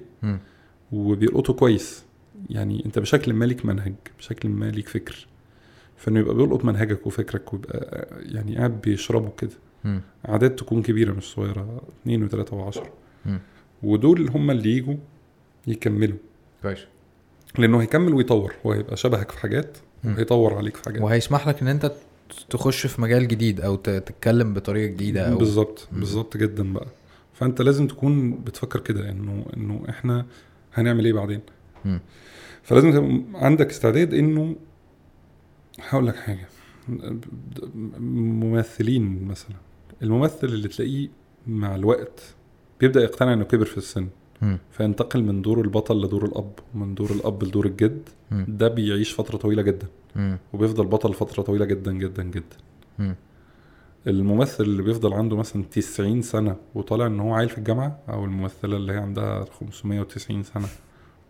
[0.91, 2.05] وبيلقطه كويس.
[2.49, 5.27] يعني أنت بشكل ما ليك منهج بشكل ما ليك فكر.
[5.97, 9.51] فإنه يبقى بيلقط منهجك وفكرك ويبقى يعني قاعد بيشربه كده.
[10.29, 12.93] اعداد تكون كبيرة مش صغيرة اتنين وتلاتة وعشرة.
[13.83, 14.95] ودول هم اللي يجوا
[15.67, 16.17] يكملوا.
[16.61, 16.79] كويس.
[17.57, 19.77] لأنه هيكمل ويطور هو هيبقى شبهك في حاجات.
[20.03, 21.91] وهيطور عليك في حاجات وهيسمح لك إن أنت
[22.49, 25.87] تخش في مجال جديد أو تتكلم بطريقة جديدة أو بالظبط.
[25.91, 26.87] بالظبط جدا بقى
[27.33, 30.25] فأنت لازم تكون بتفكر كده إنه إنه إحنا
[30.73, 31.39] هنعمل إيه بعدين
[31.85, 31.99] مم.
[32.63, 34.55] فلازم تبقى عندك استعداد إنه
[35.89, 36.47] هقول لك حاجة
[37.99, 39.55] ممثلين مثلا
[40.03, 41.09] الممثل اللي تلاقيه
[41.47, 42.21] مع الوقت
[42.79, 44.07] بيبدأ يقتنع إنه كبر في السن.
[44.71, 48.09] فينتقل من دور البطل لدور الأب ومن دور الأب لدور الجد.
[48.31, 49.87] ده بيعيش فترة طويلة جدا.
[50.53, 52.57] وبيفضل بطل فترة طويلة جدا جدا جدا
[52.99, 53.15] مم.
[54.07, 58.77] الممثل اللي بيفضل عنده مثلا 90 سنة وطالع إن هو عيل في الجامعة أو الممثلة
[58.77, 60.67] اللي هي عندها 590 سنة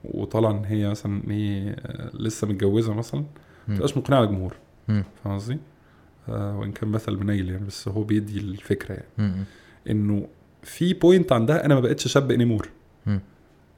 [0.04, 3.28] وطالع إن هي مثلا آه، لسه متجوزة مثلا مم.
[3.74, 4.54] متبقاش مقنعة الجمهور
[4.88, 5.04] مم.
[5.24, 5.58] فاهم قصدي؟
[6.30, 9.44] آه وإن كان مثل منيل يعني بس هو بيدي الفكرة يعني.
[9.90, 10.28] إنه
[10.64, 12.70] في point عندها أنا ما بقتش شاب anymore.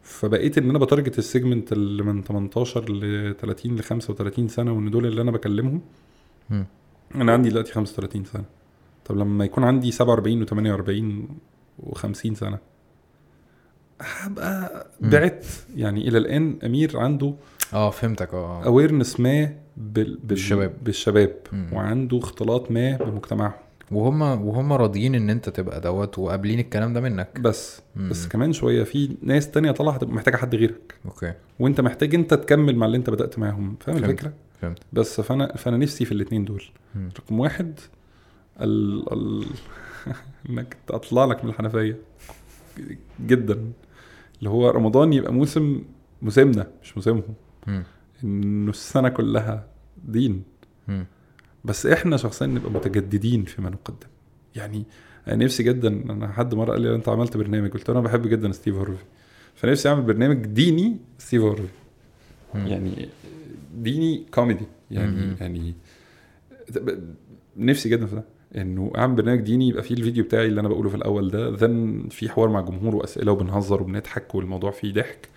[0.03, 4.71] فبقيت إن أنا ب target ال segment اللي من 18 ل 30 ل 35 سنة
[4.73, 5.81] وإن دول اللي أنا بكلمهم
[6.49, 6.65] مم.
[7.15, 8.43] أنا عندي دلوقتي 35 سنة
[9.05, 11.27] طب لما يكون عندي 47 و48
[11.89, 12.57] و50 سنة
[14.01, 14.87] هبقى.
[15.01, 15.45] بعت
[15.75, 17.33] يعني إلى الآن أمير عنده
[17.73, 19.53] آه فهمتك آه awareness ما بال...
[19.77, 20.17] بال...
[20.23, 20.73] بالشباب.
[20.83, 21.69] بالشباب مم.
[21.73, 23.53] وعنده اختلاط ما بمجتمعهم
[23.91, 27.39] وهم وهم راضيين إن أنت تبقى دوت وقابلين الكلام ده منك.
[27.39, 27.81] بس.
[27.95, 28.09] مم.
[28.09, 30.95] بس كمان شوية في ناس تانية طالعة هتبقى محتاجة حد غيرك.
[31.05, 31.33] okay.
[31.59, 33.75] وأنت محتاج أنت تكمل مع اللي أنت بدأت معاهم.
[33.79, 33.97] فاهم.
[33.97, 34.79] الفكرة؟ فهمت.
[34.93, 36.63] بس فانا فأنا نفسي في الاثنين دول.
[36.95, 37.09] مم.
[37.19, 37.79] رقم واحد
[38.61, 39.05] ال...
[39.13, 39.45] ال...
[40.49, 41.97] إنك تطلع لك من الحنفية.
[43.25, 43.71] جدا.
[44.39, 45.83] اللي هو رمضان يبقى موسم
[46.21, 47.33] موسمنا مش موسمهم.
[48.23, 49.67] إنه السنة كلها
[50.05, 50.43] دين.
[50.87, 51.05] مم.
[51.65, 54.07] بس إحنا شخصيا نبقى متجددين فيما نقدم.
[54.55, 54.83] يعني
[55.27, 58.27] أنا نفسي جدا أنا حد مرة قال لي أنت عملت برنامج قلت له أنا بحب
[58.27, 59.03] جدا ستيف هارفي
[59.55, 61.63] فنفسي أعمل برنامج ديني ستيف هارفي.
[62.55, 63.09] يعني
[63.77, 64.65] ديني كوميدي.
[64.91, 65.35] يعني مم.
[65.41, 65.73] يعني
[67.57, 68.23] نفسي جدا في ده.
[68.55, 72.07] إنه أعمل برنامج ديني يبقى فيه الفيديو بتاعي اللي أنا بقوله في الأول ده then
[72.11, 75.29] في حوار مع جمهور وأسئلة وبنهزر وبنضحك والموضوع فيه ضحك.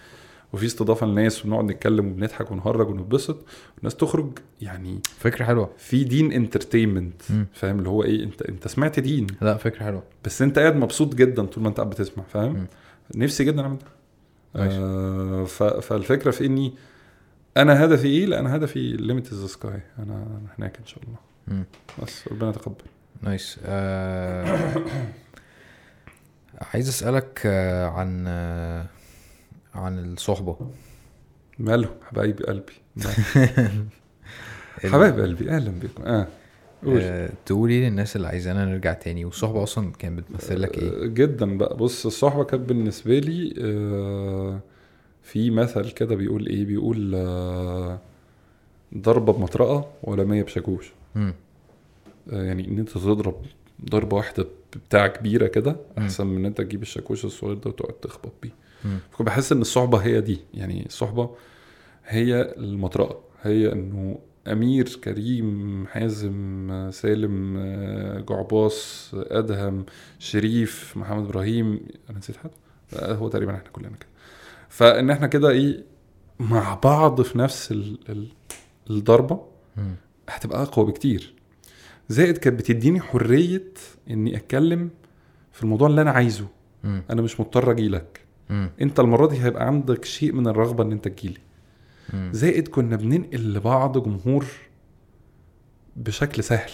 [0.54, 3.44] وفي استضافة لناس ونقعد نتكلم وبنضحك ونهرج ونتبسط
[3.76, 5.70] والناس تخرج يعني فكرة حلوة.
[5.78, 7.22] في دين entertainment.
[7.52, 9.26] فاهم؟ اللي هو إيه أنت أنت سمعت دين.
[9.40, 10.02] لا فكرة حلوة.
[10.24, 12.24] بس أنت قاعد مبسوط جدا طول ما أنت قاعد بتسمع.
[12.28, 12.66] فاهم؟
[13.16, 13.86] نفسي جدا أعمل ده.
[14.56, 15.44] آه
[15.80, 16.74] فالفكرة في إني
[17.56, 21.18] أنا هدفي إيه؟ لا أنا هدفي limit the sky أنا هناك إن شاء الله.
[21.48, 21.64] مم.
[22.02, 22.84] بس ربنا يتقبل.
[23.22, 23.58] nice.
[23.64, 24.58] آه...
[26.74, 28.86] عايز أسألك آه، عن آه،
[29.74, 30.56] عن الصحبة.
[31.58, 32.72] ماله؟ حبايب قلبي.
[34.84, 36.02] حبايب قلبي أهلا بكم.
[36.02, 36.26] آه
[36.88, 39.24] آه، تقولي للناس اللي عايزانا نرجع تاني.
[39.24, 41.76] والصحبة أصلا كانت بتمثل لك إيه؟ آه، جدا بقى.
[41.76, 44.60] بص الصحبة كانت بالنسبة لي آه
[45.22, 47.98] في مثل كده بيقول إيه؟ بيقول آه
[48.98, 50.92] ضربة بمطرقة ولا مية بشاكوش.
[51.16, 51.32] آه
[52.32, 53.36] يعني إن أنت تضرب
[53.90, 54.46] ضربة واحدة
[54.88, 55.76] بتاع كبيرة كده.
[55.98, 58.50] أحسن من إن أنت تجيب الشاكوش الصغير ده وتقعد تخبط بيه.
[59.12, 60.38] فكنت بحس إن الصحبة هي دي.
[60.54, 61.30] يعني الصحبة
[62.06, 63.20] هي المطرقة.
[63.42, 64.18] هي إنه
[64.52, 69.84] أمير كريم حازم سالم آه، جعباص أدهم
[70.18, 71.80] شريف محمد إبراهيم.
[72.10, 72.50] أنا نسيت حد؟
[73.02, 74.08] هو تقريبا إحنا كلنا كده.
[74.68, 75.84] فإن إحنا كده إيه
[76.40, 78.28] مع بعض في نفس ال- ال-
[78.90, 79.40] الضربة.
[80.28, 81.34] هتبقى أقوى بكتير.
[82.08, 83.72] زائد كانت بتديني حرية
[84.10, 84.90] إني أتكلم
[85.52, 86.46] في الموضوع اللي أنا عايزه.
[86.84, 87.02] مم.
[87.10, 88.20] أنا مش مضطر أجي لك
[88.50, 88.70] مم.
[88.80, 91.38] انت المرة دي هيبقى عندك شيء من الرغبة ان انت تجيلي.
[92.12, 92.30] مم.
[92.34, 94.46] زائد كنا بننقل لبعض جمهور
[95.96, 96.70] بشكل سهل.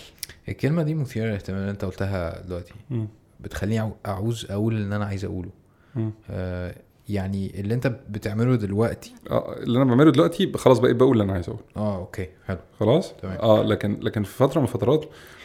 [0.49, 2.73] الكلمة دي مثيرة للاهتمام اللي انت قلتها دلوقتي.
[3.41, 5.51] بتخليني أعو- أعوز أقول اللي أنا عايز أقوله.
[5.95, 6.11] مم.
[6.31, 6.75] آه
[7.09, 9.15] يعني اللي انت بتعمله دلوقتي.
[9.31, 11.63] آه اللي أنا بعمله دلوقتي خلاص بقيت بقول اللي أنا عايز أقوله.
[11.77, 12.59] آه okay حلو.
[12.81, 13.39] خلاص؟ تمام.
[13.39, 15.05] آه لكن لكن في فترة من الفترات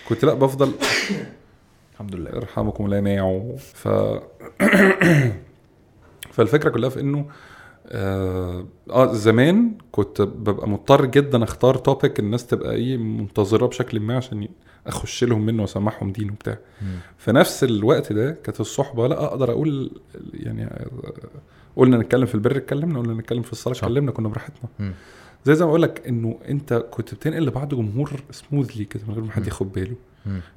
[0.10, 0.72] كنت لأ بفضل
[1.94, 2.30] الحمد لله.
[2.30, 3.88] يرحمكم الله يناعوا ف
[6.36, 7.26] فالفكرة كلها في إنه
[7.88, 14.18] آه, آه زمان كنت ببقى مضطر جدا أختار topic الناس تبقى إيه منتظره بشكل ما
[14.18, 14.48] عشان
[14.88, 16.88] أخش لهم منه وأسمعهم دين وبتاع مم.
[17.18, 19.91] في نفس الوقت ده كانت الصحبة لا أقدر أقول
[20.34, 20.88] يعني آه،
[21.76, 23.76] قلنا نتكلم في البر اتكلمنا قلنا نتكلم في الصلاة.
[23.76, 24.94] اتكلمنا كنا براحتنا.
[25.45, 29.24] زي زي ما بقول لك إنه أنت كنت بتنقل لبعض جمهور سموذلي كده من غير
[29.24, 29.48] ما حد.
[29.48, 29.95] ياخد باله.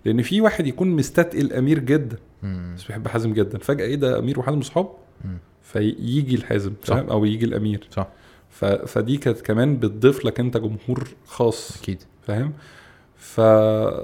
[0.04, 2.16] لأن في واحد يكون مستثقل أمير جدا.
[2.74, 4.90] بس بيحب حازم جدا فجأة إيه ده أمير وحازم صحاب.
[5.72, 6.94] فيجي الحازم صح.
[6.94, 7.88] فاهم؟ أو يجي الأمير.
[7.90, 8.08] صح.
[8.50, 8.64] ف...
[8.64, 11.78] فدي كانت كمان بتضيف لك أنت جمهور خاص.
[11.82, 12.02] أكيد.
[12.22, 12.52] فاهم؟
[13.16, 13.40] ف...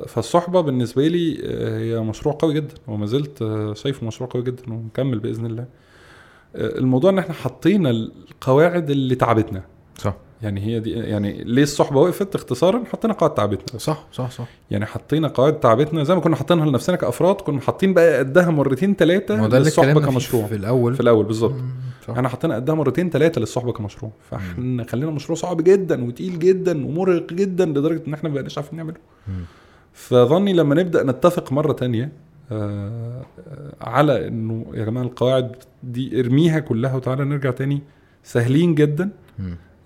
[0.06, 4.72] فالصحبة بالنسبة لي آه، هي مشروع قوي جدا وما زلت آه، شايفه مشروع قوي جدا
[4.72, 5.66] ومكمل بإذن الله.
[6.56, 9.62] آه، الموضوع إن إحنا حطينا القواعد اللي تعبتنا.
[9.98, 10.16] صح.
[10.42, 13.78] يعني هي دي يعني ليه الصحبة وقفت؟ اختصارا حطينا قواعد تعبتنا.
[13.78, 14.46] صح صح صح.
[14.70, 18.94] يعني حطينا قواعد تعبتنا زي ما كنا حاطينها لنفسنا كأفراد كنا حاطين بقى قدها مرتين
[18.94, 20.46] ثلاثة للصحبة كمشروع.
[20.46, 20.94] في الأول.
[20.94, 21.54] في الأول بالظبط.
[22.10, 24.12] إحنا حطينا قدها مرتين ثلاثة للصحبة كمشروع.
[24.30, 28.76] فاحنا خلينا مشروع صعب جدا وتقيل جدا ومرهق جدا لدرجة إن إحنا ما بقناش عارفين
[28.76, 28.96] نعمله.
[29.92, 32.12] فظني لما نبدأ نتفق مرة تانية
[32.52, 37.82] آه، آه، على إنه يا جماعة القواعد دي ارميها كلها وتعالى نرجع تاني
[38.24, 39.10] سهلين جدا.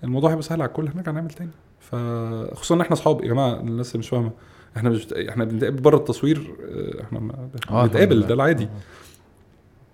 [0.03, 1.51] الموضوع هيبقى سهل على الكل هنرجع نعمل تاني.
[1.79, 4.31] فخصوصا إن إحنا أصحاب يا جماعة الناس اللي مش فاهمة.
[4.77, 5.13] إحنا مش بت...
[5.13, 8.27] إحنا بنتقابل بره التصوير آه، إحنا آه، الحمد بنتقابل.
[8.27, 8.69] ده العادي.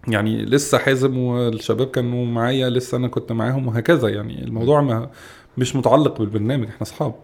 [0.07, 4.09] يعني لسه حازم والشباب كانوا معايا لسه أنا كنت معاهم وهكذا.
[4.09, 5.09] يعني الموضوع ما
[5.57, 7.15] مش متعلق بالبرنامج إحنا أصحاب.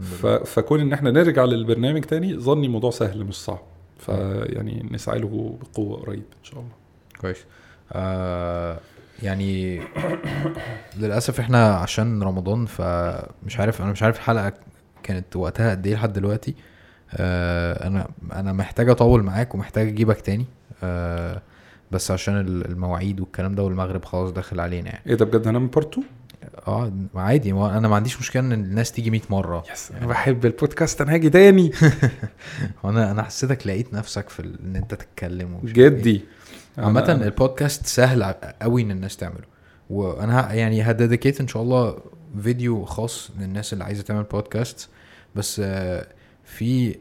[0.00, 0.26] ف...
[0.26, 3.62] فكون إن إحنا نرجع للبرنامج تاني ظني موضوع سهل مش صعب.
[3.98, 6.72] فيعني نسعى له بقوة قريب إن شاء الله.
[7.20, 7.44] كويس.
[7.92, 8.78] آه
[9.22, 9.80] يعني
[10.96, 14.52] للأسف إحنا عشان رمضان فمش عارف أنا مش عارف الحلقة
[15.02, 16.54] كانت وقتها قد إيه لحد دلوقتي.
[17.14, 20.44] آه أنا أنا محتاج أطول معاك ومحتاج أجيبك تاني.
[20.82, 21.42] آه
[21.90, 25.02] بس عشان ال- المواعيد والكلام ده والمغرب خلاص داخل علينا يعني.
[25.06, 26.06] إيه ده بجد؟ هنعمل بارت 2
[26.68, 27.52] آه عادي.
[27.52, 29.64] أنا ما عنديش مشكلة إن الناس تيجي 100 مرة.
[29.72, 31.72] يس أنا بحب البودكاست أنا هاجي تاني.
[32.82, 36.20] وأنا أنا حسيتك لقيت نفسك في إن أنت تتكلم عارف إيه.
[36.78, 38.22] عامة البودكاست سهل
[38.62, 39.56] قوي إن الناس تعمله.
[39.90, 41.98] وأنا يعني هديديكيت إن شاء الله
[42.42, 44.88] فيديو خاص للناس اللي عايزة تعمل بودكاست
[45.36, 46.06] بس آه،
[46.44, 46.96] في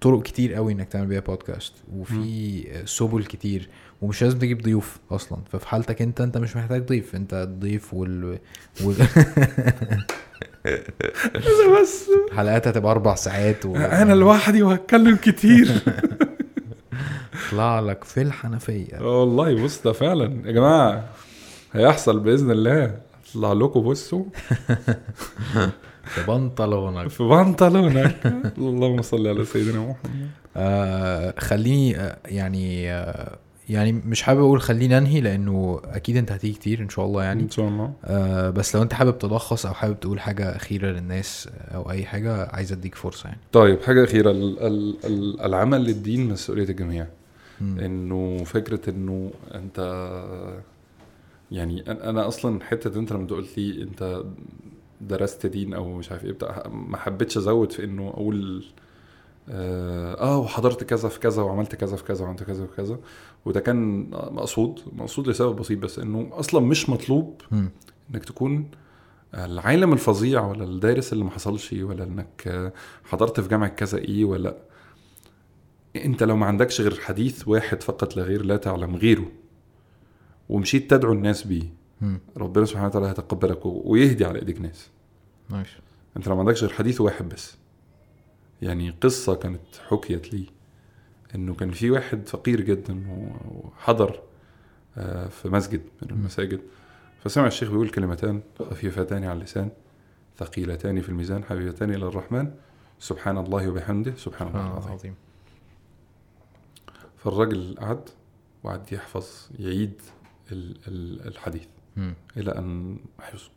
[0.00, 3.68] طرق كتير قوي إنك تعمل بيها بودكاست وفي آه، سبل كتير
[4.02, 5.38] ومش لازم تجيب ضيوف أصلا.
[5.52, 8.38] ففي حالتك أنت أنت مش محتاج ضيف أنت الضيف وال,
[8.84, 8.96] وال...
[11.82, 13.76] بس الحلقات هتبقى أربع ساعات و...
[13.76, 15.72] أنا لوحدي وهتكلم كتير.
[17.50, 18.98] طلع لك في الحنفية.
[19.00, 20.42] آه والله بص ده فعلا.
[20.46, 21.04] يا جماعة
[21.72, 22.96] هيحصل بإذن الله.
[23.30, 24.24] اطلع لكم بصوا
[26.04, 27.08] في بنطلونك.
[27.08, 28.16] في بنطلونك.
[28.58, 30.28] اللهم صل على سيدنا محمد.
[30.56, 33.38] آه خليني آه يعني آه
[33.68, 37.42] يعني مش حابب أقول خليني أنهي لأنه أكيد أنت هتيجي كتير إن شاء الله يعني.
[37.42, 37.92] إن شاء الله.
[38.04, 42.46] آه بس لو أنت حابب تلخص أو حابب تقول حاجة أخيرة للناس أو أي حاجة
[42.46, 43.40] عايز أديك فرصة يعني.
[43.52, 44.30] طيب حاجة أخيرة.
[44.30, 47.06] ال- ال- ال- العمل للدين مسؤولية الجميع.
[47.60, 49.78] إنه فكرة إنه أنت
[51.52, 54.22] يعني أنا أصلا حتة أنت لما قلت لي أنت
[55.00, 58.64] درست دين أو مش عارف إيه بتاع ما حبيتش أزود في إنه أقول
[59.50, 62.98] آه آه، وحضرت كذا في كذا وعملت كذا في كذا وعملت كذا في كذا.
[63.46, 67.42] وده كان مقصود مقصود لسبب بسيط بس إنه أصلا مش مطلوب.
[68.10, 68.70] إنك تكون
[69.34, 72.72] العالم الفظيع ولا الدارس اللي ما حصلش ولا إنك
[73.04, 74.56] حضرت في جامعة كذا إيه ولا.
[75.96, 79.32] أنت لو ما عندكش غير حديث واحد فقط لا غير لا تعلم غيره.
[80.48, 81.74] ومشيت تدعو الناس بيه.
[82.36, 84.90] ربنا سبحانه وتعالى هيتقبلك ويهدي على إيديك ناس.
[85.50, 85.68] نايس
[86.16, 87.56] أنت لو ما عندكش غير حديث واحد بس.
[88.62, 90.46] يعني قصة كانت حكيت لي.
[91.34, 93.04] إنه كان في واحد فقير جدا
[93.64, 94.20] وحضر
[94.98, 96.60] آه، في مسجد من المساجد.
[97.24, 98.40] فسمع الشيخ بيقول كلمتان
[98.70, 99.68] خفيفتان على اللسان
[100.38, 102.50] ثقيلتان في الميزان حبيبتان إلى الرحمن.
[102.98, 104.92] سبحان الله وبحمده سبحان الله العظيم.
[104.92, 105.14] عظيم
[107.16, 108.08] فالراجل قعد
[108.64, 109.26] وقعد يحفظ
[109.58, 110.02] يعيد
[110.52, 111.66] ال- ال- الحديث
[111.96, 112.14] مم.
[112.36, 113.50] إلى أن حفظه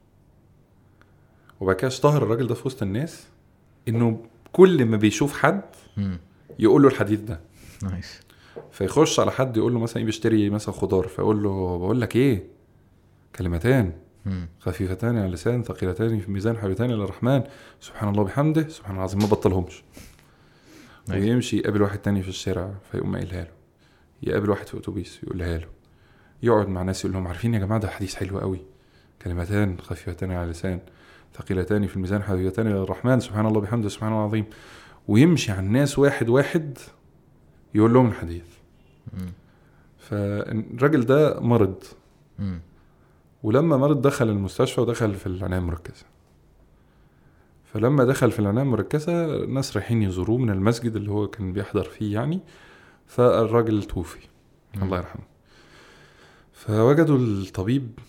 [1.59, 3.27] وبعد كده اشتهر الراجل ده في وسط الناس
[3.87, 5.61] إنه كل ما بيشوف حد.
[6.59, 7.39] يقول له الحديث ده.
[7.83, 8.21] نايس
[8.71, 12.43] فيخش على حد يقول له مثلا إيه بيشتري مثلا خضار فيقول له بقول لك إيه؟
[13.35, 13.93] كلمتان.
[14.59, 17.43] خفيفتان على اللسان ثقيلتان في الميزان حبيبتان إلى الرحمن.
[17.79, 19.83] سبحان الله وبحمده سبحان الله العظيم ما بطلهمش.
[21.09, 23.51] ويمشي يقابل واحد تاني في الشارع فيقوم قايلها له.
[24.23, 25.67] يقابل واحد في أتوبيس يقولها له.
[26.43, 28.61] يقعد مع ناس يقول لهم عارفين يا جماعة ده حديث حلو قوي.
[29.21, 30.79] كلمتان خفيفتان على اللسان
[31.35, 33.19] ثقيلتان في الميزان حبيبتان إلى الرحمن.
[33.19, 34.45] سبحان الله وبحمده سبحان الله العظيم.
[35.07, 36.77] ويمشي على الناس واحد واحد
[37.75, 38.43] يقول لهم الحديث.
[39.97, 41.83] فالراجل ده مرض.
[43.43, 46.05] ولما مرض دخل المستشفى ودخل في العناية المركزة
[47.73, 52.13] فلما دخل في العناية المركزة ناس رايحين يزوروه من المسجد اللي هو كان بيحضر فيه
[52.13, 52.39] يعني
[53.07, 54.27] فالراجل توفي.
[54.83, 55.23] الله يرحمه
[56.53, 57.99] فوجدوا الطبيب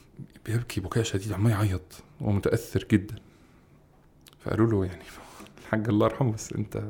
[0.46, 3.14] بيبكي بكاء شديد عمال يعيط ومتأثر جدا
[4.40, 5.02] فقالوا له يعني
[5.62, 6.82] الحاج الله يرحمه بس انت.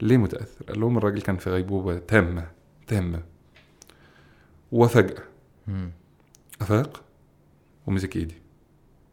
[0.00, 2.50] ليه متأثر؟ قال لهم الراجل كان في غيبوبة تامة
[2.86, 3.22] تامة.
[4.72, 5.22] وفجأة.
[5.66, 5.90] مم.
[6.60, 7.02] أفاق؟
[7.86, 8.34] ومسك إيدي.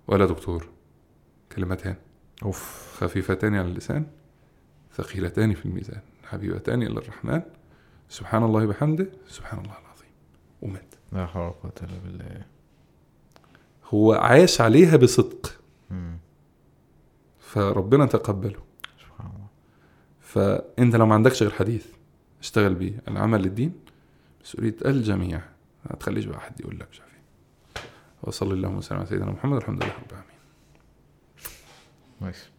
[0.07, 0.69] ولا دكتور
[1.55, 1.95] كلمتان.
[2.43, 2.93] أوف.
[2.97, 4.05] خفيفتان على اللسان
[4.93, 7.41] ثقيلتان في الميزان حبيبتان إلى الرحمن.
[8.09, 10.11] سبحان الله بحمده سبحان الله العظيم.
[10.61, 10.95] ومات.
[11.11, 12.45] لا حول ولا قوة إلا بالله.
[13.85, 15.59] هو عاش عليها بصدق.
[15.89, 16.17] مم.
[17.39, 18.68] فربنا تقبله.
[20.33, 21.85] فأنت لو ما عندكش غير حديث
[22.41, 23.73] اشتغل بيه العمل للدين
[24.43, 25.41] مسؤولية الجميع.
[25.85, 27.83] ما تخليش بقى حد يقول لك مش عارف إيه.
[28.23, 30.35] وصلى اللهم وسلم على سيدنا محمد الحمد لله رب العالمين.
[32.21, 32.49] نايس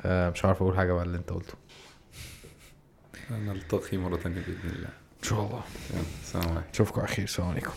[0.00, 1.54] آه مش عارف أقول حاجة بعد اللي أنت قلته.
[3.30, 4.88] نلتقي مرة ثانية بإذن الله.
[4.88, 5.62] إن شاء الله.
[6.22, 6.68] السلام عليكم.
[6.74, 7.24] أشوفكم على خير.
[7.24, 7.72] السلام عليكم.